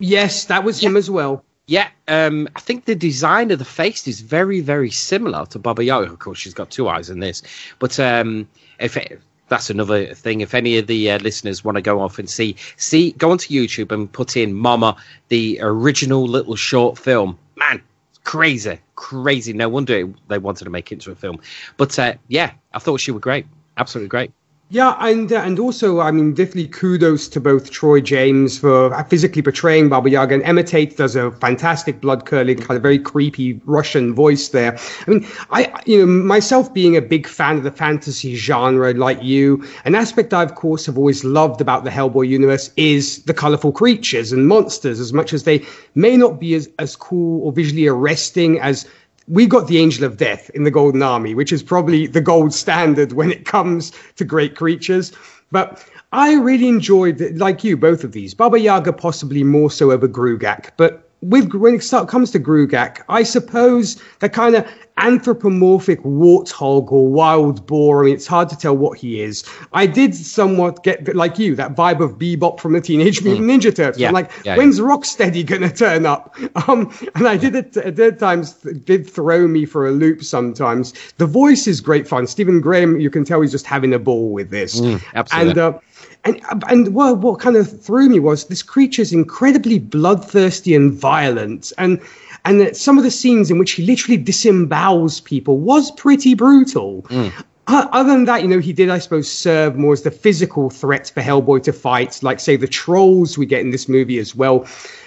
Yes, 0.00 0.46
that 0.46 0.64
was 0.64 0.82
yeah. 0.82 0.90
him 0.90 0.96
as 0.96 1.10
well. 1.10 1.44
Yeah, 1.66 1.88
um, 2.08 2.48
I 2.54 2.60
think 2.60 2.84
the 2.84 2.94
design 2.94 3.50
of 3.50 3.58
the 3.58 3.64
face 3.64 4.06
is 4.06 4.20
very, 4.20 4.60
very 4.60 4.90
similar 4.90 5.46
to 5.46 5.58
Baba 5.58 5.82
Yaga. 5.82 6.12
Of 6.12 6.18
course, 6.18 6.38
she's 6.38 6.52
got 6.52 6.70
two 6.70 6.88
eyes 6.88 7.08
in 7.08 7.20
this, 7.20 7.42
but 7.78 7.98
um, 7.98 8.46
if 8.78 8.98
it, 8.98 9.18
that's 9.48 9.70
another 9.70 10.14
thing, 10.14 10.42
if 10.42 10.52
any 10.52 10.76
of 10.76 10.88
the 10.88 11.12
uh, 11.12 11.18
listeners 11.20 11.64
want 11.64 11.76
to 11.76 11.82
go 11.82 12.00
off 12.00 12.18
and 12.18 12.28
see, 12.28 12.56
see, 12.76 13.12
go 13.12 13.30
onto 13.30 13.54
YouTube 13.54 13.92
and 13.92 14.12
put 14.12 14.36
in 14.36 14.52
Mama, 14.52 14.96
the 15.28 15.58
original 15.62 16.26
little 16.26 16.56
short 16.56 16.98
film. 16.98 17.38
Man, 17.56 17.80
crazy, 18.24 18.78
crazy. 18.94 19.54
No 19.54 19.70
wonder 19.70 20.12
they 20.28 20.38
wanted 20.38 20.64
to 20.64 20.70
make 20.70 20.92
it 20.92 20.96
into 20.96 21.12
a 21.12 21.14
film. 21.14 21.40
But 21.78 21.98
uh, 21.98 22.14
yeah, 22.28 22.52
I 22.74 22.78
thought 22.78 23.00
she 23.00 23.10
was 23.10 23.22
great, 23.22 23.46
absolutely 23.78 24.08
great. 24.08 24.32
Yeah, 24.70 24.96
and 24.98 25.30
uh, 25.30 25.36
and 25.36 25.58
also, 25.58 26.00
I 26.00 26.10
mean, 26.10 26.32
definitely 26.32 26.68
kudos 26.68 27.28
to 27.28 27.40
both 27.40 27.70
Troy 27.70 28.00
James 28.00 28.58
for 28.58 29.04
physically 29.04 29.42
portraying 29.42 29.90
Baba 29.90 30.08
Yaga, 30.08 30.34
and 30.34 30.42
Emma 30.42 30.62
Tate 30.64 30.96
does 30.96 31.14
a 31.16 31.30
fantastic 31.32 32.00
blood 32.00 32.24
curdling, 32.24 32.58
kind 32.58 32.76
of 32.76 32.82
very 32.82 32.98
creepy 32.98 33.60
Russian 33.66 34.14
voice 34.14 34.48
there. 34.48 34.76
I 35.06 35.10
mean, 35.10 35.26
I 35.50 35.82
you 35.84 35.98
know 35.98 36.06
myself 36.06 36.72
being 36.72 36.96
a 36.96 37.02
big 37.02 37.28
fan 37.28 37.58
of 37.58 37.62
the 37.62 37.70
fantasy 37.70 38.36
genre, 38.36 38.94
like 38.94 39.22
you, 39.22 39.64
an 39.84 39.94
aspect 39.94 40.32
I 40.32 40.42
of 40.42 40.54
course 40.54 40.86
have 40.86 40.96
always 40.96 41.24
loved 41.24 41.60
about 41.60 41.84
the 41.84 41.90
Hellboy 41.90 42.26
universe 42.26 42.72
is 42.76 43.22
the 43.24 43.34
colorful 43.34 43.70
creatures 43.70 44.32
and 44.32 44.48
monsters, 44.48 44.98
as 44.98 45.12
much 45.12 45.34
as 45.34 45.44
they 45.44 45.64
may 45.94 46.16
not 46.16 46.40
be 46.40 46.54
as 46.54 46.70
as 46.78 46.96
cool 46.96 47.44
or 47.44 47.52
visually 47.52 47.86
arresting 47.86 48.58
as 48.60 48.88
we 49.28 49.46
got 49.46 49.68
the 49.68 49.78
Angel 49.78 50.04
of 50.04 50.16
Death 50.16 50.50
in 50.50 50.64
the 50.64 50.70
Golden 50.70 51.02
Army, 51.02 51.34
which 51.34 51.52
is 51.52 51.62
probably 51.62 52.06
the 52.06 52.20
gold 52.20 52.52
standard 52.52 53.12
when 53.12 53.30
it 53.30 53.44
comes 53.44 53.92
to 54.16 54.24
great 54.24 54.56
creatures. 54.56 55.12
But 55.50 55.84
I 56.12 56.34
really 56.34 56.68
enjoyed, 56.68 57.20
like 57.36 57.64
you, 57.64 57.76
both 57.76 58.04
of 58.04 58.12
these. 58.12 58.34
Baba 58.34 58.58
Yaga 58.58 58.92
possibly 58.92 59.42
more 59.42 59.70
so 59.70 59.90
over 59.90 60.06
Gruagach, 60.06 60.70
but 60.76 61.03
with 61.24 61.54
when 61.54 61.74
it 61.74 61.82
start, 61.82 62.08
comes 62.08 62.30
to 62.32 62.40
Gruagach, 62.40 63.02
I 63.08 63.22
suppose 63.22 64.00
that 64.20 64.32
kind 64.32 64.54
of 64.54 64.68
anthropomorphic 64.96 66.00
warthog 66.02 66.92
or 66.92 67.08
wild 67.08 67.66
boar. 67.66 68.02
I 68.02 68.06
mean, 68.06 68.14
it's 68.14 68.26
hard 68.26 68.48
to 68.50 68.56
tell 68.56 68.76
what 68.76 68.98
he 68.98 69.20
is. 69.20 69.44
I 69.72 69.86
did 69.86 70.14
somewhat 70.14 70.84
get 70.84 71.16
like 71.16 71.38
you 71.38 71.56
that 71.56 71.74
vibe 71.74 72.00
of 72.00 72.18
Bebop 72.18 72.60
from 72.60 72.74
the 72.74 72.80
Teenage 72.80 73.18
hmm. 73.18 73.26
Mutant 73.26 73.48
mm. 73.48 73.58
Ninja 73.58 73.74
Turtles. 73.74 73.98
Yeah, 73.98 74.08
I'm 74.08 74.14
like, 74.14 74.30
yeah, 74.44 74.56
when's 74.56 74.78
yeah. 74.78 74.84
Rocksteady 74.84 75.44
gonna 75.44 75.70
turn 75.70 76.06
up? 76.06 76.36
Um, 76.68 76.94
and 77.14 77.26
I 77.26 77.36
did 77.36 77.54
it 77.56 77.76
at 77.76 78.18
times 78.18 78.54
did 78.54 79.10
throw 79.10 79.46
me 79.46 79.66
for 79.66 79.86
a 79.86 79.90
loop 79.90 80.22
sometimes. 80.22 80.94
The 81.16 81.26
voice 81.26 81.66
is 81.66 81.80
great 81.80 82.06
fun. 82.06 82.26
Stephen 82.26 82.60
Graham, 82.60 83.00
you 83.00 83.10
can 83.10 83.24
tell 83.24 83.40
he's 83.40 83.50
just 83.50 83.66
having 83.66 83.92
a 83.92 83.98
ball 83.98 84.30
with 84.30 84.50
this. 84.50 84.80
Mm, 84.80 85.02
absolutely. 85.14 85.50
And 85.50 85.58
uh, 85.58 85.78
and 86.24 86.40
and 86.68 86.94
what 86.94 87.18
what 87.18 87.40
kind 87.40 87.56
of 87.56 87.80
threw 87.82 88.08
me 88.08 88.18
was 88.18 88.46
this 88.46 88.62
creature's 88.62 89.12
incredibly 89.12 89.78
bloodthirsty 89.78 90.74
and 90.74 90.92
violent, 90.92 91.72
and 91.78 92.00
and 92.44 92.76
some 92.76 92.98
of 92.98 93.04
the 93.04 93.10
scenes 93.10 93.50
in 93.50 93.58
which 93.58 93.72
he 93.72 93.84
literally 93.84 94.22
disembowels 94.22 95.22
people 95.22 95.58
was 95.58 95.90
pretty 95.92 96.34
brutal. 96.34 97.02
Mm. 97.08 97.32
Uh, 97.66 97.88
other 97.92 98.10
than 98.10 98.26
that, 98.26 98.42
you 98.42 98.48
know, 98.48 98.58
he 98.58 98.74
did, 98.74 98.90
I 98.90 98.98
suppose, 98.98 99.30
serve 99.30 99.76
more 99.76 99.94
as 99.94 100.02
the 100.02 100.10
physical 100.10 100.68
threat 100.68 101.10
for 101.14 101.22
Hellboy 101.22 101.62
to 101.62 101.72
fight, 101.72 102.22
like 102.22 102.38
say 102.38 102.56
the 102.56 102.68
trolls 102.68 103.38
we 103.38 103.46
get 103.46 103.62
in 103.62 103.70
this 103.70 103.88
movie 103.88 104.18
as 104.18 104.34
well. 104.34 104.66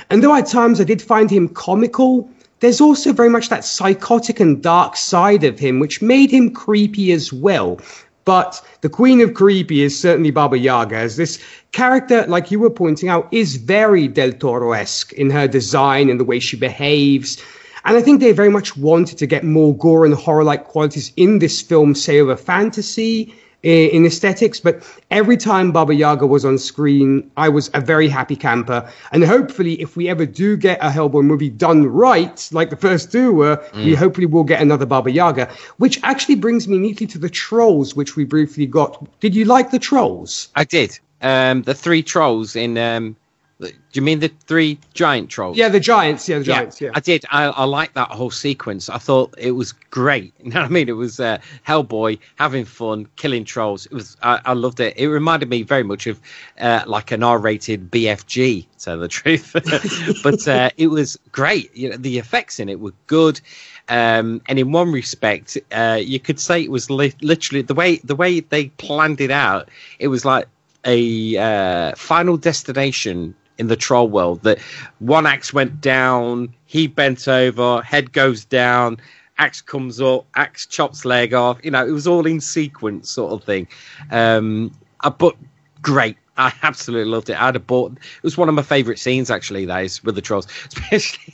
And 0.09 0.23
though 0.23 0.33
at 0.33 0.47
times 0.47 0.81
I 0.81 0.83
did 0.83 0.99
find 0.99 1.29
him 1.29 1.49
comical, 1.49 2.27
there's 2.59 2.81
also 2.81 3.13
very 3.13 3.29
much 3.29 3.49
that 3.49 3.63
psychotic 3.63 4.39
and 4.39 4.63
dark 4.63 4.97
side 4.97 5.43
of 5.43 5.59
him, 5.59 5.79
which 5.79 6.01
made 6.01 6.31
him 6.31 6.49
creepy 6.49 7.11
as 7.11 7.31
well. 7.31 7.79
But 8.27 8.61
the 8.81 8.89
Queen 8.89 9.21
of 9.21 9.33
Creepy 9.35 9.83
is 9.83 9.97
certainly 9.97 10.31
Baba 10.31 10.57
Yaga, 10.57 10.97
as 10.97 11.15
this 11.15 11.39
character, 11.71 12.25
like 12.27 12.51
you 12.51 12.59
were 12.59 12.69
pointing 12.69 13.07
out, 13.07 13.29
is 13.31 13.55
very 13.55 14.09
Del 14.09 14.33
Toro 14.33 14.73
esque 14.73 15.13
in 15.13 15.29
her 15.29 15.47
design 15.47 16.09
and 16.09 16.19
the 16.19 16.25
way 16.25 16.41
she 16.41 16.57
behaves. 16.57 17.41
And 17.85 17.95
I 17.95 18.01
think 18.01 18.19
they 18.19 18.33
very 18.33 18.49
much 18.49 18.75
wanted 18.75 19.17
to 19.19 19.27
get 19.27 19.45
more 19.45 19.73
gore 19.77 20.05
and 20.05 20.13
horror 20.13 20.43
like 20.43 20.65
qualities 20.65 21.13
in 21.15 21.39
this 21.39 21.61
film, 21.61 21.95
say 21.95 22.19
over 22.19 22.35
fantasy. 22.35 23.33
In 23.63 24.05
aesthetics, 24.05 24.59
but 24.59 24.83
every 25.09 25.35
time 25.35 25.71
Baba 25.71 25.93
Yaga 25.93 26.27
was 26.27 26.45
on 26.45 26.57
screen, 26.57 27.29
I 27.37 27.49
was 27.49 27.71
a 27.73 27.81
very 27.81 28.07
happy 28.07 28.35
camper. 28.35 28.89
And 29.11 29.23
hopefully, 29.23 29.81
if 29.81 29.97
we 29.97 30.07
ever 30.07 30.25
do 30.25 30.55
get 30.55 30.79
a 30.79 30.89
Hellboy 30.89 31.23
movie 31.23 31.49
done 31.49 31.87
right, 31.87 32.47
like 32.51 32.69
the 32.69 32.75
first 32.75 33.11
two 33.11 33.33
were, 33.33 33.57
mm. 33.57 33.85
we 33.85 33.95
hopefully 33.95 34.27
will 34.27 34.43
get 34.43 34.61
another 34.61 34.85
Baba 34.85 35.11
Yaga, 35.11 35.49
which 35.77 35.99
actually 36.03 36.35
brings 36.35 36.67
me 36.67 36.77
neatly 36.77 37.07
to 37.07 37.17
the 37.17 37.29
trolls, 37.29 37.95
which 37.95 38.15
we 38.15 38.25
briefly 38.25 38.67
got. 38.67 39.05
Did 39.19 39.35
you 39.35 39.45
like 39.45 39.71
the 39.71 39.79
trolls? 39.79 40.49
I 40.55 40.63
did. 40.63 40.97
Um, 41.21 41.63
the 41.63 41.73
three 41.73 42.03
trolls 42.03 42.55
in 42.55 42.77
um, 42.77 43.15
do 43.59 43.71
you 43.93 44.03
mean 44.03 44.19
the 44.19 44.31
three 44.45 44.79
giant 44.93 45.29
trolls? 45.29 45.57
Yeah, 45.57 45.69
the 45.69 45.79
giants. 45.79 46.29
Yeah, 46.29 46.37
the 46.39 46.43
giants. 46.43 46.79
Yeah, 46.79 46.87
yeah. 46.87 46.91
I 46.95 46.99
did. 46.99 47.25
I, 47.31 47.45
I 47.45 47.63
like 47.63 47.93
that 47.95 48.09
whole 48.09 48.29
sequence. 48.29 48.87
I 48.87 48.99
thought 48.99 49.33
it 49.37 49.51
was 49.51 49.71
great. 49.71 50.33
You 50.47 50.53
know 50.53 50.61
what 50.61 50.67
I 50.67 50.73
mean? 50.73 50.87
It 50.87 50.93
was 50.93 51.19
uh, 51.19 51.39
Hellboy 51.67 52.19
having 52.37 52.63
fun, 52.63 53.07
killing 53.17 53.43
trolls. 53.43 53.85
It 53.85 53.91
was. 53.91 54.15
I, 54.23 54.39
I 54.45 54.53
loved 54.53 54.79
it. 54.79 54.95
It 54.95 55.09
reminded 55.09 55.49
me 55.49 55.63
very 55.63 55.83
much 55.83 56.07
of 56.07 56.21
uh, 56.59 56.83
like 56.85 57.11
an 57.11 57.21
R-rated 57.21 57.91
BFG. 57.91 58.65
To 58.77 58.83
tell 58.83 58.97
the 58.99 59.07
truth, 59.09 59.53
but 60.23 60.47
uh, 60.47 60.69
it 60.77 60.87
was 60.87 61.19
great. 61.33 61.75
You 61.75 61.89
know, 61.89 61.97
the 61.97 62.17
effects 62.17 62.59
in 62.59 62.69
it 62.69 62.79
were 62.79 62.93
good. 63.07 63.41
Um, 63.89 64.41
and 64.47 64.59
in 64.59 64.71
one 64.71 64.91
respect, 64.91 65.57
uh, 65.71 65.99
you 66.01 66.19
could 66.19 66.39
say 66.39 66.61
it 66.61 66.71
was 66.71 66.89
li- 66.89 67.13
literally 67.21 67.61
the 67.61 67.73
way 67.73 67.97
the 67.97 68.15
way 68.15 68.39
they 68.39 68.67
planned 68.69 69.19
it 69.19 69.31
out. 69.31 69.69
It 69.99 70.07
was 70.07 70.23
like 70.23 70.47
a 70.85 71.37
uh, 71.37 71.95
Final 71.95 72.37
Destination 72.37 73.35
in 73.57 73.67
the 73.67 73.75
troll 73.75 74.07
world 74.09 74.43
that 74.43 74.59
one 74.99 75.25
axe 75.25 75.53
went 75.53 75.81
down, 75.81 76.53
he 76.65 76.87
bent 76.87 77.27
over, 77.27 77.81
head 77.81 78.11
goes 78.11 78.45
down, 78.45 78.97
axe 79.37 79.61
comes 79.61 80.01
up, 80.01 80.25
axe 80.35 80.65
chops 80.65 81.05
leg 81.05 81.33
off. 81.33 81.59
You 81.63 81.71
know, 81.71 81.85
it 81.85 81.91
was 81.91 82.07
all 82.07 82.25
in 82.25 82.41
sequence 82.41 83.09
sort 83.09 83.33
of 83.33 83.43
thing. 83.43 83.67
Um, 84.11 84.73
but 85.17 85.35
great. 85.81 86.17
I 86.39 86.53
absolutely 86.61 87.09
loved 87.11 87.31
it. 87.31 87.41
I'd 87.41 87.55
have 87.55 87.65
bought. 87.65 87.93
It 87.93 88.23
was 88.23 88.37
one 88.37 88.47
of 88.47 88.53
my 88.53 88.61
favourite 88.61 88.99
scenes, 88.99 89.31
actually. 89.31 89.65
That 89.65 89.83
is 89.83 90.03
with 90.03 90.13
the 90.13 90.21
trolls, 90.21 90.47
especially. 90.67 91.33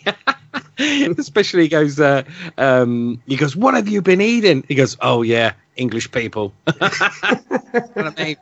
especially 0.80 1.64
he 1.64 1.68
goes. 1.68 2.00
Uh, 2.00 2.24
um, 2.58 3.22
he 3.28 3.36
goes. 3.36 3.54
What 3.54 3.74
have 3.74 3.90
you 3.90 4.02
been 4.02 4.22
eating? 4.22 4.64
He 4.70 4.76
goes. 4.76 4.96
Oh 5.02 5.22
yeah, 5.22 5.54
English 5.76 6.10
people. 6.12 6.54
you 6.68 6.74
know 6.80 6.90
I 7.98 8.14
mean, 8.18 8.38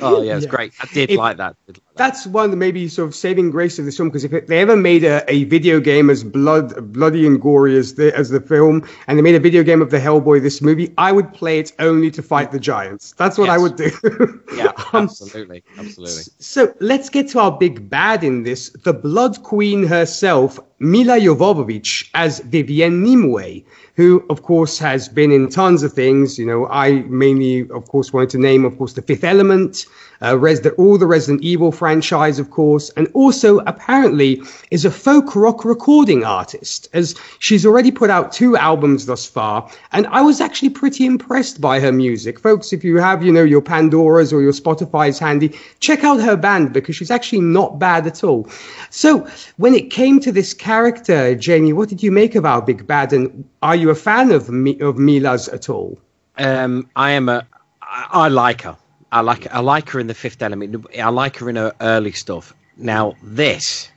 Oh 0.00 0.22
yeah, 0.22 0.36
it's 0.36 0.44
yeah. 0.44 0.50
great. 0.50 0.72
I 0.80 0.86
did, 0.92 1.10
like, 1.10 1.36
that. 1.36 1.56
did 1.66 1.76
like 1.76 1.91
that. 1.91 1.91
That's 1.94 2.26
one 2.26 2.50
that 2.50 2.56
maybe 2.56 2.88
sort 2.88 3.08
of 3.08 3.14
saving 3.14 3.50
grace 3.50 3.78
of 3.78 3.84
this 3.84 3.96
film 3.96 4.08
because 4.08 4.24
if 4.24 4.32
it, 4.32 4.46
they 4.46 4.60
ever 4.60 4.76
made 4.76 5.04
a, 5.04 5.24
a 5.30 5.44
video 5.44 5.78
game 5.78 6.08
as 6.08 6.24
blood, 6.24 6.92
bloody 6.92 7.26
and 7.26 7.40
gory 7.40 7.76
as 7.76 7.94
the 7.94 8.16
as 8.16 8.30
the 8.30 8.40
film, 8.40 8.88
and 9.06 9.18
they 9.18 9.22
made 9.22 9.34
a 9.34 9.40
video 9.40 9.62
game 9.62 9.82
of 9.82 9.90
the 9.90 9.98
Hellboy 9.98 10.40
this 10.40 10.62
movie, 10.62 10.92
I 10.96 11.12
would 11.12 11.34
play 11.34 11.58
it 11.58 11.72
only 11.78 12.10
to 12.12 12.22
fight 12.22 12.50
the 12.50 12.60
giants. 12.60 13.12
That's 13.12 13.36
what 13.36 13.46
yes. 13.46 13.54
I 13.54 13.58
would 13.58 13.76
do. 13.76 14.42
yeah, 14.56 14.72
um, 14.92 15.04
absolutely, 15.04 15.62
absolutely. 15.76 16.22
So 16.38 16.74
let's 16.80 17.10
get 17.10 17.28
to 17.30 17.40
our 17.40 17.52
big 17.52 17.90
bad 17.90 18.24
in 18.24 18.42
this: 18.42 18.70
the 18.84 18.94
Blood 18.94 19.42
Queen 19.42 19.86
herself, 19.86 20.58
Milla 20.78 21.18
Jovovich 21.18 22.08
as 22.14 22.40
Vivienne 22.40 23.02
Nimue 23.02 23.64
who, 23.94 24.24
of 24.30 24.42
course, 24.42 24.78
has 24.78 25.08
been 25.08 25.30
in 25.30 25.48
tons 25.48 25.82
of 25.82 25.92
things. 25.92 26.38
You 26.38 26.46
know, 26.46 26.66
I 26.68 27.02
mainly, 27.02 27.68
of 27.70 27.88
course, 27.88 28.12
wanted 28.12 28.30
to 28.30 28.38
name, 28.38 28.64
of 28.64 28.78
course, 28.78 28.94
The 28.94 29.02
Fifth 29.02 29.24
Element, 29.24 29.86
uh, 30.22 30.38
Res- 30.38 30.66
all 30.78 30.98
the 30.98 31.06
Resident 31.06 31.42
Evil 31.42 31.72
franchise, 31.72 32.38
of 32.38 32.50
course, 32.50 32.90
and 32.90 33.08
also 33.14 33.58
apparently 33.60 34.42
is 34.70 34.84
a 34.84 34.90
folk 34.90 35.34
rock 35.34 35.64
recording 35.64 36.24
artist, 36.24 36.88
as 36.92 37.14
she's 37.38 37.66
already 37.66 37.90
put 37.90 38.10
out 38.10 38.32
two 38.32 38.56
albums 38.56 39.06
thus 39.06 39.26
far. 39.26 39.70
And 39.92 40.06
I 40.06 40.20
was 40.22 40.40
actually 40.40 40.70
pretty 40.70 41.06
impressed 41.06 41.60
by 41.60 41.80
her 41.80 41.92
music. 41.92 42.38
Folks, 42.38 42.72
if 42.72 42.84
you 42.84 42.96
have, 42.96 43.24
you 43.24 43.32
know, 43.32 43.42
your 43.42 43.62
Pandoras 43.62 44.32
or 44.32 44.42
your 44.42 44.52
Spotify's 44.52 45.18
handy, 45.18 45.56
check 45.80 46.04
out 46.04 46.20
her 46.20 46.36
band 46.36 46.72
because 46.72 46.96
she's 46.96 47.10
actually 47.10 47.40
not 47.40 47.78
bad 47.78 48.06
at 48.06 48.22
all. 48.22 48.48
So 48.90 49.26
when 49.56 49.74
it 49.74 49.90
came 49.90 50.20
to 50.20 50.32
this 50.32 50.54
character, 50.54 51.34
Jamie, 51.34 51.72
what 51.72 51.88
did 51.88 52.02
you 52.02 52.12
make 52.12 52.34
of 52.34 52.44
our 52.44 52.62
big 52.62 52.86
bad? 52.86 53.12
And 53.12 53.48
are 53.62 53.76
you 53.76 53.90
a 53.90 53.94
fan 53.94 54.30
of, 54.30 54.48
of 54.48 54.98
Milla's 54.98 55.48
at 55.48 55.68
all? 55.68 55.98
Um, 56.38 56.88
I 56.96 57.12
am 57.12 57.28
a. 57.28 57.46
I 57.80 58.28
like 58.28 58.62
her. 58.62 58.76
I 59.12 59.20
like 59.20 59.46
I 59.52 59.60
like 59.60 59.90
her 59.90 60.00
in 60.00 60.06
the 60.06 60.14
Fifth 60.14 60.40
Element. 60.40 60.86
I 60.98 61.10
like 61.10 61.36
her 61.36 61.50
in 61.50 61.56
her 61.56 61.74
early 61.82 62.12
stuff. 62.12 62.54
Now 62.78 63.14
this, 63.22 63.90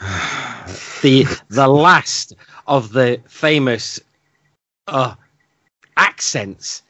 the 1.02 1.24
the 1.48 1.68
last 1.68 2.34
of 2.66 2.92
the 2.92 3.20
famous 3.28 4.00
uh, 4.88 5.14
accents. 5.96 6.82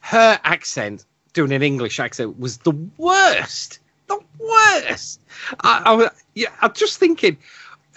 Her 0.00 0.40
accent, 0.42 1.04
doing 1.34 1.52
an 1.52 1.62
English 1.62 2.00
accent, 2.00 2.38
was 2.40 2.58
the 2.58 2.72
worst. 2.96 3.78
The 4.08 4.18
worst. 4.40 5.20
I, 5.60 5.82
I, 5.84 6.10
yeah, 6.34 6.48
I'm 6.62 6.72
just 6.72 6.98
thinking, 6.98 7.36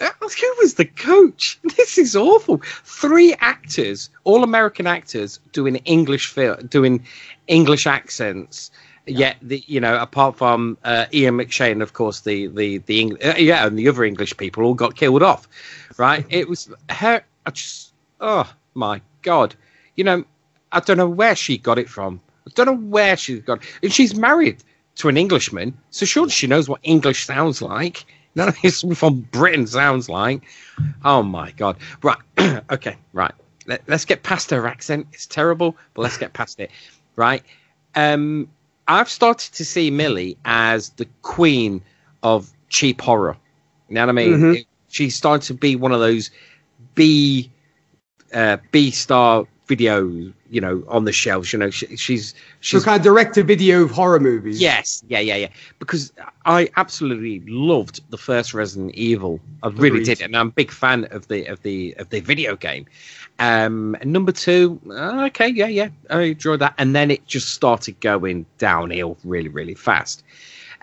uh, 0.00 0.10
who 0.20 0.54
was 0.60 0.74
the 0.74 0.84
coach? 0.84 1.58
This 1.76 1.98
is 1.98 2.14
awful. 2.14 2.60
Three 2.84 3.34
actors, 3.40 4.10
all 4.22 4.44
American 4.44 4.86
actors, 4.86 5.40
doing 5.52 5.76
English 5.76 6.36
doing 6.68 7.04
English 7.48 7.86
accents 7.86 8.70
Yet, 9.06 9.36
the, 9.42 9.62
you 9.66 9.80
know, 9.80 10.00
apart 10.00 10.36
from 10.36 10.78
uh, 10.84 11.06
Ian 11.12 11.38
McShane, 11.38 11.82
of 11.82 11.92
course, 11.92 12.20
the 12.20 12.46
the 12.46 12.78
the 12.78 13.00
Eng- 13.00 13.24
uh, 13.24 13.34
yeah, 13.36 13.66
and 13.66 13.76
the 13.76 13.88
other 13.88 14.04
English 14.04 14.36
people 14.36 14.62
all 14.62 14.74
got 14.74 14.94
killed 14.94 15.24
off, 15.24 15.48
right? 15.96 16.24
it 16.28 16.48
was 16.48 16.70
her. 16.88 17.22
I 17.44 17.50
just, 17.50 17.92
oh 18.20 18.48
my 18.74 19.00
god, 19.22 19.56
you 19.96 20.04
know, 20.04 20.24
I 20.70 20.78
don't 20.78 20.98
know 20.98 21.08
where 21.08 21.34
she 21.34 21.58
got 21.58 21.78
it 21.78 21.88
from. 21.88 22.20
I 22.46 22.50
don't 22.54 22.66
know 22.66 22.88
where 22.88 23.16
she 23.16 23.40
got 23.40 23.62
it. 23.62 23.68
And 23.82 23.92
she's 23.92 24.14
married 24.14 24.62
to 24.96 25.08
an 25.08 25.16
Englishman, 25.16 25.76
so 25.90 26.06
surely 26.06 26.30
she 26.30 26.46
knows 26.46 26.68
what 26.68 26.78
English 26.84 27.24
sounds 27.26 27.60
like. 27.60 28.04
None 28.36 28.48
of 28.48 28.56
this 28.62 28.84
from 28.94 29.22
Britain 29.32 29.66
sounds 29.66 30.08
like. 30.08 30.42
Oh 31.04 31.24
my 31.24 31.50
god! 31.50 31.76
Right, 32.02 32.18
okay, 32.70 32.96
right. 33.12 33.34
Let, 33.66 33.88
us 33.88 34.04
get 34.04 34.22
past 34.22 34.50
her 34.50 34.66
accent. 34.66 35.08
It's 35.12 35.26
terrible, 35.26 35.76
but 35.94 36.02
let's 36.02 36.18
get 36.18 36.32
past 36.32 36.60
it. 36.60 36.70
Right. 37.16 37.42
Um, 37.94 38.48
I've 38.92 39.08
started 39.08 39.54
to 39.54 39.64
see 39.64 39.90
Millie 39.90 40.36
as 40.44 40.90
the 40.90 41.06
queen 41.22 41.80
of 42.22 42.52
cheap 42.68 43.00
horror. 43.00 43.38
You 43.88 43.94
know 43.94 44.02
what 44.02 44.08
I 44.10 44.12
mean? 44.12 44.32
Mm-hmm. 44.34 44.60
she's 44.88 45.16
starting 45.16 45.46
to 45.46 45.54
be 45.54 45.76
one 45.76 45.92
of 45.92 46.00
those 46.00 46.30
B 46.94 47.50
uh, 48.34 48.58
B 48.70 48.90
star 48.90 49.46
video, 49.66 50.06
you 50.50 50.60
know, 50.60 50.84
on 50.88 51.06
the 51.06 51.12
shelves. 51.12 51.54
You 51.54 51.58
know, 51.58 51.70
she, 51.70 51.96
she's 51.96 52.34
she's 52.60 52.82
so 52.82 52.84
kind 52.84 53.00
of 53.00 53.02
direct 53.02 53.34
to 53.36 53.42
video 53.42 53.88
horror 53.88 54.20
movies. 54.20 54.60
Yes, 54.60 55.02
yeah, 55.08 55.20
yeah, 55.20 55.36
yeah. 55.36 55.48
Because 55.78 56.12
I 56.44 56.68
absolutely 56.76 57.42
loved 57.46 58.02
the 58.10 58.18
first 58.18 58.52
Resident 58.52 58.94
Evil. 58.94 59.40
I 59.62 59.68
really 59.68 60.02
Agreed. 60.02 60.04
did, 60.04 60.20
and 60.20 60.36
I'm 60.36 60.48
a 60.48 60.52
big 60.52 60.70
fan 60.70 61.04
of 61.10 61.28
the 61.28 61.46
of 61.46 61.62
the 61.62 61.94
of 61.98 62.10
the 62.10 62.20
video 62.20 62.56
game. 62.56 62.84
Um, 63.42 63.96
number 64.04 64.30
two, 64.30 64.80
uh, 64.88 65.24
okay, 65.26 65.48
yeah, 65.48 65.66
yeah, 65.66 65.88
I 66.08 66.20
enjoyed 66.20 66.60
that. 66.60 66.74
And 66.78 66.94
then 66.94 67.10
it 67.10 67.26
just 67.26 67.48
started 67.48 67.98
going 67.98 68.46
downhill 68.58 69.18
really, 69.24 69.48
really 69.48 69.74
fast. 69.74 70.22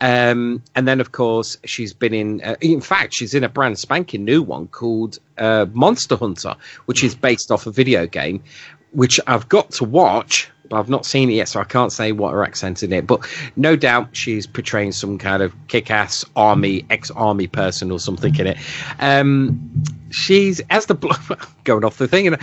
Um, 0.02 0.62
and 0.76 0.86
then, 0.86 1.00
of 1.00 1.14
course, 1.14 1.58
she's 1.64 1.94
been 1.94 2.14
in. 2.14 2.42
Uh, 2.42 2.58
in 2.60 2.82
fact, 2.82 3.14
she's 3.14 3.34
in 3.34 3.46
a 3.46 3.50
brand 3.50 3.80
spanking 3.80 4.26
new 4.26 4.44
one 4.44 4.68
called 4.68 5.20
uh, 5.38 5.68
Monster 5.72 6.18
Hunter, 6.18 6.58
which 6.86 7.02
is 7.02 7.16
based 7.16 7.50
off 7.50 7.66
a 7.66 7.72
video 7.72 8.06
game, 8.08 8.44
which 8.92 9.22
I've 9.26 9.48
got 9.48 9.72
to 9.72 9.86
watch 9.86 10.50
but 10.70 10.78
I've 10.78 10.90
not 10.90 11.06
seen 11.06 11.30
it 11.30 11.34
yet, 11.34 11.50
so 11.50 11.60
I 11.60 11.64
can't 11.64 11.92
say 11.92 12.12
what 12.12 12.32
her 12.32 12.44
accent 12.44 12.78
is 12.78 12.84
in 12.84 12.94
it. 12.94 13.08
But 13.08 13.28
no 13.56 13.76
doubt 13.76 14.16
she's 14.16 14.46
portraying 14.46 14.92
some 14.92 15.18
kind 15.18 15.42
of 15.42 15.54
kick-ass 15.68 16.24
army, 16.36 16.86
ex-army 16.90 17.48
person 17.48 17.92
or 17.92 18.00
something 18.00 18.36
in 18.36 18.48
it. 18.48 18.58
Um, 19.00 19.84
she's 20.12 20.62
as 20.70 20.86
the 20.86 20.94
blood 20.94 21.20
going 21.64 21.84
off 21.84 21.98
the 21.98 22.08
thing, 22.08 22.28
and 22.28 22.38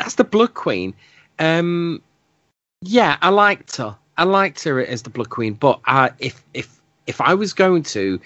as 0.00 0.14
the 0.14 0.24
Blood 0.24 0.54
Queen. 0.54 0.94
Um, 1.38 2.00
yeah, 2.80 3.16
I 3.20 3.30
liked 3.30 3.76
her. 3.76 3.96
I 4.16 4.24
liked 4.24 4.62
her 4.64 4.84
as 4.84 5.02
the 5.02 5.10
Blood 5.10 5.30
Queen, 5.30 5.54
but 5.54 5.80
uh, 5.86 6.10
if 6.18 6.42
if 6.54 6.80
if 7.06 7.20
I 7.20 7.34
was 7.34 7.52
going 7.52 7.82
to 7.84 8.20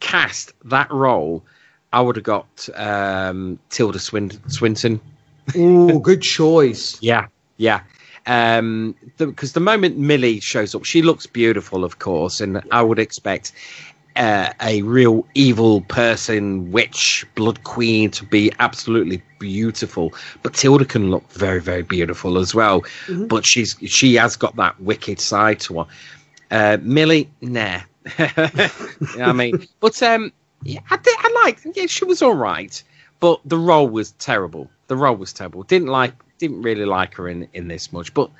cast 0.00 0.52
that 0.64 0.90
role, 0.90 1.44
I 1.92 2.00
would 2.00 2.16
have 2.16 2.24
got 2.24 2.68
um, 2.74 3.58
Tilda 3.70 3.98
Swin- 3.98 4.50
Swinton. 4.50 5.00
Oh, 5.54 5.98
good 6.00 6.22
choice. 6.22 6.98
yeah, 7.02 7.26
yeah 7.58 7.82
um 8.28 8.94
because 9.16 9.52
the, 9.52 9.60
the, 9.60 9.64
moment 9.64 9.96
millie 9.96 10.38
shows 10.38 10.74
up 10.74 10.84
she 10.84 11.02
looks 11.02 11.26
beautiful 11.26 11.82
of 11.82 11.98
course 11.98 12.40
and 12.40 12.62
i 12.70 12.80
would 12.80 12.98
expect 12.98 13.52
uh, 14.18 14.52
a 14.62 14.82
real 14.82 15.24
evil 15.34 15.80
person 15.82 16.72
witch 16.72 17.24
blood 17.36 17.62
queen 17.62 18.10
to 18.10 18.24
be 18.24 18.52
absolutely 18.58 19.22
beautiful. 19.38 20.12
But 20.42 20.54
tilda 20.54 20.84
can 20.84 21.10
look 21.10 21.30
very 21.32 21.60
very 21.60 21.82
beautiful 21.82 22.36
as 22.38 22.54
well. 22.54 22.82
Mm-hmm. 23.06 23.26
but 23.26 23.46
she's 23.46 23.76
she 23.86 24.16
has 24.16 24.36
got 24.36 24.56
that 24.56 24.78
wicked 24.80 25.20
side 25.20 25.60
to 25.60 25.80
her. 25.80 25.86
Uh, 26.50 26.78
millie 26.82 27.30
nah. 27.40 27.80
I 28.18 29.32
mean 29.34 29.66
but 29.80 30.02
um 30.02 30.32
yeah, 30.64 30.80
I, 30.90 30.96
did, 30.96 31.14
I 31.18 31.42
liked 31.44 31.66
yeah 31.74 31.86
she 31.86 32.04
was 32.04 32.20
all 32.20 32.34
right. 32.34 32.82
But 33.20 33.40
the 33.44 33.58
role 33.58 33.88
was 33.88 34.12
terrible. 34.12 34.70
The 34.88 34.96
role 34.96 35.16
was 35.16 35.32
terrible. 35.32 35.62
Didn't 35.64 35.88
like 35.88 36.14
didn't 36.38 36.62
really 36.62 36.84
like 36.84 37.14
her 37.14 37.28
in 37.28 37.48
in 37.52 37.68
this 37.68 37.92
much, 37.92 38.14
but 38.14 38.30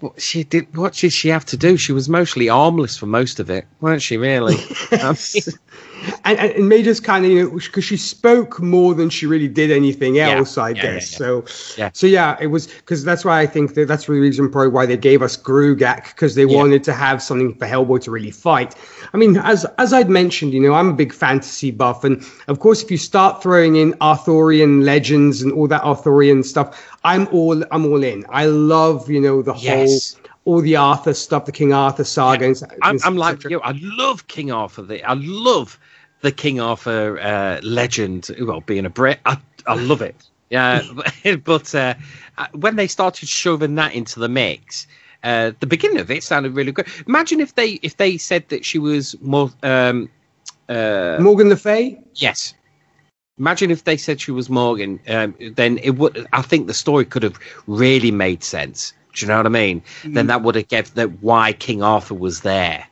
what 0.00 0.20
she 0.20 0.44
did. 0.44 0.76
What 0.76 0.92
did 0.94 1.12
she 1.12 1.28
have 1.28 1.44
to 1.46 1.56
do? 1.56 1.76
She 1.76 1.92
was 1.92 2.08
mostly 2.08 2.48
armless 2.48 2.96
for 2.96 3.06
most 3.06 3.40
of 3.40 3.50
it, 3.50 3.66
weren't 3.80 4.02
she? 4.02 4.16
Really? 4.16 4.56
and, 6.24 6.38
and 6.38 6.50
it 6.50 6.62
made 6.62 6.86
us 6.88 7.00
kind 7.00 7.24
of 7.24 7.30
you 7.30 7.44
know 7.44 7.50
because 7.50 7.84
she 7.84 7.96
spoke 7.96 8.60
more 8.60 8.94
than 8.94 9.08
she 9.08 9.26
really 9.26 9.48
did 9.48 9.70
anything 9.70 10.18
else, 10.18 10.58
I 10.58 10.70
yeah, 10.70 10.82
guess. 10.82 11.12
yeah, 11.12 11.18
So 11.18 11.44
Yeah. 11.76 11.90
so 11.92 12.06
yeah, 12.06 12.36
it 12.40 12.48
was 12.48 12.66
because 12.66 13.04
that's 13.04 13.24
why 13.24 13.40
I 13.40 13.46
think 13.46 13.74
that 13.74 13.88
that's 13.88 14.06
the 14.06 14.12
reason 14.12 14.50
probably 14.50 14.70
why 14.70 14.86
they 14.86 14.96
gave 14.96 15.22
us 15.22 15.36
Gruagach 15.36 16.08
because 16.08 16.34
they 16.34 16.46
wanted 16.46 16.84
to 16.84 16.92
have 16.92 17.22
something 17.22 17.54
for 17.54 17.66
Hellboy 17.66 18.02
to 18.02 18.10
really 18.10 18.30
fight. 18.30 18.74
I 19.12 19.16
mean, 19.16 19.36
as 19.38 19.64
as 19.78 19.92
I'd 19.92 20.10
mentioned, 20.10 20.52
you 20.52 20.60
know, 20.60 20.74
I'm 20.74 20.88
a 20.88 20.94
big 20.94 21.12
fantasy 21.12 21.70
buff, 21.70 22.04
and 22.04 22.22
of 22.48 22.58
course, 22.60 22.82
if 22.82 22.90
you 22.90 22.98
start 22.98 23.42
throwing 23.42 23.76
in 23.76 23.94
Arthurian 24.00 24.84
legends 24.84 25.42
and 25.42 25.52
all 25.52 25.68
that 25.68 25.82
Arthurian 25.82 26.42
stuff, 26.42 26.93
I'm 27.04 27.28
all 27.28 27.62
I'm 27.70 27.86
all 27.86 28.02
in. 28.02 28.24
I 28.28 28.46
love 28.46 29.10
you 29.10 29.20
know 29.20 29.42
the 29.42 29.54
Yes. 29.54 30.14
whole 30.14 30.30
all 30.46 30.60
the 30.60 30.76
Arthur 30.76 31.14
stuff, 31.14 31.46
the 31.46 31.52
King 31.52 31.72
Arthur 31.72 32.04
saga. 32.04 32.46
and- 32.46 32.62
I'm, 32.82 32.96
and 32.96 33.00
I'm 33.04 33.16
like 33.16 33.44
you. 33.44 33.60
I 33.60 33.72
love 33.82 34.26
King 34.26 34.50
Arthur. 34.52 34.82
The, 34.82 35.02
I 35.04 35.14
love 35.14 35.78
the 36.20 36.32
King 36.32 36.60
Arthur 36.60 37.18
uh, 37.20 37.60
legend. 37.62 38.30
Well, 38.40 38.60
being 38.60 38.84
a 38.86 38.90
Brit, 38.90 39.20
I, 39.24 39.38
I 39.66 39.74
love 39.74 40.02
it. 40.02 40.16
Yeah, 40.50 40.82
but, 40.94 41.14
but 41.44 41.74
uh, 41.74 41.94
uh, 42.38 42.46
when 42.52 42.76
they 42.76 42.86
started 42.88 43.28
shoving 43.28 43.74
that 43.76 43.94
into 43.94 44.20
the 44.20 44.28
mix, 44.28 44.86
uh, 45.22 45.52
the 45.60 45.66
beginning 45.66 45.98
of 45.98 46.10
it 46.10 46.22
sounded 46.22 46.54
really 46.54 46.72
good. 46.72 46.86
Imagine 47.06 47.40
if 47.40 47.54
they 47.54 47.72
if 47.82 47.96
they 47.96 48.18
said 48.18 48.48
that 48.48 48.64
she 48.64 48.78
was 48.78 49.16
more. 49.20 49.50
Um, 49.62 50.10
uh, 50.68 51.18
Morgan 51.20 51.48
Le 51.48 51.56
Fay. 51.56 51.98
Yes. 52.14 52.54
Imagine 53.38 53.70
if 53.70 53.84
they 53.84 53.96
said 53.96 54.20
she 54.20 54.30
was 54.30 54.48
Morgan, 54.48 55.00
um, 55.08 55.34
then 55.54 55.78
it 55.78 55.90
would. 55.92 56.26
I 56.32 56.42
think 56.42 56.68
the 56.68 56.74
story 56.74 57.04
could 57.04 57.24
have 57.24 57.38
really 57.66 58.12
made 58.12 58.44
sense. 58.44 58.92
Do 59.12 59.24
you 59.24 59.28
know 59.28 59.36
what 59.36 59.46
I 59.46 59.50
mean? 59.50 59.82
Then 60.04 60.26
that 60.26 60.42
would 60.42 60.54
have 60.54 60.68
given 60.68 60.92
that 60.94 61.22
why 61.22 61.52
King 61.52 61.82
Arthur 61.82 62.14
was 62.14 62.40
there. 62.40 62.86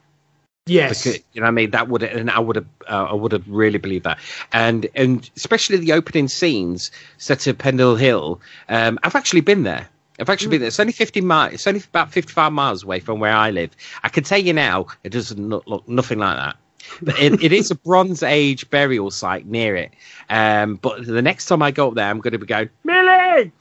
Yes. 0.67 1.05
Because, 1.05 1.21
you 1.33 1.41
know 1.41 1.47
what 1.47 1.49
I 1.49 1.55
mean? 1.55 1.71
That 1.71 1.89
would 1.89 2.03
and 2.03 2.31
I 2.31 2.39
would 2.39 2.57
have 2.57 2.67
uh, 2.89 3.07
I 3.11 3.15
would 3.15 3.33
have 3.33 3.49
really 3.49 3.79
believed 3.79 4.05
that. 4.05 4.19
And 4.53 4.87
and 4.95 5.29
especially 5.37 5.79
the 5.79 5.93
opening 5.93 6.29
scenes 6.29 6.91
set 7.19 7.47
at 7.47 7.59
Pendle 7.59 7.97
Hill. 7.97 8.41
Um, 8.69 8.99
I've 9.03 9.17
actually 9.17 9.41
been 9.41 9.65
there. 9.65 9.89
I've 10.21 10.29
actually 10.29 10.51
been 10.51 10.61
there. 10.61 10.69
It's 10.69 10.79
only 10.79 10.93
50 10.93 11.21
miles. 11.23 11.55
It's 11.55 11.67
only 11.67 11.81
about 11.81 12.13
55 12.13 12.53
miles 12.53 12.85
away 12.85 13.01
from 13.01 13.19
where 13.19 13.33
I 13.33 13.51
live. 13.51 13.71
I 14.05 14.09
can 14.09 14.23
tell 14.23 14.39
you 14.39 14.53
now, 14.53 14.87
it 15.03 15.11
doesn't 15.11 15.49
look, 15.49 15.67
look 15.67 15.89
nothing 15.89 16.19
like 16.19 16.37
that. 16.37 16.57
But 17.01 17.19
it, 17.21 17.43
it 17.43 17.53
is 17.53 17.71
a 17.71 17.75
Bronze 17.75 18.23
Age 18.23 18.69
burial 18.71 19.11
site 19.11 19.47
near 19.47 19.77
it. 19.77 19.93
Um, 20.29 20.77
but 20.77 21.07
the 21.07 21.23
next 21.23 21.47
time 21.47 21.63
I 21.63 21.71
go 21.71 21.89
up 21.89 21.95
there, 21.95 22.09
I'm 22.09 22.21
going 22.21 22.33
to 22.33 22.39
be 22.39 22.47
going, 22.47 22.71
Millie! 22.85 23.53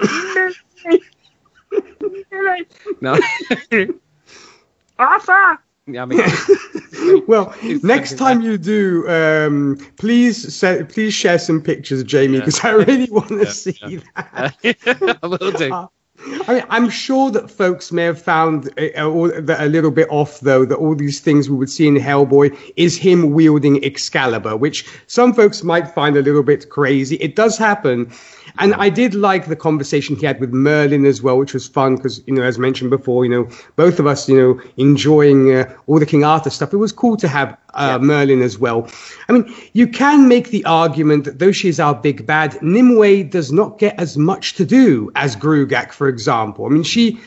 Millie! 0.00 1.00
Millie! 1.70 2.66
No. 3.00 3.18
Arthur! 4.98 5.58
Yeah, 5.86 6.02
I 6.02 6.04
mean, 6.04 7.24
well, 7.26 7.54
next 7.82 8.16
time 8.16 8.40
you 8.40 8.56
do, 8.56 9.08
um, 9.08 9.78
please 9.96 10.54
se- 10.54 10.84
please 10.84 11.12
share 11.12 11.38
some 11.40 11.60
pictures, 11.60 12.04
Jamie, 12.04 12.38
because 12.38 12.64
I 12.64 12.70
really 12.70 13.10
want 13.10 13.28
to 13.28 13.46
see 13.46 13.72
that. 14.14 14.54
I 15.22 15.26
will 15.26 15.50
do. 15.52 15.88
I 16.46 16.54
mean, 16.54 16.64
I'm 16.70 16.88
sure 16.88 17.30
that 17.30 17.50
folks 17.50 17.90
may 17.92 18.04
have 18.04 18.20
found 18.20 18.68
uh, 18.78 18.88
a, 18.96 19.08
a, 19.08 19.66
a 19.66 19.68
little 19.68 19.90
bit 19.90 20.08
off, 20.10 20.40
though, 20.40 20.64
that 20.64 20.76
all 20.76 20.94
these 20.94 21.20
things 21.20 21.50
we 21.50 21.56
would 21.56 21.70
see 21.70 21.86
in 21.86 21.96
Hellboy 21.96 22.56
is 22.76 22.96
him 22.96 23.32
wielding 23.32 23.84
Excalibur, 23.84 24.56
which 24.56 24.88
some 25.06 25.32
folks 25.32 25.62
might 25.62 25.88
find 25.88 26.16
a 26.16 26.22
little 26.22 26.42
bit 26.42 26.68
crazy. 26.68 27.16
It 27.16 27.34
does 27.36 27.58
happen. 27.58 28.12
And 28.58 28.74
I 28.74 28.90
did 28.90 29.14
like 29.14 29.46
the 29.46 29.56
conversation 29.56 30.16
he 30.16 30.26
had 30.26 30.40
with 30.40 30.52
Merlin 30.52 31.06
as 31.06 31.22
well, 31.22 31.38
which 31.38 31.54
was 31.54 31.66
fun 31.66 31.96
because, 31.96 32.22
you 32.26 32.34
know, 32.34 32.42
as 32.42 32.58
mentioned 32.58 32.90
before, 32.90 33.24
you 33.24 33.30
know, 33.30 33.48
both 33.76 33.98
of 33.98 34.06
us, 34.06 34.28
you 34.28 34.36
know, 34.36 34.60
enjoying 34.76 35.54
uh, 35.54 35.74
all 35.86 35.98
the 35.98 36.06
King 36.06 36.24
Arthur 36.24 36.50
stuff. 36.50 36.72
It 36.72 36.76
was 36.76 36.92
cool 36.92 37.16
to 37.16 37.28
have 37.28 37.56
uh, 37.74 37.98
Merlin 37.98 38.42
as 38.42 38.58
well. 38.58 38.88
I 39.28 39.32
mean, 39.32 39.54
you 39.72 39.86
can 39.86 40.28
make 40.28 40.50
the 40.50 40.64
argument 40.64 41.24
that 41.24 41.38
though 41.38 41.52
she 41.52 41.68
is 41.68 41.80
our 41.80 41.94
big 41.94 42.26
bad, 42.26 42.60
Nimue 42.62 43.24
does 43.24 43.52
not 43.52 43.78
get 43.78 43.98
as 43.98 44.18
much 44.18 44.54
to 44.54 44.64
do 44.64 45.10
as 45.14 45.34
Gruagach, 45.34 45.92
for 45.92 46.08
example. 46.08 46.66
I 46.66 46.68
mean, 46.68 46.82
she, 46.82 47.18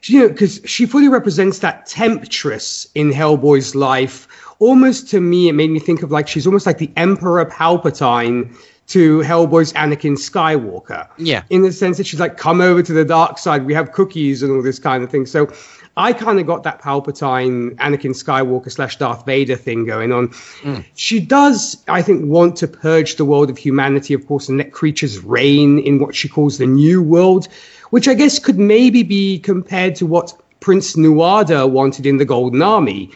she 0.00 0.14
you 0.14 0.20
know, 0.20 0.28
because 0.28 0.60
she 0.64 0.86
fully 0.86 1.08
represents 1.08 1.58
that 1.60 1.86
temptress 1.86 2.86
in 2.94 3.10
Hellboy's 3.10 3.74
life. 3.74 4.28
Almost 4.60 5.08
to 5.10 5.20
me, 5.20 5.48
it 5.48 5.52
made 5.52 5.70
me 5.70 5.78
think 5.78 6.02
of 6.02 6.10
like 6.10 6.28
she's 6.28 6.46
almost 6.46 6.66
like 6.66 6.78
the 6.78 6.90
Emperor 6.96 7.44
Palpatine 7.46 8.56
to 8.88 9.20
Hellboy's 9.20 9.72
Anakin 9.74 10.16
Skywalker. 10.16 11.08
Yeah. 11.18 11.42
In 11.50 11.62
the 11.62 11.72
sense 11.72 11.98
that 11.98 12.06
she's 12.06 12.20
like, 12.20 12.36
come 12.36 12.60
over 12.60 12.82
to 12.82 12.92
the 12.92 13.04
dark 13.04 13.38
side. 13.38 13.66
We 13.66 13.74
have 13.74 13.92
cookies 13.92 14.42
and 14.42 14.50
all 14.50 14.62
this 14.62 14.78
kind 14.78 15.04
of 15.04 15.10
thing. 15.10 15.26
So 15.26 15.52
I 15.98 16.12
kind 16.12 16.40
of 16.40 16.46
got 16.46 16.62
that 16.62 16.80
Palpatine, 16.80 17.74
Anakin 17.74 18.12
Skywalker 18.12 18.70
slash 18.70 18.96
Darth 18.96 19.26
Vader 19.26 19.56
thing 19.56 19.84
going 19.84 20.12
on. 20.12 20.28
Mm. 20.62 20.84
She 20.94 21.20
does, 21.20 21.82
I 21.88 22.02
think, 22.02 22.24
want 22.24 22.56
to 22.56 22.68
purge 22.68 23.16
the 23.16 23.24
world 23.24 23.50
of 23.50 23.58
humanity, 23.58 24.14
of 24.14 24.26
course, 24.26 24.48
and 24.48 24.56
let 24.58 24.72
creatures 24.72 25.22
reign 25.22 25.78
in 25.80 25.98
what 25.98 26.14
she 26.14 26.28
calls 26.28 26.56
the 26.56 26.66
New 26.66 27.02
World, 27.02 27.48
which 27.90 28.08
I 28.08 28.14
guess 28.14 28.38
could 28.38 28.58
maybe 28.58 29.02
be 29.02 29.38
compared 29.38 29.96
to 29.96 30.06
what 30.06 30.32
Prince 30.60 30.96
Nuada 30.96 31.68
wanted 31.68 32.06
in 32.06 32.16
the 32.16 32.24
Golden 32.24 32.62
Army. 32.62 33.10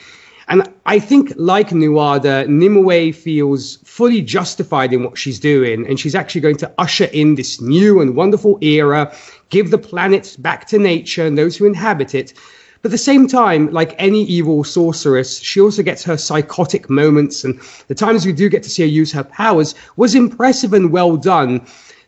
And 0.48 0.68
I 0.86 0.98
think, 0.98 1.32
like 1.36 1.70
Nuada, 1.70 2.46
Nimue 2.48 3.12
feels 3.12 3.76
fully 3.84 4.20
justified 4.22 4.92
in 4.92 5.04
what 5.04 5.16
she's 5.16 5.38
doing, 5.38 5.86
and 5.86 5.98
she's 5.98 6.14
actually 6.14 6.40
going 6.40 6.56
to 6.58 6.72
usher 6.78 7.04
in 7.12 7.36
this 7.36 7.60
new 7.60 8.00
and 8.00 8.16
wonderful 8.16 8.58
era, 8.60 9.14
give 9.50 9.70
the 9.70 9.78
planet 9.78 10.36
back 10.38 10.66
to 10.68 10.78
nature 10.78 11.24
and 11.24 11.38
those 11.38 11.56
who 11.56 11.66
inhabit 11.66 12.14
it. 12.14 12.34
But 12.82 12.88
at 12.88 12.92
the 12.92 12.98
same 12.98 13.28
time, 13.28 13.70
like 13.70 13.94
any 13.98 14.24
evil 14.24 14.64
sorceress, 14.64 15.38
she 15.38 15.60
also 15.60 15.84
gets 15.84 16.02
her 16.02 16.16
psychotic 16.16 16.90
moments, 16.90 17.44
and 17.44 17.60
the 17.86 17.94
times 17.94 18.26
we 18.26 18.32
do 18.32 18.48
get 18.48 18.64
to 18.64 18.70
see 18.70 18.82
her 18.82 18.88
use 18.88 19.12
her 19.12 19.22
powers 19.22 19.76
was 19.96 20.16
impressive 20.16 20.72
and 20.72 20.90
well 20.90 21.16
done. 21.16 21.64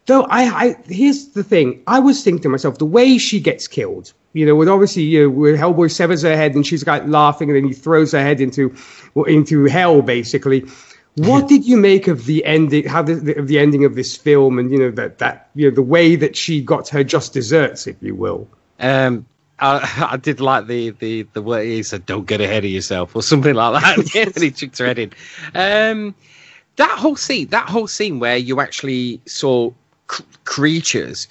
Though 0.07 0.25
I, 0.25 0.43
I 0.43 0.77
here's 0.87 1.29
the 1.29 1.43
thing, 1.43 1.83
I 1.87 1.99
was 1.99 2.23
thinking 2.23 2.43
to 2.43 2.49
myself, 2.49 2.79
the 2.79 2.85
way 2.85 3.17
she 3.17 3.41
gets 3.41 3.67
killed, 3.67 4.13
you 4.35 4.45
know, 4.45 4.55
with 4.55 4.69
obviously 4.69 5.03
you 5.03 5.23
know, 5.23 5.31
where 5.31 5.57
Hellboy 5.57 5.91
severs 5.91 6.23
her 6.23 6.37
head 6.37 6.55
and 6.55 6.67
she's 6.67 6.87
like 6.87 7.07
laughing, 7.07 7.49
and 7.49 7.57
then 7.57 7.67
he 7.67 7.73
throws 7.73 8.13
her 8.13 8.21
head 8.21 8.41
into 8.41 8.75
well, 9.15 9.25
into 9.25 9.65
hell, 9.65 10.03
basically. 10.03 10.67
What 11.17 11.49
did 11.53 11.65
you 11.65 11.77
make 11.77 12.07
of 12.07 12.27
the 12.27 12.45
ending? 12.45 12.87
How 12.87 13.03
the, 13.03 13.15
the, 13.15 13.39
of 13.39 13.49
the 13.49 13.59
ending 13.59 13.85
of 13.85 13.95
this 13.95 14.17
film, 14.17 14.59
and 14.59 14.71
you 14.71 14.79
know 14.79 14.91
that 14.91 15.19
that 15.19 15.49
you 15.55 15.71
know 15.71 15.75
the 15.75 15.83
way 15.83 16.17
that 16.17 16.37
she 16.37 16.61
got 16.61 16.89
her 16.91 17.03
just 17.03 17.33
desserts, 17.33 17.87
if 17.87 17.97
you 18.03 18.15
will. 18.15 18.47
Um, 18.81 19.25
I, 19.59 20.09
I 20.13 20.17
did 20.19 20.41
like 20.41 20.67
the 20.67 20.91
the 20.91 21.23
the 21.33 21.43
way 21.43 21.77
he 21.77 21.83
said, 21.83 22.05
"Don't 22.05 22.27
get 22.27 22.41
ahead 22.41 22.65
of 22.65 22.71
yourself" 22.71 23.17
or 23.17 23.23
something 23.23 23.55
like 23.55 23.83
that. 23.83 24.17
and 24.35 24.43
he 24.43 24.51
chucked 24.51 24.79
her 24.79 24.87
head 24.87 24.99
in. 24.99 25.13
Um, 25.55 26.15
that 26.77 26.99
whole 26.99 27.17
scene, 27.17 27.49
that 27.49 27.69
whole 27.69 27.87
scene 27.87 28.19
where 28.19 28.37
you 28.37 28.61
actually 28.61 29.21
saw 29.27 29.71
c- 30.11 30.25
creatures, 30.45 31.29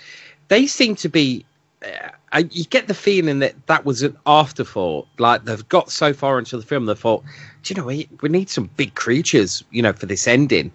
they 0.47 0.67
seem 0.67 0.95
to 0.97 1.09
be. 1.09 1.45
Uh, 2.31 2.43
you 2.49 2.63
get 2.65 2.87
the 2.87 2.93
feeling 2.93 3.39
that 3.39 3.53
that 3.67 3.85
was 3.85 4.01
an 4.01 4.17
afterthought. 4.25 5.07
Like 5.17 5.45
they've 5.45 5.67
got 5.69 5.91
so 5.91 6.13
far 6.13 6.39
into 6.39 6.57
the 6.57 6.63
film, 6.63 6.85
they 6.85 6.95
thought, 6.95 7.23
"Do 7.63 7.73
you 7.73 7.79
know 7.79 7.87
we, 7.87 8.07
we 8.21 8.29
need 8.29 8.49
some 8.49 8.69
big 8.77 8.95
creatures, 8.95 9.63
you 9.71 9.81
know, 9.81 9.93
for 9.93 10.05
this 10.05 10.27
ending," 10.27 10.71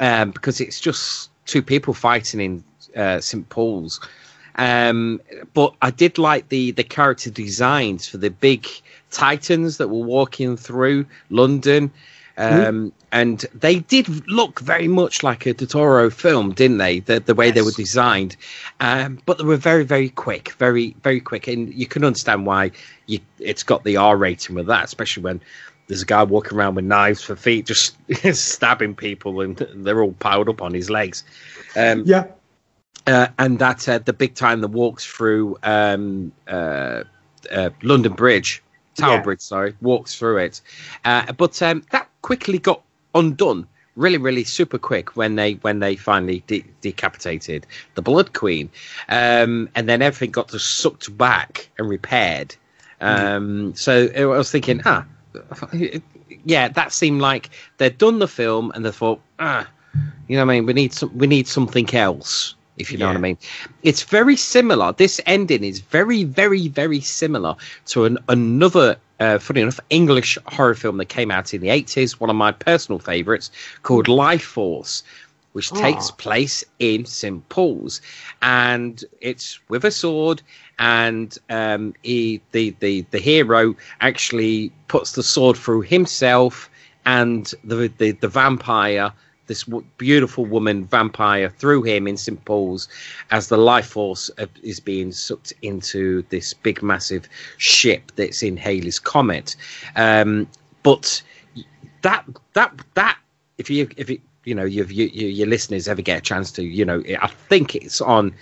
um, 0.00 0.32
because 0.32 0.60
it's 0.60 0.80
just 0.80 1.30
two 1.46 1.62
people 1.62 1.94
fighting 1.94 2.40
in 2.40 2.64
uh, 2.96 3.20
St 3.20 3.48
Paul's. 3.48 4.00
Um, 4.56 5.20
but 5.54 5.74
I 5.80 5.90
did 5.90 6.18
like 6.18 6.48
the 6.48 6.72
the 6.72 6.84
character 6.84 7.30
designs 7.30 8.08
for 8.08 8.18
the 8.18 8.30
big 8.30 8.66
titans 9.10 9.78
that 9.78 9.88
were 9.88 10.04
walking 10.04 10.56
through 10.56 11.06
London. 11.30 11.90
Um, 12.40 12.92
And 13.12 13.44
they 13.52 13.80
did 13.80 14.28
look 14.28 14.60
very 14.60 14.86
much 14.86 15.24
like 15.24 15.44
a 15.44 15.52
Del 15.52 15.66
Toro 15.66 16.10
film, 16.10 16.52
didn't 16.52 16.78
they? 16.78 17.00
The 17.00 17.18
the 17.18 17.34
way 17.34 17.50
they 17.50 17.62
were 17.62 17.72
designed, 17.72 18.36
um, 18.78 19.18
but 19.26 19.38
they 19.38 19.44
were 19.44 19.56
very 19.56 19.84
very 19.84 20.10
quick, 20.10 20.52
very 20.58 20.94
very 21.02 21.20
quick, 21.20 21.48
and 21.48 21.74
you 21.74 21.86
can 21.86 22.04
understand 22.04 22.46
why 22.46 22.70
you, 23.06 23.18
it's 23.40 23.64
got 23.64 23.82
the 23.82 23.96
R 23.96 24.16
rating 24.16 24.54
with 24.54 24.66
that, 24.68 24.84
especially 24.84 25.24
when 25.24 25.40
there's 25.88 26.02
a 26.02 26.06
guy 26.06 26.22
walking 26.22 26.56
around 26.56 26.76
with 26.76 26.84
knives 26.84 27.20
for 27.20 27.34
feet, 27.34 27.66
just 27.66 27.96
stabbing 28.32 28.94
people, 28.94 29.40
and 29.40 29.56
they're 29.74 30.00
all 30.02 30.12
piled 30.12 30.48
up 30.48 30.62
on 30.62 30.72
his 30.72 30.88
legs. 30.88 31.24
Um, 31.76 32.04
Yeah. 32.06 32.26
uh, 33.08 33.26
and 33.40 33.58
that 33.58 33.88
uh, 33.88 33.98
the 33.98 34.12
big 34.12 34.34
time 34.36 34.60
that 34.60 34.68
walks 34.68 35.04
through 35.04 35.56
um, 35.64 36.30
uh, 36.46 37.02
uh, 37.50 37.70
London 37.82 38.12
Bridge, 38.12 38.62
Tower 39.00 39.16
Yeah. 39.16 39.22
Bridge, 39.22 39.40
sorry, 39.40 39.74
walks 39.80 40.14
through 40.14 40.38
it. 40.38 40.60
Uh, 41.04 41.32
but 41.32 41.60
um, 41.62 41.82
that 41.90 42.08
quickly 42.22 42.58
got 42.58 42.82
undone, 43.14 43.66
really, 43.96 44.18
really 44.18 44.44
super 44.44 44.78
quick 44.78 45.16
when 45.16 45.34
they 45.34 45.54
when 45.54 45.78
they 45.80 45.96
finally 45.96 46.42
de- 46.46 46.64
decapitated 46.80 47.66
the 47.94 48.02
Blood 48.02 48.32
Queen, 48.32 48.70
um, 49.08 49.68
and 49.74 49.88
then 49.88 50.02
everything 50.02 50.30
got 50.30 50.50
just 50.50 50.78
sucked 50.78 51.16
back 51.16 51.68
and 51.78 51.88
repaired. 51.88 52.54
Um, 53.00 53.74
so 53.74 54.08
I 54.14 54.24
was 54.26 54.50
thinking, 54.50 54.82
ah, 54.84 55.06
yeah, 56.44 56.68
that 56.68 56.92
seemed 56.92 57.20
like 57.22 57.50
they'd 57.78 57.96
done 57.96 58.18
the 58.18 58.28
film 58.28 58.72
and 58.74 58.84
they 58.84 58.90
thought, 58.90 59.20
ah, 59.38 59.66
you 60.28 60.36
know, 60.36 60.44
what 60.44 60.52
I 60.52 60.56
mean, 60.56 60.66
we 60.66 60.72
need 60.74 60.92
some, 60.92 61.16
we 61.16 61.26
need 61.26 61.48
something 61.48 61.92
else. 61.94 62.54
If 62.80 62.90
you 62.90 62.98
know 62.98 63.06
yeah. 63.06 63.12
what 63.12 63.18
I 63.18 63.20
mean. 63.20 63.38
It's 63.82 64.02
very 64.02 64.36
similar. 64.36 64.92
This 64.92 65.20
ending 65.26 65.64
is 65.64 65.80
very, 65.80 66.24
very, 66.24 66.68
very 66.68 67.00
similar 67.00 67.56
to 67.86 68.04
an, 68.04 68.18
another, 68.28 68.96
uh, 69.18 69.38
funny 69.38 69.60
enough, 69.60 69.80
English 69.90 70.38
horror 70.46 70.74
film 70.74 70.96
that 70.98 71.06
came 71.06 71.30
out 71.30 71.52
in 71.52 71.60
the 71.60 71.68
80s, 71.68 72.12
one 72.12 72.30
of 72.30 72.36
my 72.36 72.52
personal 72.52 72.98
favorites, 72.98 73.50
called 73.82 74.08
Life 74.08 74.44
Force, 74.44 75.02
which 75.52 75.72
oh. 75.72 75.76
takes 75.76 76.10
place 76.10 76.64
in 76.78 77.04
St. 77.04 77.48
Paul's. 77.48 78.00
And 78.42 79.04
it's 79.20 79.60
with 79.68 79.84
a 79.84 79.90
sword, 79.90 80.42
and 80.78 81.36
um, 81.50 81.94
he, 82.02 82.40
the, 82.52 82.74
the, 82.80 83.02
the 83.10 83.18
hero 83.18 83.74
actually 84.00 84.72
puts 84.88 85.12
the 85.12 85.22
sword 85.22 85.56
through 85.56 85.82
himself 85.82 86.70
and 87.06 87.52
the, 87.64 87.90
the, 87.98 88.12
the 88.12 88.28
vampire 88.28 89.12
this 89.50 89.64
beautiful 89.98 90.44
woman 90.44 90.84
vampire 90.84 91.50
through 91.50 91.82
him 91.82 92.06
in 92.06 92.16
St. 92.16 92.44
Paul's 92.44 92.86
as 93.32 93.48
the 93.48 93.56
life 93.56 93.88
force 93.88 94.30
is 94.62 94.78
being 94.78 95.10
sucked 95.10 95.52
into 95.60 96.22
this 96.28 96.54
big, 96.54 96.84
massive 96.84 97.28
ship 97.56 98.12
that's 98.14 98.44
in 98.44 98.56
Halley's 98.56 99.00
Comet. 99.00 99.56
Um, 99.96 100.46
but 100.84 101.20
that 102.02 102.24
that 102.52 102.72
that 102.94 103.18
if 103.58 103.68
you 103.68 103.88
if 103.96 104.08
it, 104.08 104.20
you 104.44 104.54
know 104.54 104.64
your, 104.64 104.86
your 104.86 105.08
your 105.08 105.48
listeners 105.48 105.88
ever 105.88 106.00
get 106.00 106.18
a 106.18 106.22
chance 106.22 106.52
to 106.52 106.62
you 106.62 106.84
know 106.84 107.02
I 107.20 107.26
think 107.26 107.74
it's 107.74 108.00
on 108.00 108.32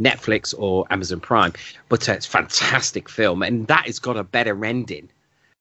Netflix 0.00 0.54
or 0.56 0.86
Amazon 0.88 1.20
Prime, 1.20 1.52
but 1.90 2.08
uh, 2.08 2.12
it's 2.12 2.26
a 2.26 2.30
fantastic 2.30 3.10
film 3.10 3.42
and 3.42 3.66
that 3.66 3.84
has 3.84 3.98
got 3.98 4.16
a 4.16 4.24
better 4.24 4.64
ending 4.64 5.10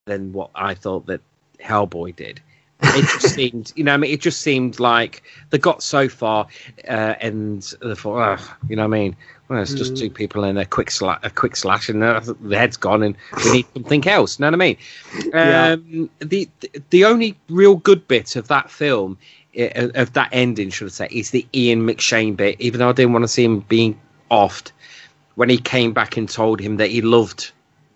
than 0.06 0.32
what 0.32 0.50
I 0.56 0.76
thought 0.76 1.08
that 1.08 1.20
Hellboy 1.60 2.16
did 2.16 2.40
it 2.84 3.22
just 3.22 3.36
seemed, 3.36 3.74
you 3.76 3.84
know, 3.84 3.94
I 3.94 3.98
mean, 3.98 4.12
it 4.12 4.22
just 4.22 4.42
seemed 4.42 4.80
like 4.80 5.24
they 5.50 5.58
got 5.58 5.82
so 5.82 6.10
far, 6.10 6.48
uh, 6.88 7.16
and 7.20 7.62
they 7.82 7.96
thought, 7.96 8.40
oh, 8.40 8.56
you 8.68 8.76
know, 8.76 8.88
what 8.88 8.98
I 8.98 9.00
mean, 9.00 9.16
well, 9.48 9.62
it's 9.62 9.74
just 9.74 9.94
mm. 9.94 10.00
two 10.00 10.10
people 10.10 10.44
and 10.44 10.58
a 10.58 10.66
quick 10.66 10.90
slash, 10.90 11.20
a 11.24 11.30
quick 11.30 11.56
slash, 11.56 11.90
and 11.90 12.02
the 12.02 12.58
head's 12.58 12.78
gone, 12.78 13.04
and 13.04 13.16
we 13.44 13.52
need 13.52 13.66
something 13.74 14.08
else. 14.08 14.40
You 14.40 14.44
know 14.44 14.58
what 14.58 14.62
I 14.62 14.66
mean? 14.66 14.78
Um, 15.34 16.10
yeah. 16.20 16.26
The 16.28 16.50
the 16.90 17.06
only 17.06 17.38
real 17.50 17.76
good 17.76 18.08
bit 18.08 18.36
of 18.36 18.48
that 18.48 18.72
film, 18.72 19.18
uh, 19.58 19.90
of 19.96 20.14
that 20.14 20.30
ending, 20.32 20.70
should 20.70 20.88
I 20.88 20.92
say, 20.92 21.08
is 21.12 21.32
the 21.32 21.46
Ian 21.54 21.88
McShane 21.88 22.36
bit. 22.36 22.60
Even 22.60 22.80
though 22.80 22.90
I 22.90 22.94
didn't 22.94 23.14
want 23.14 23.24
to 23.24 23.28
see 23.28 23.44
him 23.44 23.60
being 23.60 24.00
offed, 24.32 24.72
when 25.36 25.50
he 25.50 25.58
came 25.58 25.94
back 25.94 26.18
and 26.18 26.28
told 26.28 26.60
him 26.60 26.78
that 26.78 26.90
he 26.90 27.02
loved 27.02 27.52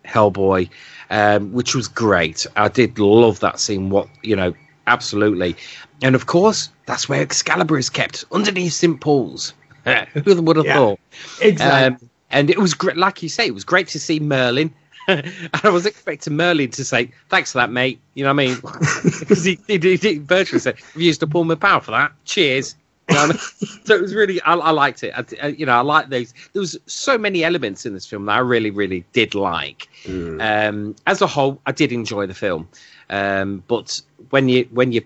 Hellboy. 0.05 0.69
Um, 1.09 1.53
which 1.53 1.73
was 1.73 1.87
great. 1.87 2.45
I 2.57 2.67
did 2.67 2.99
love 2.99 3.39
that 3.39 3.61
scene. 3.61 3.89
What 3.89 4.09
you 4.23 4.35
know, 4.35 4.53
absolutely. 4.87 5.55
And 6.01 6.15
of 6.15 6.25
course, 6.25 6.69
that's 6.85 7.07
where 7.07 7.21
Excalibur 7.21 7.77
is 7.77 7.89
kept 7.89 8.25
underneath 8.31 8.73
St. 8.73 8.99
Paul's. 8.99 9.53
Who 10.13 10.41
would 10.41 10.57
have 10.57 10.65
yeah, 10.65 10.73
thought? 10.73 10.99
Exactly. 11.41 11.95
Um, 11.95 12.09
and 12.29 12.49
it 12.49 12.57
was 12.59 12.73
great, 12.73 12.97
like 12.97 13.23
you 13.23 13.29
say, 13.29 13.47
it 13.47 13.53
was 13.53 13.63
great 13.63 13.87
to 13.89 13.99
see 13.99 14.19
Merlin. 14.19 14.73
and 15.07 15.31
I 15.63 15.69
was 15.69 15.85
expecting 15.85 16.35
Merlin 16.35 16.69
to 16.71 16.83
say, 16.83 17.11
"Thanks 17.29 17.53
for 17.53 17.59
that, 17.59 17.71
mate." 17.71 18.01
You 18.13 18.25
know 18.25 18.33
what 18.33 18.43
I 18.43 18.47
mean? 18.47 18.55
because 19.19 19.45
he, 19.45 19.57
he, 19.67 19.77
he, 19.77 19.95
he 19.95 20.17
virtually 20.17 20.59
said, 20.59 20.75
"We 20.95 21.05
used 21.05 21.21
to 21.21 21.27
pull 21.27 21.45
my 21.45 21.55
power 21.55 21.79
for 21.79 21.91
that. 21.91 22.11
Cheers." 22.25 22.75
You 23.09 23.15
know 23.15 23.23
I 23.23 23.27
mean? 23.27 23.37
so 23.37 23.95
it 23.95 24.01
was 24.01 24.13
really, 24.13 24.41
I, 24.41 24.53
I 24.55 24.71
liked 24.71 25.03
it. 25.03 25.13
I, 25.15 25.25
I, 25.41 25.47
you 25.47 25.65
know, 25.65 25.73
I 25.73 25.81
like 25.81 26.09
those. 26.09 26.33
There 26.53 26.59
was 26.59 26.77
so 26.87 27.17
many 27.17 27.43
elements 27.43 27.85
in 27.85 27.93
this 27.93 28.05
film 28.05 28.25
that 28.25 28.33
I 28.33 28.39
really, 28.39 28.69
really 28.71 29.05
did 29.13 29.33
like. 29.35 29.87
Mm. 30.03 30.69
Um, 30.69 30.95
as 31.05 31.21
a 31.21 31.27
whole, 31.27 31.61
I 31.65 31.71
did 31.71 31.91
enjoy 31.91 32.27
the 32.27 32.33
film. 32.33 32.67
Um, 33.09 33.63
but 33.67 34.01
when 34.29 34.49
you 34.49 34.67
when 34.71 34.91
you 34.91 35.03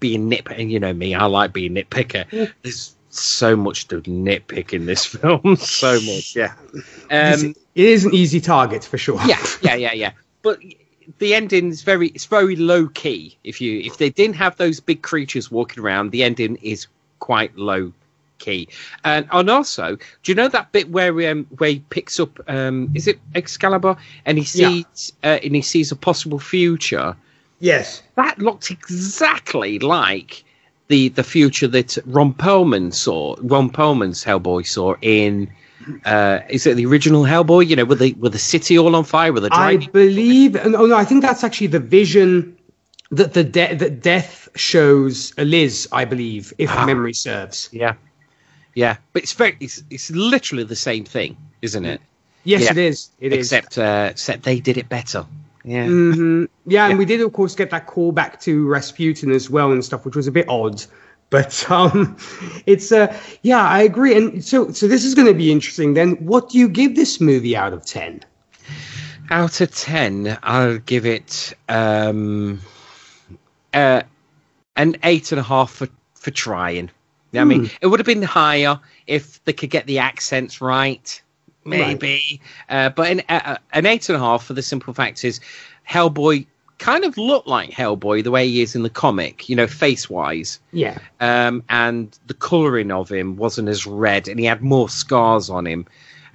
being 0.00 0.28
nit, 0.28 0.46
and 0.50 0.70
you 0.72 0.80
know 0.80 0.92
me, 0.92 1.14
I 1.14 1.26
like 1.26 1.52
being 1.52 1.74
nitpicker. 1.74 2.52
There's 2.62 2.96
so 3.10 3.56
much 3.56 3.88
to 3.88 4.00
nitpick 4.02 4.72
in 4.72 4.86
this 4.86 5.04
film, 5.06 5.56
so 5.56 6.00
much. 6.00 6.34
Yeah, 6.34 6.54
um, 7.10 7.54
it 7.74 7.86
is 7.86 8.04
an 8.04 8.14
easy 8.14 8.40
target 8.40 8.84
for 8.84 8.98
sure. 8.98 9.20
yeah, 9.26 9.44
yeah, 9.62 9.74
yeah, 9.74 9.92
yeah. 9.92 10.12
But 10.42 10.60
the 11.18 11.34
ending 11.34 11.68
is 11.68 11.82
very 11.82 12.08
it's 12.08 12.26
very 12.26 12.56
low 12.56 12.88
key. 12.88 13.36
If 13.44 13.60
you 13.60 13.80
if 13.80 13.98
they 13.98 14.10
didn't 14.10 14.36
have 14.36 14.56
those 14.56 14.80
big 14.80 15.02
creatures 15.02 15.50
walking 15.50 15.82
around, 15.82 16.10
the 16.10 16.24
ending 16.24 16.56
is 16.56 16.86
quite 17.20 17.56
low 17.56 17.92
key. 18.40 18.68
And 19.04 19.28
and 19.30 19.48
also, 19.48 19.96
do 19.96 20.32
you 20.32 20.34
know 20.34 20.48
that 20.48 20.72
bit 20.72 20.90
where 20.90 21.30
um, 21.30 21.46
where 21.58 21.70
he 21.70 21.78
picks 21.90 22.18
up 22.18 22.40
um, 22.48 22.90
is 22.94 23.06
it 23.06 23.20
Excalibur 23.34 23.96
and 24.26 24.36
he 24.38 24.44
sees 24.44 25.12
yeah. 25.22 25.34
uh, 25.34 25.38
and 25.44 25.54
he 25.54 25.62
sees 25.62 25.92
a 25.92 25.96
possible 25.96 26.40
future? 26.40 27.16
Yes, 27.60 28.02
that 28.16 28.38
looked 28.38 28.70
exactly 28.70 29.78
like 29.78 30.42
the 30.88 31.10
the 31.10 31.22
future 31.22 31.68
that 31.68 31.96
Ron 32.06 32.34
Perlman 32.34 32.92
saw. 32.92 33.36
Ron 33.40 33.70
Perlman's 33.70 34.24
Hellboy 34.24 34.66
saw 34.66 34.96
in. 35.00 35.50
Uh, 36.04 36.40
is 36.50 36.66
it 36.66 36.76
the 36.76 36.84
original 36.84 37.22
Hellboy? 37.22 37.66
You 37.66 37.76
know, 37.76 37.84
with 37.84 38.00
the 38.00 38.12
with 38.14 38.32
the 38.32 38.38
city 38.38 38.78
all 38.78 38.94
on 38.96 39.04
fire, 39.04 39.32
with 39.32 39.44
the 39.44 39.50
I 39.52 39.76
believe. 39.76 40.56
Oh 40.56 40.86
no, 40.86 40.96
I 40.96 41.04
think 41.04 41.22
that's 41.22 41.44
actually 41.44 41.68
the 41.68 41.80
vision 41.80 42.56
that 43.10 43.34
the 43.34 43.44
de- 43.44 43.74
that 43.74 44.02
death 44.02 44.48
shows 44.54 45.32
a 45.36 45.44
Liz. 45.44 45.88
I 45.92 46.04
believe, 46.04 46.52
if 46.58 46.70
ah. 46.70 46.86
memory 46.86 47.14
serves. 47.14 47.68
Yeah, 47.72 47.94
yeah, 48.74 48.96
but 49.12 49.22
it's 49.22 49.32
very 49.32 49.56
it's, 49.60 49.82
it's 49.90 50.10
literally 50.10 50.64
the 50.64 50.76
same 50.76 51.04
thing, 51.04 51.36
isn't 51.62 51.84
it? 51.84 52.00
Yes, 52.44 52.62
yeah. 52.62 52.70
it 52.70 52.78
is. 52.78 53.10
It 53.20 53.32
except, 53.32 53.72
is. 53.72 53.78
Uh, 53.78 54.08
except 54.10 54.42
they 54.44 54.60
did 54.60 54.78
it 54.78 54.88
better. 54.88 55.26
Yeah. 55.64 55.86
Mm-hmm. 55.86 56.44
yeah, 56.66 56.84
and 56.84 56.92
yeah. 56.92 56.98
we 56.98 57.04
did 57.04 57.20
of 57.20 57.32
course 57.32 57.54
get 57.54 57.70
that 57.70 57.86
call 57.86 58.12
back 58.12 58.40
to 58.42 58.66
Rasputin 58.66 59.30
as 59.30 59.50
well 59.50 59.72
and 59.72 59.84
stuff, 59.84 60.04
which 60.04 60.16
was 60.16 60.26
a 60.26 60.32
bit 60.32 60.48
odd. 60.48 60.82
But 61.28 61.70
um, 61.70 62.16
it's 62.66 62.92
uh, 62.92 63.16
yeah, 63.42 63.60
I 63.60 63.82
agree. 63.82 64.16
And 64.16 64.44
so 64.44 64.70
so 64.72 64.88
this 64.88 65.04
is 65.04 65.14
going 65.14 65.28
to 65.28 65.34
be 65.34 65.50
interesting. 65.50 65.94
Then, 65.94 66.12
what 66.24 66.50
do 66.50 66.58
you 66.58 66.68
give 66.68 66.96
this 66.96 67.20
movie 67.20 67.56
out 67.56 67.72
of 67.72 67.84
ten? 67.84 68.20
Out 69.30 69.60
of 69.60 69.74
ten, 69.74 70.38
I'll 70.42 70.78
give 70.78 71.06
it 71.06 71.54
um, 71.68 72.60
uh, 73.74 74.02
an 74.76 74.96
eight 75.02 75.32
and 75.32 75.40
a 75.40 75.44
half 75.44 75.70
for 75.70 75.88
for 76.14 76.30
trying. 76.30 76.90
I 77.32 77.44
mean, 77.44 77.66
mm. 77.66 77.78
it 77.80 77.86
would 77.86 78.00
have 78.00 78.06
been 78.06 78.22
higher 78.22 78.80
if 79.06 79.42
they 79.44 79.52
could 79.52 79.70
get 79.70 79.86
the 79.86 80.00
accents 80.00 80.60
right, 80.60 81.22
maybe. 81.64 82.40
Right. 82.68 82.86
Uh, 82.86 82.88
but 82.90 83.10
an, 83.10 83.22
uh, 83.28 83.56
an 83.72 83.86
eight 83.86 84.08
and 84.08 84.16
a 84.16 84.18
half 84.18 84.44
for 84.44 84.54
the 84.54 84.62
simple 84.62 84.92
fact 84.94 85.24
is 85.24 85.40
Hellboy 85.88 86.46
kind 86.78 87.04
of 87.04 87.16
looked 87.18 87.46
like 87.46 87.70
Hellboy 87.70 88.24
the 88.24 88.30
way 88.30 88.48
he 88.48 88.62
is 88.62 88.74
in 88.74 88.82
the 88.82 88.90
comic, 88.90 89.48
you 89.48 89.54
know, 89.54 89.66
face 89.66 90.10
wise. 90.10 90.58
Yeah. 90.72 90.98
Um, 91.20 91.62
and 91.68 92.18
the 92.26 92.34
colouring 92.34 92.90
of 92.90 93.10
him 93.10 93.36
wasn't 93.36 93.68
as 93.68 93.86
red, 93.86 94.26
and 94.26 94.40
he 94.40 94.46
had 94.46 94.62
more 94.62 94.88
scars 94.88 95.50
on 95.50 95.66
him. 95.66 95.86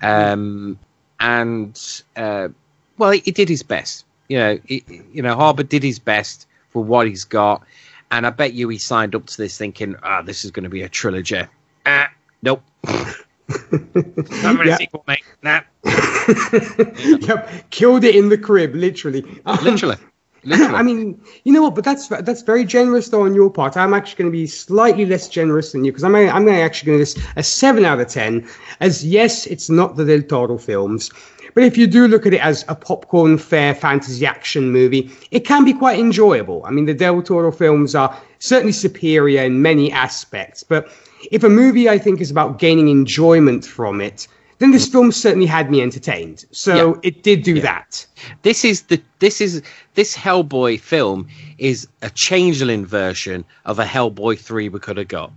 Um, 0.02 0.80
and 1.20 2.04
uh, 2.16 2.50
well, 2.98 3.12
he, 3.12 3.20
he, 3.26 3.32
did 3.32 3.50
his 3.50 3.64
best. 3.64 4.06
You 4.30 4.38
know, 4.38 4.60
he, 4.66 4.84
you 5.12 5.22
know, 5.22 5.36
Harbour 5.36 5.64
did 5.64 5.84
his 5.84 6.00
best 6.00 6.48
for 6.76 6.84
what 6.84 7.08
he's 7.08 7.24
got. 7.24 7.64
And 8.12 8.28
I 8.28 8.32
bet 8.32 8.52
you 8.52 8.68
he 8.68 8.78
signed 8.78 9.16
up 9.16 9.28
to 9.28 9.38
this 9.38 9.58
thinking, 9.58 9.96
ah, 10.04 10.20
oh, 10.20 10.26
this 10.26 10.44
is 10.44 10.52
going 10.52 10.66
to 10.66 10.70
be 10.70 10.82
a 10.82 10.90
trilogy. 10.90 11.42
Ah, 11.86 12.12
nope. 12.42 12.62
Not 12.84 14.68
a 14.68 14.76
sequel, 14.76 15.06
mate. 15.08 15.24
Nah. 15.42 15.62
yep, 15.86 17.70
killed 17.70 18.04
it 18.04 18.14
in 18.14 18.28
the 18.28 18.38
crib, 18.38 18.76
literally. 18.76 19.22
literally. 19.64 19.96
Literally. 20.44 20.76
I 20.76 20.84
mean, 20.84 21.22
you 21.46 21.54
know 21.54 21.62
what? 21.62 21.76
But 21.76 21.86
that's 21.86 22.10
that's 22.10 22.42
very 22.42 22.66
generous 22.66 23.08
though 23.08 23.24
on 23.24 23.34
your 23.34 23.50
part. 23.50 23.78
I'm 23.78 23.94
actually 23.94 24.18
going 24.18 24.32
to 24.32 24.38
be 24.38 24.46
slightly 24.46 25.06
less 25.06 25.30
generous 25.30 25.72
than 25.72 25.86
you 25.86 25.92
because 25.92 26.04
I'm 26.04 26.14
I'm 26.14 26.44
going 26.46 26.58
to 26.58 26.62
actually 26.62 26.92
give 26.92 27.00
this 27.00 27.18
a 27.38 27.42
seven 27.42 27.86
out 27.86 28.00
of 28.02 28.10
ten. 28.10 28.48
As 28.82 29.04
yes, 29.04 29.48
it's 29.48 29.70
not 29.70 29.96
the 29.96 30.06
Del 30.06 30.22
Toro 30.22 30.60
films, 30.60 31.10
but 31.56 31.64
if 31.64 31.78
you 31.78 31.88
do 31.88 32.08
look 32.08 32.26
at 32.28 32.34
it 32.34 32.42
as 32.42 32.64
a 32.68 32.76
popcorn 32.76 33.38
fair 33.38 33.74
fantasy 33.74 34.26
action 34.26 34.72
movie, 34.72 35.10
it 35.32 35.46
can 35.46 35.66
be 35.66 35.74
quite 35.74 35.98
enjoyable. 36.00 36.64
I 36.66 36.72
mean, 36.72 36.86
the 36.86 36.94
Del 36.94 37.24
Toro 37.24 37.52
films 37.52 37.96
are 37.96 38.16
certainly 38.40 38.74
superior 38.74 39.42
in 39.42 39.62
many 39.62 39.92
aspects, 39.92 40.62
but 40.62 40.88
if 41.32 41.44
a 41.44 41.50
movie 41.50 41.90
I 41.90 41.98
think 41.98 42.22
is 42.22 42.30
about 42.30 42.60
gaining 42.60 42.90
enjoyment 42.90 43.66
from 43.66 44.02
it, 44.02 44.28
then 44.60 44.72
this 44.72 44.88
mm. 44.88 44.92
film 44.92 45.12
certainly 45.12 45.48
had 45.48 45.72
me 45.72 45.82
entertained. 45.82 46.46
So 46.52 46.76
yeah. 46.76 47.00
it 47.04 47.24
did 47.24 47.44
do 47.44 47.56
yeah. 47.56 47.62
that. 47.62 48.06
This 48.42 48.64
is 48.64 48.84
the 48.84 49.02
this 49.20 49.42
is 49.42 49.62
this 49.96 50.16
Hellboy 50.16 50.80
film 50.80 51.28
is 51.58 51.88
a 52.02 52.10
changeling 52.10 52.86
version 52.86 53.46
of 53.66 53.80
a 53.80 53.86
Hellboy 53.86 54.38
three 54.38 54.70
we 54.70 54.80
could 54.80 54.98
have 54.98 55.08
got. 55.08 55.32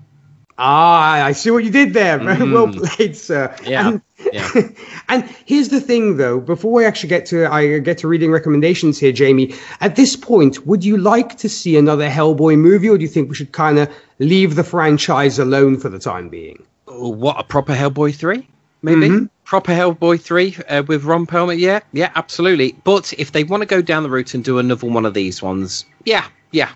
Ah, 0.59 1.25
I 1.25 1.33
see 1.33 1.53
what 1.53 1.63
you 1.63 1.71
did 1.71 1.95
there. 1.95 2.19
Very 2.19 2.37
mm. 2.39 2.53
well 2.53 2.73
played, 2.73 3.17
sir. 3.17 3.55
Yeah. 3.65 3.89
And, 3.89 4.03
yeah. 4.33 4.51
and 5.09 5.25
here's 5.47 5.69
the 5.69 5.81
thing, 5.81 6.17
though. 6.17 6.41
Before 6.41 6.73
we 6.73 6.85
actually 6.85 7.11
get 7.11 7.27
to 7.27 7.47
I 7.47 7.79
get 7.79 7.99
to 7.99 8.09
reading 8.09 8.33
recommendations 8.33 8.99
here, 8.99 9.13
Jamie. 9.13 9.55
At 9.81 9.95
this 9.95 10.17
point, 10.17 10.67
would 10.67 10.85
you 10.85 10.99
like 10.99 11.39
to 11.39 11.49
see 11.49 11.77
another 11.77 12.09
Hellboy 12.09 12.59
movie, 12.59 12.89
or 12.89 12.99
do 12.99 13.03
you 13.03 13.09
think 13.09 13.29
we 13.29 13.37
should 13.37 13.53
kind 13.53 13.79
of 13.79 13.89
leave 14.19 14.57
the 14.57 14.65
franchise 14.65 15.39
alone 15.39 15.79
for 15.79 15.89
the 15.89 15.99
time 16.01 16.29
being? 16.29 16.65
What 16.87 17.39
a 17.39 17.45
proper 17.45 17.75
Hellboy 17.75 18.17
three, 18.17 18.49
maybe. 18.83 19.09
Mm-hmm. 19.09 19.27
Proper 19.45 19.73
Hellboy 19.73 20.21
3 20.21 20.57
uh, 20.69 20.83
with 20.87 21.05
Ron 21.05 21.27
Perlman, 21.27 21.59
yeah, 21.59 21.81
yeah, 21.95 22.11
absolutely. 22.15 22.73
But 22.85 23.15
if 23.17 23.33
they 23.33 23.45
want 23.45 23.63
to 23.63 23.67
go 23.67 23.81
down 23.81 24.03
the 24.03 24.11
route 24.11 24.35
and 24.35 24.45
do 24.45 24.59
another 24.59 24.87
one 24.87 25.07
of 25.07 25.15
these 25.15 25.41
ones, 25.41 25.87
yeah, 26.05 26.27
yeah, 26.53 26.71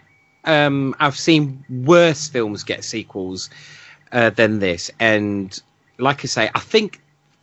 um, 0.45 0.95
I've 1.01 1.19
seen 1.19 1.65
worse 1.85 2.29
films 2.29 2.63
get 2.65 2.85
sequels 2.85 3.51
uh, 4.13 4.31
than 4.31 4.59
this, 4.59 4.91
and 5.01 5.61
like 5.99 6.25
I 6.25 6.27
say, 6.27 6.51
I 6.55 6.61
think 6.61 7.01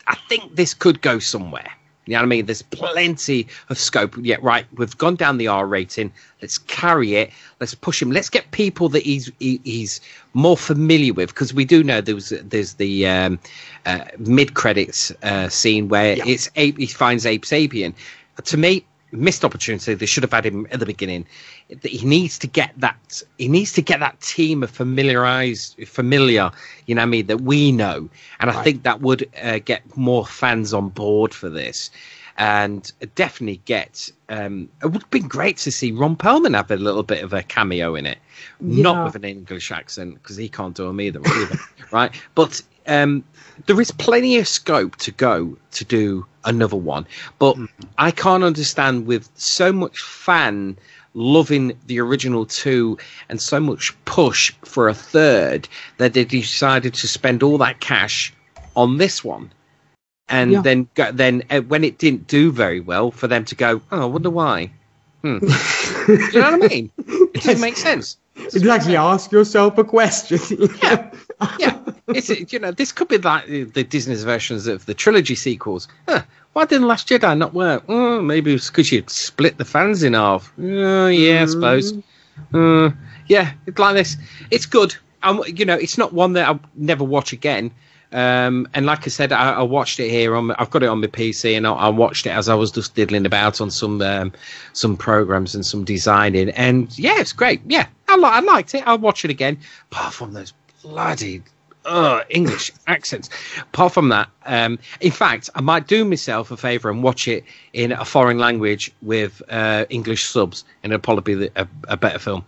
I 0.07 0.15
think 0.27 0.55
this 0.55 0.73
could 0.73 1.01
go 1.01 1.19
somewhere. 1.19 1.71
You 2.09 2.15
know 2.15 2.21
what 2.21 2.23
I 2.23 2.29
mean? 2.29 2.45
There's 2.47 2.63
plenty 2.63 3.47
of 3.69 3.77
scope. 3.77 4.15
Yeah, 4.19 4.37
right. 4.41 4.65
We've 4.77 4.97
gone 4.97 5.15
down 5.15 5.37
the 5.37 5.47
R 5.47 5.67
rating. 5.67 6.11
Let's 6.41 6.57
carry 6.57 7.13
it. 7.15 7.29
Let's 7.59 7.75
push 7.75 8.01
him. 8.01 8.11
Let's 8.11 8.29
get 8.29 8.49
people 8.49 8.89
that 8.89 9.03
he's 9.03 9.31
he, 9.39 9.61
he's 9.63 10.01
more 10.33 10.57
familiar 10.57 11.13
with 11.13 11.29
because 11.29 11.53
we 11.53 11.65
do 11.65 11.83
know 11.83 12.01
there's 12.01 12.29
there's 12.29 12.73
the 12.73 13.07
um, 13.07 13.39
uh, 13.85 14.05
mid 14.17 14.55
credits 14.55 15.11
uh, 15.21 15.49
scene 15.49 15.87
where 15.87 16.17
yeah. 16.17 16.23
it's 16.25 16.49
Abe. 16.55 16.79
He 16.79 16.87
finds 16.87 17.27
Abe 17.27 17.43
Sapien. 17.43 17.93
To 18.43 18.57
me, 18.57 18.83
missed 19.11 19.43
opportunity. 19.45 19.93
They 19.93 20.05
should 20.05 20.23
have 20.23 20.31
had 20.31 20.45
him 20.45 20.67
at 20.71 20.79
the 20.79 20.85
beginning. 20.85 21.25
He 21.83 22.05
needs 22.05 22.37
to 22.39 22.47
get 22.47 22.71
that. 22.77 23.21
He 23.37 23.47
needs 23.47 23.73
to 23.73 23.81
get 23.81 23.99
that 23.99 24.19
team 24.21 24.63
of 24.63 24.69
familiarized, 24.69 25.87
familiar. 25.87 26.51
You 26.85 26.95
know, 26.95 27.01
what 27.01 27.07
I 27.07 27.09
mean 27.09 27.27
that 27.27 27.41
we 27.41 27.71
know, 27.71 28.09
and 28.39 28.49
I 28.49 28.55
right. 28.55 28.63
think 28.63 28.83
that 28.83 29.01
would 29.01 29.29
uh, 29.41 29.59
get 29.59 29.97
more 29.97 30.25
fans 30.25 30.73
on 30.73 30.89
board 30.89 31.33
for 31.33 31.49
this, 31.49 31.89
and 32.39 32.91
definitely 33.15 33.61
get. 33.65 34.09
Um, 34.29 34.69
it 34.81 34.87
would 34.87 35.03
have 35.03 35.11
been 35.11 35.27
great 35.27 35.57
to 35.57 35.71
see 35.71 35.91
Ron 35.91 36.15
Perlman 36.15 36.55
have 36.55 36.71
a 36.71 36.77
little 36.77 37.03
bit 37.03 37.21
of 37.21 37.33
a 37.33 37.43
cameo 37.43 37.95
in 37.95 38.05
it, 38.05 38.17
yeah. 38.61 38.81
not 38.81 39.05
with 39.05 39.15
an 39.15 39.25
English 39.25 39.71
accent 39.71 40.15
because 40.15 40.37
he 40.37 40.47
can't 40.47 40.75
do 40.75 40.87
them 40.87 41.01
either, 41.01 41.19
either 41.19 41.59
right? 41.91 42.11
But 42.35 42.61
um, 42.87 43.25
there 43.65 43.79
is 43.79 43.91
plenty 43.91 44.37
of 44.37 44.47
scope 44.47 44.95
to 44.97 45.11
go 45.11 45.57
to 45.71 45.85
do 45.85 46.25
another 46.45 46.77
one. 46.77 47.05
But 47.39 47.57
mm. 47.57 47.67
I 47.97 48.11
can't 48.11 48.43
understand 48.43 49.05
with 49.05 49.29
so 49.35 49.73
much 49.73 50.01
fan 50.01 50.77
loving 51.13 51.77
the 51.87 51.99
original 51.99 52.45
two 52.45 52.97
and 53.27 53.41
so 53.41 53.59
much 53.59 53.93
push 54.05 54.53
for 54.63 54.87
a 54.87 54.93
third 54.93 55.67
that 55.97 56.13
they 56.13 56.23
decided 56.23 56.93
to 56.93 57.07
spend 57.07 57.43
all 57.43 57.57
that 57.57 57.81
cash 57.81 58.33
on 58.77 58.97
this 58.97 59.25
one. 59.25 59.51
And 60.29 60.51
yeah. 60.51 60.61
then, 60.61 60.87
then 61.13 61.43
uh, 61.49 61.61
when 61.61 61.83
it 61.83 61.97
didn't 61.97 62.27
do 62.27 62.51
very 62.51 62.79
well, 62.79 63.11
for 63.11 63.27
them 63.27 63.45
to 63.45 63.55
go, 63.55 63.81
oh, 63.91 64.01
I 64.03 64.05
wonder 64.05 64.29
why. 64.29 64.71
Hmm. 65.21 65.39
do 66.05 66.13
you 66.13 66.39
know 66.39 66.57
what 66.57 66.63
I 66.63 66.67
mean? 66.67 66.91
It 66.97 67.43
doesn't 67.43 67.61
make 67.61 67.77
sense. 67.77 68.17
Exactly. 68.39 68.95
Ask 68.95 69.33
yourself 69.33 69.77
a 69.77 69.83
question. 69.83 70.39
yeah, 70.81 71.11
yeah. 71.59 71.77
It's 72.07 72.29
you 72.53 72.59
know 72.59 72.71
this 72.71 72.93
could 72.93 73.09
be 73.09 73.17
like 73.17 73.45
the 73.47 73.83
Disney's 73.83 74.23
versions 74.23 74.65
of 74.65 74.85
the 74.85 74.93
trilogy 74.93 75.35
sequels. 75.35 75.89
Huh. 76.07 76.21
Why 76.53 76.65
didn't 76.65 76.87
Last 76.87 77.09
Jedi 77.09 77.37
not 77.37 77.53
work? 77.53 77.83
Oh, 77.89 78.21
maybe 78.21 78.53
it's 78.53 78.69
because 78.69 78.91
you 78.93 79.03
split 79.07 79.57
the 79.57 79.65
fans 79.65 80.03
in 80.03 80.13
half. 80.13 80.51
Oh, 80.57 81.07
yeah, 81.07 81.43
I 81.43 81.45
suppose. 81.45 81.93
Uh, 82.53 82.91
yeah, 83.27 83.53
it's 83.67 83.77
like 83.77 83.95
this. 83.95 84.17
It's 84.49 84.65
good. 84.65 84.95
Um, 85.21 85.43
you 85.45 85.65
know, 85.65 85.75
it's 85.75 85.97
not 85.97 86.13
one 86.13 86.33
that 86.33 86.47
I'll 86.47 86.59
never 86.75 87.03
watch 87.03 87.33
again. 87.33 87.71
Um, 88.11 88.67
and 88.73 88.85
like 88.87 89.05
I 89.05 89.09
said, 89.09 89.31
I, 89.31 89.53
I, 89.53 89.61
watched 89.61 89.99
it 89.99 90.09
here 90.09 90.35
on. 90.35 90.51
I've 90.51 90.71
got 90.71 90.81
it 90.81 90.87
on 90.87 90.99
my 90.99 91.07
PC, 91.07 91.55
and 91.55 91.67
I, 91.67 91.73
I 91.73 91.89
watched 91.89 92.25
it 92.25 92.31
as 92.31 92.49
I 92.49 92.55
was 92.55 92.71
just 92.71 92.95
diddling 92.95 93.25
about 93.25 93.61
on 93.61 93.69
some 93.69 94.01
um, 94.01 94.31
some 94.73 94.97
programs 94.97 95.53
and 95.53 95.63
some 95.63 95.83
designing. 95.83 96.49
And 96.49 96.97
yeah, 96.97 97.19
it's 97.19 97.33
great. 97.33 97.61
Yeah, 97.67 97.85
I, 98.07 98.15
li- 98.15 98.23
I 98.23 98.39
liked 98.39 98.73
it. 98.73 98.83
I'll 98.87 98.97
watch 98.97 99.23
it 99.25 99.29
again. 99.29 99.59
Apart 99.91 100.15
from 100.15 100.33
those 100.33 100.53
bloody 100.81 101.43
uh, 101.85 102.23
English 102.29 102.71
accents. 102.87 103.29
Apart 103.61 103.93
from 103.93 104.09
that, 104.09 104.29
um, 104.45 104.79
in 105.01 105.11
fact, 105.11 105.49
I 105.55 105.61
might 105.61 105.87
do 105.87 106.03
myself 106.03 106.51
a 106.51 106.57
favour 106.57 106.89
and 106.89 107.03
watch 107.03 107.27
it 107.27 107.43
in 107.73 107.91
a 107.91 108.05
foreign 108.05 108.39
language 108.39 108.91
with 109.01 109.41
uh, 109.49 109.85
English 109.89 110.25
subs, 110.25 110.63
and 110.83 110.91
it'll 110.91 111.01
probably 111.01 111.35
be 111.35 111.49
a, 111.55 111.67
a 111.87 111.97
better 111.97 112.19
film. 112.19 112.45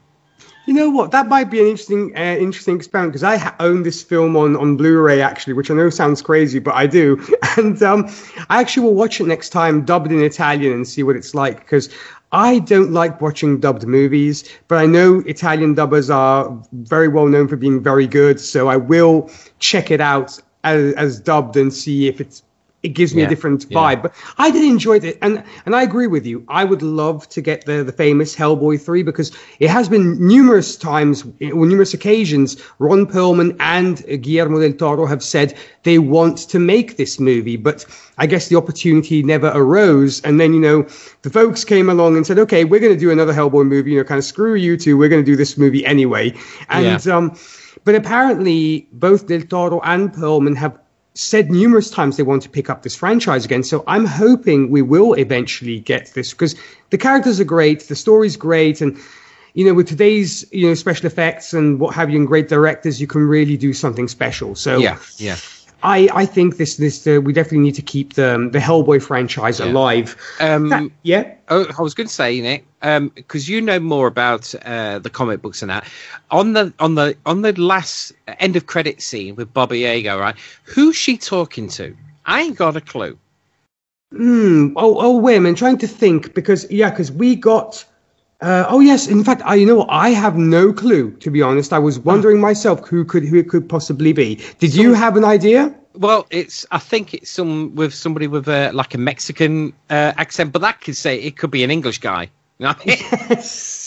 You 0.72 0.78
know 0.78 0.90
what? 0.90 1.12
That 1.12 1.28
might 1.28 1.50
be 1.50 1.60
an 1.60 1.68
interesting, 1.68 2.16
uh, 2.16 2.38
interesting 2.40 2.78
experiment 2.78 3.12
because 3.12 3.26
I 3.26 3.36
ha- 3.36 3.54
own 3.60 3.84
this 3.84 4.02
film 4.02 4.38
on, 4.38 4.56
on 4.56 4.78
Blu-ray 4.78 5.22
actually, 5.22 5.52
which 5.52 5.70
I 5.70 5.74
know 5.74 5.90
sounds 5.90 6.22
crazy, 6.22 6.60
but 6.60 6.74
I 6.76 6.88
do. 6.88 7.22
And 7.58 7.84
um, 7.84 8.10
I 8.50 8.62
actually 8.62 8.84
will 8.84 8.94
watch 8.94 9.20
it 9.20 9.28
next 9.28 9.50
time 9.50 9.84
dubbed 9.84 10.14
in 10.14 10.24
Italian 10.24 10.72
and 10.72 10.88
see 10.88 11.04
what 11.04 11.18
it's 11.18 11.36
like 11.36 11.60
because 11.60 11.90
I 12.32 12.60
don't 12.60 12.94
like 12.94 13.20
watching 13.20 13.60
dubbed 13.60 13.86
movies, 13.86 14.50
but 14.70 14.78
I 14.78 14.86
know 14.86 15.20
Italian 15.26 15.76
dubbers 15.76 16.10
are 16.10 16.58
very 16.72 17.10
well 17.10 17.26
known 17.28 17.50
for 17.50 17.58
being 17.58 17.84
very 17.84 18.08
good, 18.08 18.40
so 18.40 18.70
I 18.70 18.78
will 18.78 19.30
check 19.60 19.92
it 19.92 20.00
out 20.00 20.40
as, 20.64 20.94
as 20.94 21.20
dubbed 21.20 21.58
and 21.58 21.74
see 21.74 22.08
if 22.08 22.22
it's 22.22 22.44
it 22.84 22.90
gives 22.90 23.14
me 23.14 23.22
yeah, 23.22 23.28
a 23.28 23.30
different 23.30 23.70
vibe. 23.70 23.98
Yeah. 23.98 24.02
But 24.02 24.14
I 24.38 24.50
did 24.50 24.64
enjoy 24.64 24.98
it, 24.98 25.18
and 25.22 25.44
and 25.66 25.76
I 25.76 25.84
agree 25.84 26.08
with 26.08 26.26
you. 26.26 26.44
I 26.48 26.64
would 26.64 26.82
love 26.82 27.30
to 27.30 27.42
get 27.42 27.66
the 27.66 27.84
the 27.84 27.92
famous 27.92 28.36
Hellboy 28.36 28.82
three 28.82 29.04
because 29.04 29.32
it 29.60 29.70
has 29.70 29.88
been 29.88 30.26
numerous 30.26 30.76
times, 30.76 31.24
or 31.24 31.66
numerous 31.66 31.94
occasions, 31.94 32.58
Ron 32.80 33.06
Perlman 33.06 33.56
and 33.60 34.04
Guillermo 34.24 34.60
del 34.60 34.74
Toro 34.74 35.06
have 35.06 35.24
said 35.24 35.56
they 35.84 36.00
want 36.00 36.38
to 36.50 36.60
make 36.60 36.98
this 36.98 37.20
movie, 37.20 37.58
but 37.58 37.86
I 38.18 38.26
guess 38.26 38.48
the 38.48 38.56
opportunity 38.56 39.24
never 39.24 39.52
arose. 39.54 40.22
And 40.22 40.40
then 40.40 40.54
you 40.54 40.60
know 40.60 40.84
the 41.22 41.30
folks 41.30 41.64
came 41.64 41.90
along 41.90 42.18
and 42.18 42.26
said, 42.26 42.40
okay, 42.40 42.66
we're 42.66 42.80
going 42.80 42.94
to 42.94 43.00
do 43.00 43.12
another 43.12 43.34
Hellboy 43.34 43.68
movie. 43.68 43.92
You 43.92 43.98
know, 44.00 44.04
kind 44.04 44.20
of 44.20 44.26
screw 44.26 44.56
you 44.56 44.76
two. 44.78 44.98
We're 44.98 45.10
going 45.10 45.24
to 45.24 45.32
do 45.32 45.36
this 45.36 45.58
movie 45.58 45.86
anyway. 45.86 46.34
And 46.70 47.06
yeah. 47.06 47.16
um, 47.16 47.38
but 47.84 47.96
apparently 47.96 48.88
both 48.92 49.28
del 49.28 49.42
Toro 49.42 49.82
and 49.82 50.12
Perlman 50.12 50.56
have 50.58 50.78
said 51.14 51.52
numerous 51.52 51.90
times 51.90 52.18
they 52.18 52.24
want 52.24 52.42
to 52.44 52.50
pick 52.50 52.70
up 52.70 52.84
this 52.84 52.96
franchise 52.96 53.46
again. 53.46 53.64
So 53.64 53.84
I'm 53.88 54.06
hoping 54.06 54.70
we 54.70 54.82
will 54.82 55.14
eventually 55.14 55.80
get 55.80 56.14
this 56.14 56.32
because 56.32 56.56
the 56.90 56.98
characters 56.98 57.40
are 57.40 57.46
great, 57.46 57.82
the 57.82 57.96
story's 57.96 58.38
great, 58.38 58.82
and 58.82 58.98
you 59.54 59.66
know, 59.66 59.74
with 59.74 59.88
today's 59.88 60.46
you 60.54 60.68
know 60.68 60.74
special 60.74 61.08
effects 61.08 61.54
and 61.54 61.80
what 61.80 61.94
have 61.96 62.10
you, 62.10 62.18
and 62.18 62.28
great 62.28 62.48
directors, 62.48 63.02
you 63.02 63.08
can 63.08 63.28
really 63.28 63.58
do 63.58 63.74
something 63.74 64.08
special. 64.08 64.56
So 64.56 64.78
yeah, 64.78 65.00
yeah. 65.18 65.38
I, 65.84 66.10
I 66.14 66.26
think 66.26 66.58
this 66.58 66.78
this 66.78 67.06
uh, 67.08 67.20
we 67.22 67.34
definitely 67.34 67.60
need 67.60 67.76
to 67.76 67.82
keep 67.82 68.14
the 68.14 68.50
the 68.52 68.60
Hellboy 68.60 69.02
franchise 69.02 69.60
yeah. 69.60 69.66
alive. 69.66 70.16
Um, 70.40 70.70
that, 70.70 70.84
yeah. 71.04 71.34
Oh, 71.50 71.66
I 71.78 71.82
was 71.82 71.94
going 71.94 72.08
to 72.08 72.14
say, 72.14 72.40
Nick, 72.40 72.66
because 72.80 73.50
um, 73.50 73.54
you 73.54 73.62
know 73.62 73.80
more 73.80 74.08
about 74.08 74.54
uh, 74.64 75.00
the 75.00 75.10
comic 75.10 75.42
books 75.42 75.62
and 75.62 75.72
that. 75.72 75.88
On 76.30 76.54
the 76.54 76.74
on 76.80 76.96
the 76.96 77.16
on 77.26 77.42
the 77.42 77.60
last 77.60 78.14
end 78.40 78.56
of 78.56 78.68
credit 78.68 79.02
scene 79.02 79.36
with 79.36 79.54
Baba 79.54 79.78
Yaga, 79.78 80.18
right? 80.18 80.36
Who's 80.64 80.96
she 80.96 81.18
talking 81.18 81.68
to? 81.70 81.96
I 82.26 82.42
ain't 82.42 82.58
got 82.58 82.76
a 82.76 82.82
clue. 82.82 83.18
Hmm. 84.12 84.74
Oh, 84.76 84.98
oh, 85.00 85.18
wait 85.18 85.38
a 85.38 85.40
minute. 85.40 85.58
trying 85.58 85.78
to 85.80 85.88
think 85.88 86.34
because 86.34 86.70
yeah, 86.70 86.90
because 86.90 87.12
we 87.12 87.36
got. 87.36 87.86
Uh, 88.42 88.66
oh 88.70 88.80
yes, 88.80 89.08
in 89.08 89.24
fact, 89.24 89.42
I 89.46 89.56
you 89.56 89.66
know 89.66 89.86
I 89.88 90.10
have 90.10 90.36
no 90.36 90.74
clue 90.74 91.12
to 91.18 91.30
be 91.30 91.42
honest. 91.42 91.72
I 91.72 91.80
was 91.80 92.00
wondering 92.00 92.40
myself 92.40 92.88
who 92.88 93.06
could 93.06 93.24
who 93.24 93.38
it 93.38 93.50
could 93.50 93.70
possibly 93.70 94.14
be. 94.14 94.40
Did 94.58 94.74
you 94.74 94.94
have 94.94 95.16
an 95.16 95.24
idea? 95.24 95.76
Well, 95.94 96.26
it's 96.32 96.66
I 96.72 96.80
think 96.80 97.14
it's 97.14 97.30
some 97.30 97.76
with 97.76 97.94
somebody 97.94 98.28
with 98.28 98.48
a 98.48 98.72
like 98.72 98.96
a 98.96 98.98
Mexican 98.98 99.74
uh, 99.90 100.14
accent, 100.18 100.54
but 100.54 100.62
that 100.62 100.82
could 100.82 100.96
say 100.96 101.20
it 101.20 101.38
could 101.38 101.52
be 101.52 101.64
an 101.64 101.72
English 101.72 102.00
guy. 102.00 102.30
Yes. 102.86 103.81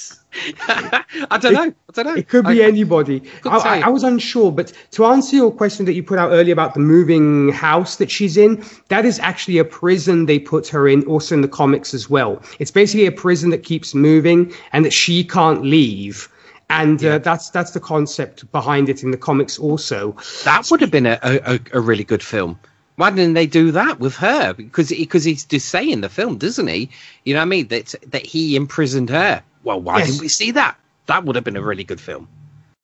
I 0.68 1.38
don't 1.40 1.52
know. 1.52 1.62
I 1.62 1.92
don't 1.92 2.06
know. 2.06 2.14
It 2.14 2.28
could 2.28 2.46
be 2.46 2.62
I, 2.62 2.66
anybody. 2.66 3.22
I, 3.44 3.58
I, 3.58 3.80
I, 3.80 3.88
was 3.88 4.02
unsure, 4.02 4.50
but 4.50 4.72
to 4.92 5.06
answer 5.06 5.36
your 5.36 5.52
question 5.52 5.86
that 5.86 5.94
you 5.94 6.02
put 6.02 6.18
out 6.18 6.30
earlier 6.30 6.52
about 6.52 6.74
the 6.74 6.80
moving 6.80 7.50
house 7.50 7.96
that 7.96 8.10
she's 8.10 8.36
in, 8.36 8.64
that 8.88 9.04
is 9.04 9.18
actually 9.18 9.58
a 9.58 9.64
prison 9.64 10.26
they 10.26 10.38
put 10.38 10.68
her 10.68 10.88
in, 10.88 11.04
also 11.04 11.34
in 11.34 11.40
the 11.40 11.48
comics 11.48 11.94
as 11.94 12.10
well. 12.10 12.42
It's 12.58 12.70
basically 12.70 13.06
a 13.06 13.12
prison 13.12 13.50
that 13.50 13.62
keeps 13.62 13.94
moving 13.94 14.52
and 14.72 14.84
that 14.84 14.92
she 14.92 15.24
can't 15.24 15.62
leave. 15.62 16.28
And 16.70 17.02
uh, 17.04 17.08
yeah. 17.08 17.14
uh, 17.14 17.18
that's 17.18 17.50
that's 17.50 17.70
the 17.72 17.80
concept 17.80 18.50
behind 18.50 18.88
it 18.88 19.02
in 19.02 19.10
the 19.10 19.16
comics 19.16 19.58
also. 19.58 20.16
That 20.44 20.68
would 20.70 20.80
have 20.80 20.90
been 20.90 21.06
a, 21.06 21.18
a, 21.22 21.60
a 21.72 21.80
really 21.80 22.04
good 22.04 22.22
film. 22.22 22.58
Why 22.96 23.10
didn't 23.10 23.34
they 23.34 23.46
do 23.46 23.72
that 23.72 24.00
with 24.00 24.16
her? 24.16 24.54
Because 24.54 24.88
because 24.88 25.24
he's 25.24 25.44
just 25.44 25.68
saying 25.68 26.00
the 26.00 26.08
film, 26.08 26.38
doesn't 26.38 26.66
he? 26.66 26.90
You 27.24 27.34
know 27.34 27.40
what 27.40 27.46
I 27.46 27.48
mean? 27.48 27.68
That 27.68 27.94
that 28.08 28.24
he 28.24 28.56
imprisoned 28.56 29.10
her. 29.10 29.42
Well, 29.64 29.80
why 29.80 29.98
yes. 29.98 30.08
didn't 30.08 30.20
we 30.20 30.28
see 30.28 30.52
that? 30.52 30.76
That 31.06 31.24
would 31.24 31.34
have 31.34 31.44
been 31.44 31.56
a 31.56 31.62
really 31.62 31.84
good 31.84 32.00
film. 32.00 32.28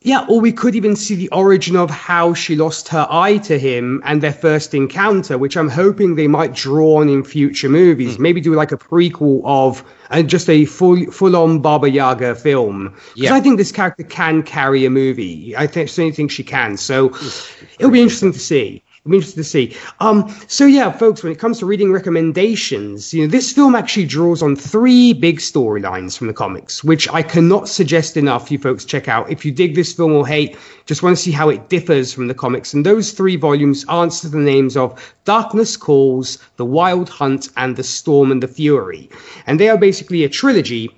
Yeah, 0.02 0.24
or 0.30 0.40
we 0.40 0.52
could 0.52 0.76
even 0.76 0.96
see 0.96 1.14
the 1.14 1.28
origin 1.28 1.76
of 1.76 1.90
how 1.90 2.32
she 2.32 2.56
lost 2.56 2.88
her 2.88 3.06
eye 3.10 3.36
to 3.36 3.58
him 3.58 4.00
and 4.06 4.22
their 4.22 4.32
first 4.32 4.72
encounter, 4.72 5.36
which 5.36 5.58
I'm 5.58 5.68
hoping 5.68 6.14
they 6.14 6.26
might 6.26 6.54
draw 6.54 7.00
on 7.00 7.10
in 7.10 7.22
future 7.22 7.68
movies. 7.68 8.16
Mm. 8.16 8.20
Maybe 8.20 8.40
do 8.40 8.54
like 8.54 8.72
a 8.72 8.78
prequel 8.78 9.42
of 9.44 9.84
and 10.08 10.24
uh, 10.24 10.28
just 10.28 10.48
a 10.48 10.64
full 10.64 11.10
full 11.10 11.36
on 11.36 11.60
Baba 11.60 11.90
Yaga 11.90 12.34
film. 12.34 12.94
Because 13.14 13.14
yeah. 13.14 13.34
I 13.34 13.40
think 13.40 13.58
this 13.58 13.72
character 13.72 14.04
can 14.04 14.42
carry 14.42 14.86
a 14.86 14.90
movie. 14.90 15.54
I 15.54 15.66
think, 15.66 15.90
certainly 15.90 16.12
think 16.12 16.30
she 16.30 16.44
can. 16.44 16.78
So 16.78 17.14
it'll 17.78 17.90
be 17.90 18.00
interesting 18.00 18.32
to 18.32 18.38
see. 18.38 18.82
I'm 19.07 19.14
interested 19.14 19.40
to 19.40 19.44
see. 19.44 19.76
Um, 20.01 20.28
so 20.46 20.66
yeah, 20.66 20.92
folks, 20.92 21.22
when 21.22 21.32
it 21.32 21.38
comes 21.38 21.59
to 21.61 21.66
reading 21.66 21.90
recommendations, 21.90 23.14
you 23.14 23.22
know, 23.22 23.30
this 23.30 23.51
film 23.51 23.74
actually 23.74 24.05
draws 24.05 24.42
on 24.42 24.57
three 24.57 25.14
big 25.14 25.38
storylines 25.38 26.18
from 26.18 26.26
the 26.26 26.34
comics, 26.34 26.84
which 26.84 27.09
I 27.09 27.22
cannot 27.22 27.66
suggest 27.66 28.18
enough 28.18 28.51
you 28.51 28.59
folks 28.59 28.84
check 28.84 29.09
out. 29.09 29.30
If 29.30 29.42
you 29.42 29.53
dig 29.53 29.74
this 29.74 29.94
film 29.94 30.12
or 30.12 30.26
hate, 30.26 30.59
just 30.84 31.03
want 31.03 31.16
to 31.16 31.22
see 31.22 31.30
how 31.32 31.48
it 31.48 31.70
differs 31.70 32.12
from 32.12 32.26
the 32.28 32.34
comics. 32.34 32.74
And 32.74 32.84
those 32.84 33.12
three 33.12 33.36
volumes 33.36 33.86
answer 33.88 34.28
the 34.28 34.38
names 34.38 34.76
of 34.76 35.14
Darkness 35.24 35.78
Calls, 35.78 36.36
The 36.57 36.66
Wild 36.66 37.09
Hunt, 37.09 37.48
and 37.57 37.76
The 37.76 37.84
Storm 37.84 38.30
and 38.30 38.42
the 38.42 38.48
Fury. 38.48 39.09
And 39.46 39.59
they 39.59 39.70
are 39.70 39.78
basically 39.78 40.24
a 40.24 40.28
trilogy 40.28 40.90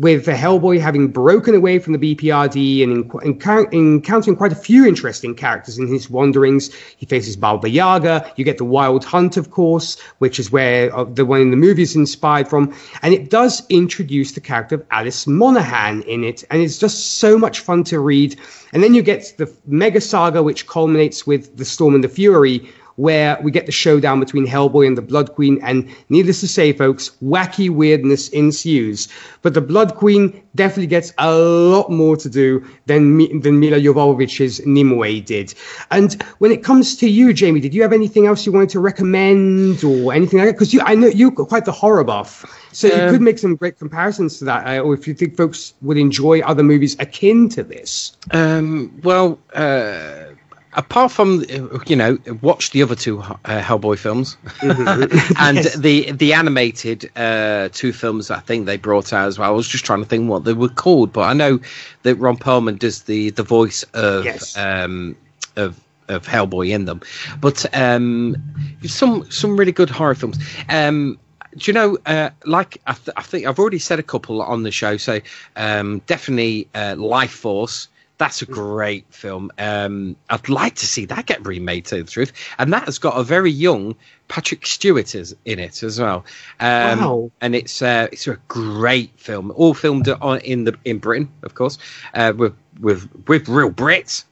with 0.00 0.24
Hellboy 0.24 0.80
having 0.80 1.08
broken 1.08 1.54
away 1.54 1.78
from 1.78 1.92
the 1.92 1.98
BPRD 1.98 2.82
and 2.82 3.12
enc- 3.12 3.72
encountering 3.74 4.34
quite 4.34 4.50
a 4.50 4.56
few 4.56 4.86
interesting 4.86 5.34
characters 5.34 5.78
in 5.78 5.86
his 5.88 6.08
wanderings. 6.08 6.72
He 6.96 7.04
faces 7.04 7.36
Baba 7.36 7.68
Yaga. 7.68 8.32
You 8.36 8.46
get 8.46 8.56
the 8.56 8.64
Wild 8.64 9.04
Hunt, 9.04 9.36
of 9.36 9.50
course, 9.50 10.00
which 10.16 10.40
is 10.40 10.50
where 10.50 10.94
uh, 10.96 11.04
the 11.04 11.26
one 11.26 11.42
in 11.42 11.50
the 11.50 11.58
movie 11.58 11.82
is 11.82 11.94
inspired 11.94 12.48
from. 12.48 12.74
And 13.02 13.12
it 13.12 13.28
does 13.28 13.62
introduce 13.68 14.32
the 14.32 14.40
character 14.40 14.76
of 14.76 14.86
Alice 14.90 15.26
Monaghan 15.26 16.00
in 16.04 16.24
it. 16.24 16.44
And 16.50 16.62
it's 16.62 16.78
just 16.78 17.18
so 17.18 17.36
much 17.36 17.60
fun 17.60 17.84
to 17.84 18.00
read. 18.00 18.40
And 18.72 18.82
then 18.82 18.94
you 18.94 19.02
get 19.02 19.34
the 19.36 19.54
mega 19.66 20.00
saga, 20.00 20.42
which 20.42 20.66
culminates 20.66 21.26
with 21.26 21.58
The 21.58 21.66
Storm 21.66 21.94
and 21.94 22.02
the 22.02 22.08
Fury, 22.08 22.70
where 23.00 23.38
we 23.42 23.50
get 23.50 23.64
the 23.64 23.72
showdown 23.72 24.20
between 24.20 24.46
Hellboy 24.46 24.86
and 24.86 24.96
the 24.96 25.02
Blood 25.02 25.34
Queen, 25.34 25.58
and 25.62 25.88
needless 26.10 26.40
to 26.40 26.48
say, 26.48 26.74
folks, 26.74 27.10
wacky 27.22 27.70
weirdness 27.70 28.28
ensues. 28.28 29.08
But 29.40 29.54
the 29.54 29.62
Blood 29.62 29.94
Queen 29.94 30.42
definitely 30.54 30.88
gets 30.88 31.14
a 31.16 31.34
lot 31.34 31.90
more 31.90 32.16
to 32.18 32.28
do 32.28 32.62
than 32.84 33.40
than 33.40 33.58
Milla 33.58 33.78
Jovovich's 33.80 34.60
Nimue 34.66 35.22
did. 35.22 35.54
And 35.90 36.22
when 36.38 36.52
it 36.52 36.62
comes 36.62 36.94
to 36.96 37.08
you, 37.08 37.32
Jamie, 37.32 37.60
did 37.60 37.72
you 37.72 37.80
have 37.80 37.94
anything 37.94 38.26
else 38.26 38.44
you 38.44 38.52
wanted 38.52 38.68
to 38.70 38.80
recommend 38.80 39.82
or 39.82 40.12
anything 40.12 40.38
like 40.38 40.48
that? 40.48 40.52
Because 40.52 40.74
you, 40.74 40.82
I 40.82 40.94
know 40.94 41.06
you're 41.06 41.32
quite 41.32 41.64
the 41.64 41.72
horror 41.72 42.04
buff, 42.04 42.44
so 42.72 42.88
um, 42.88 43.00
you 43.00 43.12
could 43.12 43.22
make 43.22 43.38
some 43.38 43.56
great 43.56 43.78
comparisons 43.78 44.38
to 44.40 44.44
that, 44.44 44.66
uh, 44.66 44.82
or 44.82 44.92
if 44.92 45.08
you 45.08 45.14
think 45.14 45.38
folks 45.38 45.72
would 45.80 45.96
enjoy 45.96 46.40
other 46.40 46.62
movies 46.62 46.96
akin 46.98 47.48
to 47.50 47.62
this. 47.62 48.14
Um, 48.30 49.00
well. 49.02 49.38
Uh 49.54 50.29
apart 50.74 51.10
from 51.10 51.44
you 51.86 51.96
know 51.96 52.18
watch 52.42 52.70
the 52.70 52.82
other 52.82 52.94
two 52.94 53.20
uh, 53.20 53.36
Hellboy 53.60 53.98
films 53.98 54.36
mm-hmm. 54.58 55.34
and 55.38 55.56
yes. 55.56 55.76
the 55.76 56.12
the 56.12 56.32
animated 56.32 57.10
uh, 57.16 57.68
two 57.72 57.92
films 57.92 58.30
I 58.30 58.40
think 58.40 58.66
they 58.66 58.76
brought 58.76 59.12
out 59.12 59.26
as 59.26 59.38
well. 59.38 59.48
I 59.48 59.52
was 59.52 59.66
just 59.66 59.84
trying 59.84 60.00
to 60.00 60.08
think 60.08 60.28
what 60.28 60.44
they 60.44 60.52
were 60.52 60.68
called, 60.68 61.12
but 61.12 61.22
I 61.22 61.32
know 61.32 61.60
that 62.02 62.14
Ron 62.16 62.36
Perlman 62.36 62.78
does 62.78 63.02
the 63.02 63.30
the 63.30 63.42
voice 63.42 63.82
of 63.94 64.24
yes. 64.24 64.56
um, 64.56 65.16
of 65.56 65.80
of 66.08 66.26
Hellboy 66.26 66.70
in 66.70 66.84
them. 66.84 67.00
But 67.40 67.66
um, 67.74 68.36
some 68.84 69.30
some 69.30 69.56
really 69.56 69.72
good 69.72 69.90
horror 69.90 70.14
films. 70.14 70.38
Um, 70.68 71.18
do 71.56 71.68
you 71.68 71.72
know, 71.72 71.98
uh, 72.06 72.30
like 72.44 72.80
I, 72.86 72.92
th- 72.92 73.14
I, 73.16 73.22
think 73.22 73.44
I've 73.44 73.58
already 73.58 73.80
said 73.80 73.98
a 73.98 74.04
couple 74.04 74.40
on 74.40 74.62
the 74.62 74.70
show, 74.70 74.96
so 74.96 75.20
um, 75.56 76.00
definitely 76.06 76.68
uh, 76.74 76.94
Life 76.96 77.32
Force 77.32 77.88
that's 78.20 78.42
a 78.42 78.46
great 78.46 79.06
film. 79.14 79.50
Um, 79.58 80.14
I'd 80.28 80.50
like 80.50 80.74
to 80.76 80.86
see 80.86 81.06
that 81.06 81.24
get 81.24 81.44
remade, 81.46 81.86
to 81.86 81.96
the 81.96 82.04
truth. 82.04 82.34
And 82.58 82.70
that 82.74 82.84
has 82.84 82.98
got 82.98 83.18
a 83.18 83.24
very 83.24 83.50
young 83.50 83.96
Patrick 84.30 84.64
Stewart 84.64 85.16
is 85.16 85.34
in 85.44 85.58
it 85.58 85.82
as 85.82 85.98
well. 85.98 86.24
Um, 86.60 87.00
wow! 87.00 87.32
And 87.40 87.56
it's 87.56 87.82
uh, 87.82 88.06
it's 88.12 88.28
a 88.28 88.38
great 88.46 89.10
film, 89.18 89.52
all 89.56 89.74
filmed 89.74 90.06
in 90.44 90.64
the 90.64 90.78
in 90.84 90.98
Britain, 90.98 91.28
of 91.42 91.54
course, 91.54 91.78
uh, 92.14 92.32
with 92.36 92.54
with 92.78 93.10
with 93.26 93.48
real 93.48 93.72
Brits, 93.72 94.24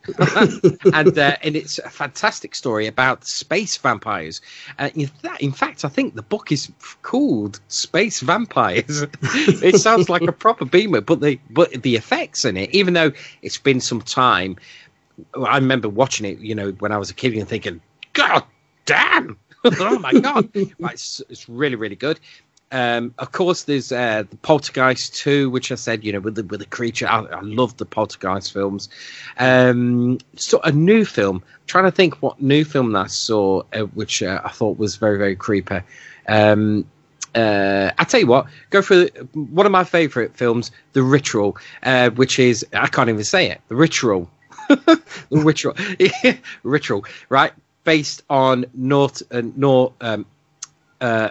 and 0.94 1.18
uh, 1.18 1.36
and 1.42 1.57
it's 1.57 1.80
a 1.80 1.90
fantastic 1.90 2.55
story 2.55 2.86
about 2.86 3.26
space 3.26 3.76
vampires. 3.76 4.40
Uh, 4.78 4.90
in, 4.94 5.11
that, 5.22 5.42
in 5.42 5.51
fact, 5.51 5.84
I 5.84 5.88
think 5.88 6.14
the 6.14 6.22
book 6.22 6.53
is 6.53 6.70
called 7.03 7.59
Space 7.66 8.20
Vampires. 8.20 9.03
it 9.22 9.80
sounds 9.80 10.09
like 10.09 10.22
a 10.22 10.32
proper 10.32 10.64
beamer, 10.64 11.01
but 11.01 11.20
the 11.20 11.40
but 11.51 11.82
the 11.82 11.96
effects 11.96 12.44
in 12.44 12.57
it, 12.57 12.70
even 12.70 12.94
though 12.94 13.11
it's 13.42 13.59
been 13.59 13.80
some 13.80 14.03
time, 14.03 14.59
I 15.36 15.57
remember 15.57 15.88
watching 15.88 16.24
it, 16.24 16.38
you 16.38 16.55
know, 16.55 16.70
when 16.78 16.92
I 16.92 16.99
was 16.99 17.11
a 17.11 17.14
kid 17.14 17.34
and 17.34 17.49
thinking, 17.49 17.80
God 18.12 18.44
damn 18.84 19.36
oh 19.64 19.98
my 19.98 20.12
god, 20.12 20.50
it's, 20.54 21.22
it's, 21.28 21.48
really 21.48 21.76
really 21.76 21.96
good. 21.96 22.20
Um, 22.70 23.14
of 23.18 23.32
course, 23.32 23.62
there's 23.62 23.92
uh, 23.92 24.24
the 24.28 24.36
Poltergeist 24.36 25.14
2, 25.16 25.48
which 25.48 25.72
I 25.72 25.74
said, 25.76 26.04
you 26.04 26.12
know, 26.12 26.20
with 26.20 26.34
the 26.34 26.44
with 26.44 26.61
the 26.61 26.66
creature. 26.66 27.06
I, 27.09 27.20
I 27.20 27.40
love 27.40 27.76
the 27.76 27.86
Poltergeist 27.86 28.52
films. 28.52 28.88
Um, 29.38 30.18
so 30.36 30.61
a 30.61 30.72
new 30.72 31.04
film. 31.04 31.42
I'm 31.44 31.66
trying 31.66 31.84
to 31.84 31.90
think 31.90 32.22
what 32.22 32.42
new 32.42 32.64
film 32.64 32.94
I 32.94 33.06
saw, 33.06 33.62
uh, 33.72 33.80
which 33.80 34.22
uh, 34.22 34.40
I 34.44 34.50
thought 34.50 34.78
was 34.78 34.96
very 34.96 35.18
very 35.18 35.36
creepy. 35.36 35.80
Um, 36.28 36.86
uh, 37.34 37.92
I 37.98 38.04
tell 38.04 38.20
you 38.20 38.26
what, 38.26 38.46
go 38.70 38.82
for 38.82 39.06
one 39.32 39.66
of 39.66 39.72
my 39.72 39.84
favorite 39.84 40.36
films, 40.36 40.70
The 40.92 41.02
Ritual, 41.02 41.56
uh, 41.82 42.11
which 42.11 42.38
is 42.38 42.66
I 42.72 42.88
can't 42.88 43.09
even 43.09 43.24
say 43.24 43.50
it. 43.50 43.61
The 43.68 43.76
Ritual, 43.76 44.30
the 44.68 45.00
Ritual, 45.30 45.74
Ritual, 46.62 47.04
right? 47.28 47.52
Based 47.89 48.22
on 48.28 48.66
North 48.74 49.22
uh, 49.30 49.41
Nor 49.57 49.95
um, 50.03 50.26
uh, 51.01 51.30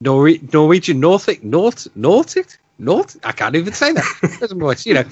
Nor- 0.00 0.38
Norwegian 0.50 0.98
Nordic 0.98 1.44
North 1.44 1.86
Nordic 1.94 2.56
North. 2.78 3.18
I 3.22 3.32
can't 3.32 3.54
even 3.54 3.74
say 3.74 3.92
that. 3.92 4.82
you 4.86 4.94
know, 4.94 5.04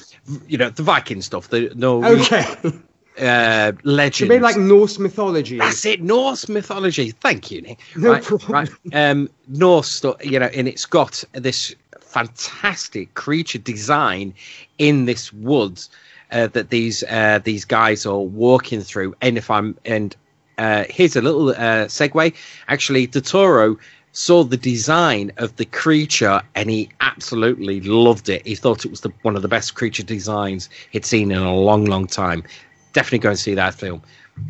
you 0.48 0.56
know 0.56 0.70
the 0.70 0.82
Viking 0.82 1.20
stuff. 1.20 1.48
The 1.48 1.72
Norwegian. 1.74 2.46
Okay. 2.64 2.78
Uh, 3.20 3.72
legend. 3.84 4.30
Maybe 4.30 4.42
like 4.42 4.56
Norse 4.56 4.98
mythology. 4.98 5.58
That's 5.58 5.84
it, 5.84 6.00
Norse 6.00 6.48
mythology. 6.48 7.10
Thank 7.10 7.50
you, 7.50 7.60
Nick. 7.60 7.78
No 7.94 8.12
right, 8.12 8.22
problem. 8.22 8.50
right. 8.50 8.70
Um, 8.94 9.28
Norse 9.48 9.90
stuff, 9.90 10.24
you 10.24 10.38
know, 10.38 10.46
and 10.46 10.66
it's 10.66 10.86
got 10.86 11.22
this 11.32 11.74
fantastic 12.00 13.12
creature 13.12 13.58
design 13.58 14.32
in 14.78 15.04
this 15.04 15.30
woods 15.34 15.90
uh, 16.30 16.46
that 16.46 16.70
these 16.70 17.02
uh, 17.02 17.40
these 17.44 17.66
guys 17.66 18.06
are 18.06 18.18
walking 18.18 18.80
through. 18.80 19.14
And 19.20 19.36
if 19.36 19.50
I'm 19.50 19.76
and 19.84 20.16
uh, 20.62 20.84
here's 20.88 21.16
a 21.16 21.20
little 21.20 21.48
uh, 21.50 21.86
segue. 21.88 22.32
Actually, 22.68 23.06
Del 23.08 23.22
Toro 23.22 23.76
saw 24.12 24.44
the 24.44 24.56
design 24.56 25.32
of 25.38 25.56
the 25.56 25.64
creature 25.64 26.40
and 26.54 26.70
he 26.70 26.88
absolutely 27.00 27.80
loved 27.80 28.28
it. 28.28 28.46
He 28.46 28.54
thought 28.54 28.84
it 28.84 28.90
was 28.90 29.00
the, 29.00 29.12
one 29.22 29.34
of 29.34 29.42
the 29.42 29.48
best 29.48 29.74
creature 29.74 30.04
designs 30.04 30.68
he'd 30.90 31.04
seen 31.04 31.32
in 31.32 31.38
a 31.38 31.54
long, 31.54 31.86
long 31.86 32.06
time. 32.06 32.44
Definitely 32.92 33.18
go 33.20 33.30
and 33.30 33.38
see 33.38 33.54
that 33.54 33.74
film. 33.74 34.02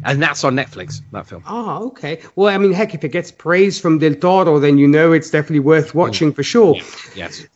And 0.04 0.22
that's 0.22 0.44
on 0.44 0.54
Netflix, 0.54 1.00
that 1.12 1.26
film. 1.26 1.42
Oh, 1.48 1.86
okay. 1.86 2.20
Well, 2.36 2.54
I 2.54 2.58
mean, 2.58 2.72
heck, 2.72 2.94
if 2.94 3.04
it 3.04 3.08
gets 3.08 3.32
praise 3.32 3.80
from 3.80 3.98
Del 3.98 4.14
Toro, 4.14 4.58
then 4.58 4.76
you 4.78 4.86
know 4.86 5.12
it's 5.12 5.30
definitely 5.30 5.60
worth 5.60 5.94
watching 5.94 6.32
for 6.32 6.42
sure. 6.42 6.76
Yeah. 6.76 6.84
Yes. 7.16 7.46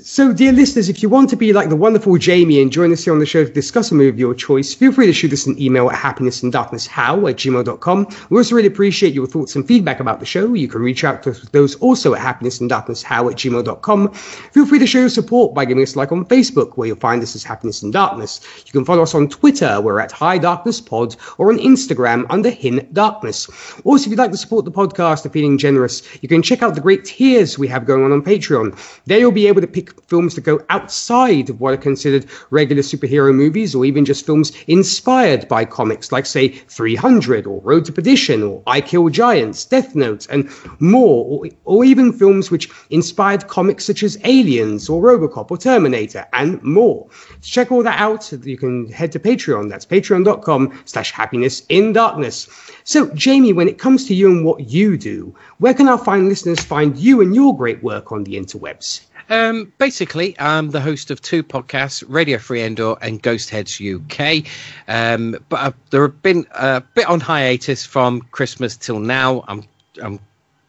So, 0.00 0.32
dear 0.32 0.52
listeners, 0.52 0.88
if 0.88 1.02
you 1.02 1.10
want 1.10 1.28
to 1.30 1.36
be 1.36 1.52
like 1.52 1.68
the 1.68 1.76
wonderful 1.76 2.16
Jamie 2.16 2.62
and 2.62 2.72
join 2.72 2.92
us 2.92 3.04
here 3.04 3.12
on 3.12 3.18
the 3.18 3.26
show 3.26 3.44
to 3.44 3.52
discuss 3.52 3.90
a 3.90 3.94
movie 3.94 4.08
of 4.08 4.18
your 4.18 4.32
choice, 4.32 4.72
feel 4.72 4.90
free 4.90 5.04
to 5.04 5.12
shoot 5.12 5.34
us 5.34 5.44
an 5.44 5.60
email 5.60 5.90
at 5.90 5.96
happinessanddarknesshow 5.96 7.28
at 7.28 7.36
gmail.com. 7.36 8.06
We 8.30 8.38
also 8.38 8.54
really 8.54 8.68
appreciate 8.68 9.12
your 9.12 9.26
thoughts 9.26 9.54
and 9.54 9.68
feedback 9.68 10.00
about 10.00 10.20
the 10.20 10.24
show. 10.24 10.54
You 10.54 10.66
can 10.66 10.80
reach 10.80 11.04
out 11.04 11.22
to 11.24 11.30
us 11.30 11.42
with 11.42 11.52
those 11.52 11.74
also 11.76 12.14
at 12.14 12.22
happinessanddarknesshow 12.22 13.30
at 13.30 13.36
gmail.com. 13.36 14.12
Feel 14.14 14.64
free 14.66 14.78
to 14.78 14.86
show 14.86 15.00
your 15.00 15.10
support 15.10 15.54
by 15.54 15.66
giving 15.66 15.82
us 15.82 15.94
a 15.94 15.98
like 15.98 16.10
on 16.10 16.24
Facebook, 16.24 16.78
where 16.78 16.88
you'll 16.88 16.96
find 16.96 17.22
us 17.22 17.34
as 17.34 17.44
Happiness 17.44 17.82
and 17.82 17.92
Darkness. 17.92 18.40
You 18.64 18.72
can 18.72 18.84
follow 18.86 19.02
us 19.02 19.14
on 19.14 19.28
Twitter, 19.28 19.82
we're 19.82 20.00
at 20.00 20.10
High 20.10 20.38
Darkness 20.38 20.80
Pod, 20.80 21.16
or 21.36 21.52
on 21.52 21.58
Instagram 21.58 22.24
under 22.30 22.48
Hin 22.48 22.88
Darkness. 22.94 23.46
Also, 23.84 24.04
if 24.04 24.10
you'd 24.10 24.18
like 24.18 24.30
to 24.30 24.38
support 24.38 24.64
the 24.64 24.72
podcast 24.72 25.24
and 25.24 25.32
feeling 25.34 25.58
generous, 25.58 26.02
you 26.22 26.30
can 26.30 26.40
check 26.40 26.62
out 26.62 26.74
the 26.74 26.80
great 26.80 27.04
tiers 27.04 27.58
we 27.58 27.68
have 27.68 27.84
going 27.84 28.04
on 28.04 28.12
on 28.12 28.22
Patreon. 28.22 28.74
There 29.04 29.18
you'll 29.18 29.32
be 29.32 29.48
able 29.48 29.60
to 29.60 29.65
to 29.66 29.72
pick 29.72 30.00
films 30.08 30.34
that 30.34 30.42
go 30.42 30.64
outside 30.70 31.50
of 31.50 31.60
what 31.60 31.74
are 31.74 31.78
considered 31.78 32.26
regular 32.50 32.82
superhero 32.82 33.34
movies, 33.34 33.74
or 33.74 33.84
even 33.84 34.04
just 34.04 34.26
films 34.26 34.52
inspired 34.66 35.48
by 35.48 35.64
comics, 35.64 36.12
like, 36.12 36.26
say, 36.26 36.48
300 36.48 37.46
or 37.46 37.60
Road 37.62 37.84
to 37.86 37.92
Perdition 37.92 38.42
or 38.42 38.62
I 38.66 38.80
Kill 38.80 39.08
Giants, 39.08 39.64
Death 39.64 39.94
Note, 39.94 40.26
and 40.30 40.50
more, 40.80 41.24
or, 41.24 41.50
or 41.64 41.84
even 41.84 42.12
films 42.12 42.50
which 42.50 42.68
inspired 42.90 43.48
comics 43.48 43.84
such 43.84 44.02
as 44.02 44.18
Aliens 44.24 44.88
or 44.88 45.02
Robocop 45.02 45.50
or 45.50 45.58
Terminator, 45.58 46.26
and 46.32 46.62
more. 46.62 47.06
To 47.42 47.48
check 47.48 47.72
all 47.72 47.82
that 47.82 47.98
out, 48.00 48.32
you 48.44 48.56
can 48.56 48.90
head 48.90 49.12
to 49.12 49.18
Patreon. 49.18 49.68
That's 49.68 49.86
patreon.com 49.86 50.82
slash 50.84 51.12
happiness 51.12 51.62
in 51.68 51.92
darkness. 51.92 52.48
So, 52.84 53.08
Jamie, 53.14 53.52
when 53.52 53.68
it 53.68 53.78
comes 53.78 54.06
to 54.06 54.14
you 54.14 54.30
and 54.30 54.44
what 54.44 54.70
you 54.70 54.96
do, 54.96 55.34
where 55.58 55.74
can 55.74 55.88
our 55.88 55.98
fine 55.98 56.28
listeners 56.28 56.60
find 56.60 56.96
you 56.96 57.20
and 57.20 57.34
your 57.34 57.56
great 57.56 57.82
work 57.82 58.12
on 58.12 58.24
the 58.24 58.34
interwebs? 58.36 59.05
Um, 59.28 59.72
basically, 59.78 60.38
I'm 60.38 60.70
the 60.70 60.80
host 60.80 61.10
of 61.10 61.20
two 61.20 61.42
podcasts, 61.42 62.04
Radio 62.06 62.38
Free 62.38 62.62
Endor 62.62 62.96
and 63.00 63.20
Ghost 63.20 63.50
Heads 63.50 63.80
UK. 63.80 64.44
Um, 64.88 65.36
but 65.48 65.60
uh, 65.60 65.72
there 65.90 66.02
have 66.02 66.22
been 66.22 66.46
a 66.52 66.80
bit 66.80 67.06
on 67.06 67.20
hiatus 67.20 67.84
from 67.84 68.22
Christmas 68.30 68.76
till 68.76 69.00
now. 69.00 69.44
I'm, 69.48 69.64
I'm 70.02 70.20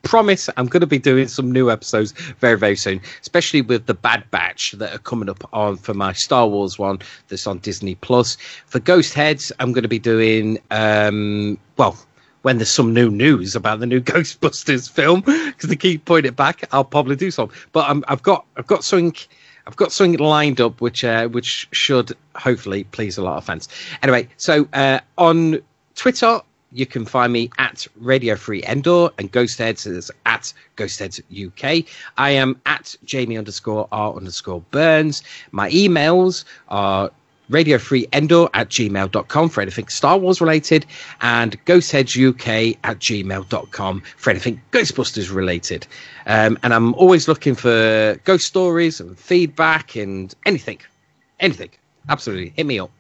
promise 0.08 0.50
I'm 0.56 0.68
going 0.68 0.82
to 0.82 0.88
be 0.88 1.00
doing 1.00 1.28
some 1.28 1.52
new 1.52 1.70
episodes 1.70 2.14
very, 2.40 2.58
very 2.58 2.78
soon, 2.78 3.02
especially 3.22 3.62
with 3.62 3.88
the 3.88 3.94
Bad 3.94 4.24
Batch 4.32 4.72
that 4.74 4.96
are 4.96 5.00
coming 5.00 5.30
up 5.30 5.48
on 5.54 5.76
for 5.76 5.94
my 5.94 6.14
Star 6.14 6.48
Wars 6.48 6.80
one 6.80 7.00
that's 7.28 7.46
on 7.46 7.60
Disney 7.60 7.96
Plus. 7.96 8.38
For 8.68 8.80
Ghost 8.80 9.14
Heads, 9.14 9.52
I'm 9.60 9.74
going 9.74 9.84
to 9.84 9.90
be 9.90 10.00
doing, 10.00 10.60
um, 10.72 11.58
well, 11.76 11.98
when 12.42 12.58
there's 12.58 12.72
some 12.72 12.94
new 12.94 13.10
news 13.10 13.56
about 13.56 13.80
the 13.80 13.86
new 13.86 14.02
Ghostbusters 14.14 14.90
film 14.90 15.22
because 15.22 15.70
they 15.70 15.76
keep 15.76 16.06
putting 16.06 16.30
it 16.30 16.36
back. 16.36 16.68
I'll 16.72 16.84
probably 16.84 17.16
do 17.16 17.32
some, 17.32 17.50
but 17.72 17.90
i 17.90 18.12
have 18.12 18.24
got 18.24 18.46
I've 18.56 18.68
got 18.68 18.84
something. 18.84 19.16
I've 19.66 19.76
got 19.76 19.92
something 19.92 20.18
lined 20.18 20.62
up 20.62 20.80
which 20.80 21.04
uh, 21.04 21.28
which 21.28 21.68
should 21.72 22.16
hopefully 22.36 22.86
please 22.86 23.18
a 23.18 23.22
lot 23.22 23.38
of 23.38 23.44
fans. 23.44 23.68
Anyway, 24.02 24.30
so 24.38 24.68
uh, 24.72 25.00
on 25.18 25.60
Twitter, 25.96 26.40
you 26.72 26.86
can 26.86 27.06
find 27.06 27.34
me 27.34 27.50
at 27.58 27.88
Radio 27.98 28.36
Free 28.36 28.64
Endor 28.64 29.10
and 29.18 29.32
Ghostheads 29.32 29.88
is 29.88 30.12
at 30.26 30.54
Ghostheads 30.76 31.20
UK. 31.48 31.86
I 32.18 32.32
am 32.32 32.60
at 32.66 32.96
Jamie 33.04 33.38
underscore 33.38 33.88
R 33.92 34.16
underscore 34.16 34.62
Burns. 34.72 35.24
My 35.52 35.70
emails 35.70 36.46
are 36.70 37.12
Radio 37.50 37.78
Free 37.78 38.08
Endor 38.14 38.50
at 38.54 38.70
gmail.com 38.70 39.50
for 39.50 39.62
anything 39.62 39.88
Star 39.88 40.18
Wars 40.18 40.42
related 40.42 40.86
and 41.22 41.64
ghostheadsuk 41.66 42.78
at 42.84 43.00
gmail.com 43.00 44.02
for 44.18 44.30
anything 44.30 44.62
Ghostbusters 44.72 45.34
related. 45.34 45.88
Um, 46.26 46.58
and 46.64 46.74
I'm 46.74 46.94
always 46.96 47.28
looking 47.28 47.56
for 47.56 48.20
ghost 48.24 48.46
stories 48.48 49.00
and 49.00 49.18
feedback 49.18 49.96
and 49.96 50.34
anything. 50.46 50.80
Anything. 51.40 51.70
Absolutely. 52.10 52.54
Hit 52.56 52.66
me 52.66 52.80
up. 52.80 52.92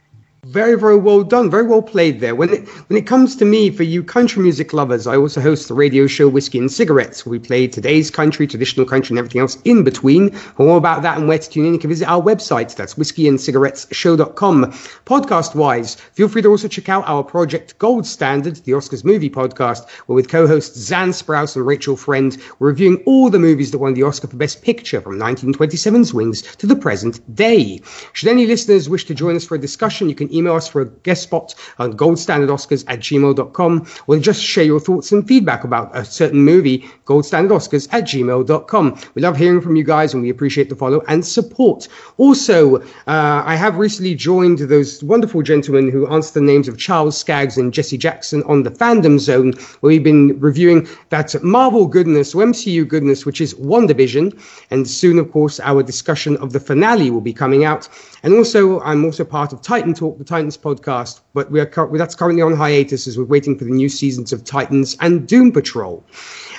Very, 0.45 0.75
very 0.75 0.95
well 0.95 1.23
done. 1.23 1.49
Very 1.49 1.63
well 1.63 1.81
played 1.81 2.21
there. 2.21 2.33
When 2.33 2.49
it 2.49 2.67
when 2.89 2.97
it 2.97 3.05
comes 3.05 3.35
to 3.37 3.45
me, 3.45 3.69
for 3.69 3.83
you 3.83 4.03
country 4.03 4.41
music 4.41 4.71
lovers, 4.71 5.05
I 5.05 5.17
also 5.17 5.41
host 5.41 5.67
the 5.67 5.73
radio 5.73 6.07
show 6.07 6.29
Whiskey 6.29 6.59
and 6.59 6.71
Cigarettes, 6.71 7.25
we 7.25 7.37
play 7.37 7.67
today's 7.67 8.09
country, 8.09 8.47
traditional 8.47 8.85
country, 8.85 9.13
and 9.13 9.19
everything 9.19 9.41
else 9.41 9.57
in 9.65 9.83
between. 9.83 10.29
For 10.31 10.63
more 10.65 10.77
about 10.77 11.01
that 11.01 11.17
and 11.17 11.27
where 11.27 11.39
to 11.39 11.49
tune 11.49 11.65
in, 11.65 11.73
you 11.73 11.79
can 11.79 11.89
visit 11.89 12.07
our 12.07 12.21
website. 12.21 12.75
That's 12.75 12.93
whiskeyandcigarettesshow.com. 12.93 14.65
Podcast 15.05 15.55
wise, 15.55 15.95
feel 15.95 16.29
free 16.29 16.43
to 16.43 16.49
also 16.49 16.67
check 16.69 16.87
out 16.87 17.03
our 17.07 17.23
Project 17.23 17.77
Gold 17.77 18.05
Standard, 18.05 18.55
the 18.57 18.71
Oscars 18.71 19.03
movie 19.03 19.29
podcast, 19.29 19.89
where 20.05 20.15
with 20.15 20.29
co-hosts 20.29 20.77
Zan 20.77 21.09
Sprouse 21.09 21.57
and 21.57 21.65
Rachel 21.65 21.97
Friend, 21.97 22.37
we're 22.59 22.69
reviewing 22.69 23.03
all 23.05 23.29
the 23.29 23.39
movies 23.39 23.71
that 23.71 23.79
won 23.79 23.95
the 23.95 24.03
Oscar 24.03 24.27
for 24.27 24.37
Best 24.37 24.61
Picture 24.61 25.01
from 25.01 25.19
1927's 25.19 26.13
Wings 26.13 26.41
to 26.57 26.67
the 26.67 26.75
present 26.75 27.19
day. 27.35 27.81
Should 28.13 28.29
any 28.29 28.45
listeners 28.45 28.87
wish 28.87 29.05
to 29.05 29.13
join 29.13 29.35
us 29.35 29.43
for 29.43 29.55
a 29.55 29.59
discussion, 29.59 30.07
you 30.07 30.15
can 30.15 30.26
email 30.33 30.55
us 30.55 30.67
for 30.67 30.81
a 30.81 30.85
guest 30.85 31.23
spot 31.23 31.55
on 31.79 31.93
goldstandardoscars 31.93 32.83
at 32.87 32.99
gmail.com 32.99 33.87
or 34.07 34.19
just 34.19 34.43
share 34.43 34.63
your 34.63 34.79
thoughts 34.79 35.11
and 35.11 35.27
feedback 35.27 35.63
about 35.63 35.95
a 35.95 36.05
certain 36.05 36.39
movie, 36.39 36.79
goldstandardoscars 37.05 37.87
at 37.91 38.03
gmail.com. 38.05 38.99
We 39.15 39.21
love 39.21 39.37
hearing 39.37 39.61
from 39.61 39.75
you 39.75 39.83
guys 39.83 40.13
and 40.13 40.23
we 40.23 40.29
appreciate 40.29 40.69
the 40.69 40.75
follow 40.75 41.01
and 41.07 41.25
support. 41.25 41.87
Also, 42.17 42.77
uh, 42.77 43.43
I 43.45 43.55
have 43.55 43.77
recently 43.77 44.15
joined 44.15 44.59
those 44.59 45.03
wonderful 45.03 45.41
gentlemen 45.41 45.89
who 45.89 46.07
answer 46.07 46.39
the 46.39 46.45
names 46.45 46.67
of 46.67 46.77
Charles 46.77 47.17
Skaggs 47.17 47.57
and 47.57 47.73
Jesse 47.73 47.97
Jackson 47.97 48.43
on 48.43 48.63
the 48.63 48.71
Fandom 48.71 49.19
Zone, 49.19 49.53
where 49.79 49.89
we've 49.89 50.03
been 50.03 50.39
reviewing 50.39 50.87
that 51.09 51.41
Marvel 51.43 51.87
goodness, 51.87 52.33
or 52.33 52.43
MCU 52.43 52.87
goodness, 52.87 53.25
which 53.25 53.41
is 53.41 53.53
WandaVision. 53.55 54.39
And 54.71 54.87
soon, 54.87 55.19
of 55.19 55.31
course, 55.31 55.59
our 55.59 55.83
discussion 55.83 56.37
of 56.37 56.53
the 56.53 56.59
finale 56.59 57.11
will 57.11 57.21
be 57.21 57.33
coming 57.33 57.65
out. 57.65 57.87
And 58.23 58.33
also, 58.33 58.79
I'm 58.81 59.05
also 59.05 59.23
part 59.23 59.53
of 59.53 59.61
Titan 59.61 59.93
Talk, 59.93 60.17
the 60.17 60.23
Titans 60.23 60.57
podcast, 60.57 61.21
but 61.33 61.51
we 61.51 61.59
are 61.59 61.97
that's 61.97 62.15
currently 62.15 62.41
on 62.41 62.55
hiatus 62.55 63.07
as 63.07 63.17
we're 63.17 63.25
waiting 63.25 63.57
for 63.57 63.65
the 63.65 63.71
new 63.71 63.89
seasons 63.89 64.33
of 64.33 64.43
Titans 64.43 64.97
and 64.99 65.27
Doom 65.27 65.51
Patrol. 65.51 66.03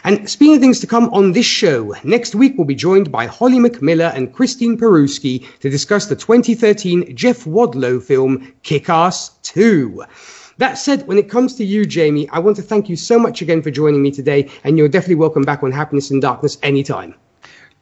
And 0.05 0.31
speaking 0.31 0.55
of 0.55 0.61
things 0.61 0.81
to 0.81 0.87
come 0.87 1.13
on 1.13 1.33
this 1.33 1.47
show, 1.47 1.95
next 2.05 2.35
week 2.35 2.55
we'll 2.57 2.67
be 2.67 2.75
joined 2.75 3.11
by 3.11 3.27
Holly 3.27 3.59
McMiller 3.59 4.15
and 4.15 4.33
Christine 4.33 4.79
Peruski 4.79 5.47
to 5.61 5.69
discuss 5.69 6.07
the 6.07 6.17
2013 6.17 7.17
Jeff 7.17 7.45
Wadlow 7.45 8.03
film 8.03 8.55
Kick-Ass 8.63 9.31
2. 9.43 10.05
That 10.59 10.75
said, 10.75 11.07
when 11.07 11.19
it 11.19 11.29
comes 11.29 11.55
to 11.57 11.65
you, 11.65 11.87
Jamie, 11.87 12.29
I 12.31 12.39
want 12.41 12.57
to 12.57 12.63
thank 12.63 12.89
you 12.89 12.97
so 12.97 13.19
much 13.19 13.43
again 13.43 13.63
for 13.63 13.71
joining 13.71 14.03
me 14.03 14.11
today, 14.11 14.51
and 14.65 14.77
you're 14.77 14.89
definitely 14.89 15.17
welcome 15.17 15.43
back 15.43 15.63
on 15.63 15.73
Happiness 15.73 16.11
and 16.11 16.21
Darkness 16.21 16.59
anytime. 16.63 17.15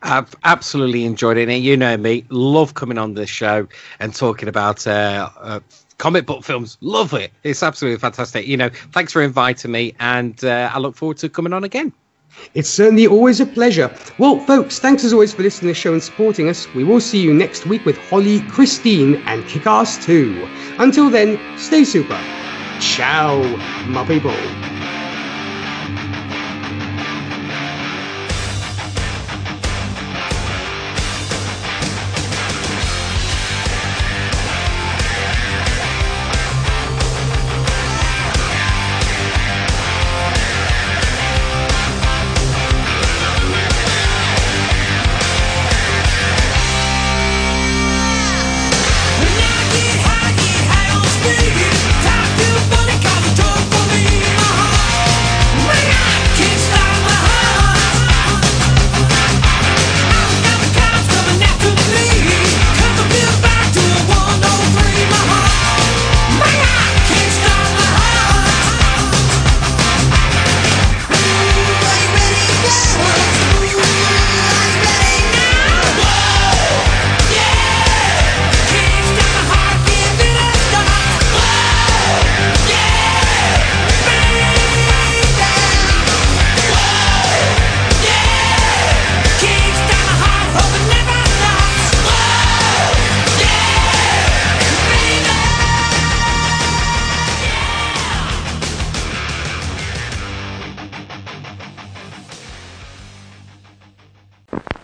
I've 0.03 0.35
absolutely 0.45 1.05
enjoyed 1.05 1.37
it. 1.37 1.49
And 1.49 1.63
you 1.63 1.77
know 1.77 1.97
me, 1.97 2.25
love 2.29 2.75
coming 2.75 2.99
on 2.99 3.15
this 3.15 3.31
show 3.31 3.67
and 3.99 4.15
talking 4.15 4.49
about 4.49 4.87
uh, 4.87 5.31
uh, 5.39 5.61
comic 5.99 6.27
book 6.27 6.45
films. 6.45 6.79
Love 6.81 7.15
it. 7.15 7.33
It's 7.43 7.63
absolutely 7.63 7.99
fantastic. 7.99 8.47
You 8.47 8.57
know, 8.57 8.71
thanks 8.93 9.13
for 9.13 9.23
inviting 9.23 9.71
me, 9.71 9.95
and 9.99 10.43
uh, 10.45 10.71
I 10.73 10.79
look 10.79 10.97
forward 10.97 11.19
to 11.19 11.29
coming 11.29 11.53
on 11.53 11.65
again. 11.65 11.93
It's 12.55 12.69
certainly 12.69 13.07
always 13.07 13.41
a 13.41 13.47
pleasure. 13.47 13.95
Well, 14.19 14.39
folks, 14.41 14.79
thanks 14.79 15.05
as 15.05 15.13
always 15.13 15.33
for 15.33 15.43
listening 15.43 15.69
to 15.69 15.75
the 15.75 15.75
show 15.75 15.93
and 15.93 16.03
supporting 16.03 16.49
us. 16.49 16.73
We 16.75 16.85
will 16.85 17.01
see 17.01 17.21
you 17.21 17.33
next 17.33 17.67
week 17.67 17.85
with 17.87 17.97
Holly, 18.09 18.41
Christine, 18.43 19.17
and 19.27 19.43
Kickass 19.45 20.03
2. 20.05 20.47
Until 20.79 21.09
then, 21.09 21.39
stay 21.59 21.85
super. 21.85 22.21
Ciao, 22.79 23.43
my 23.87 24.05
people. 24.07 24.35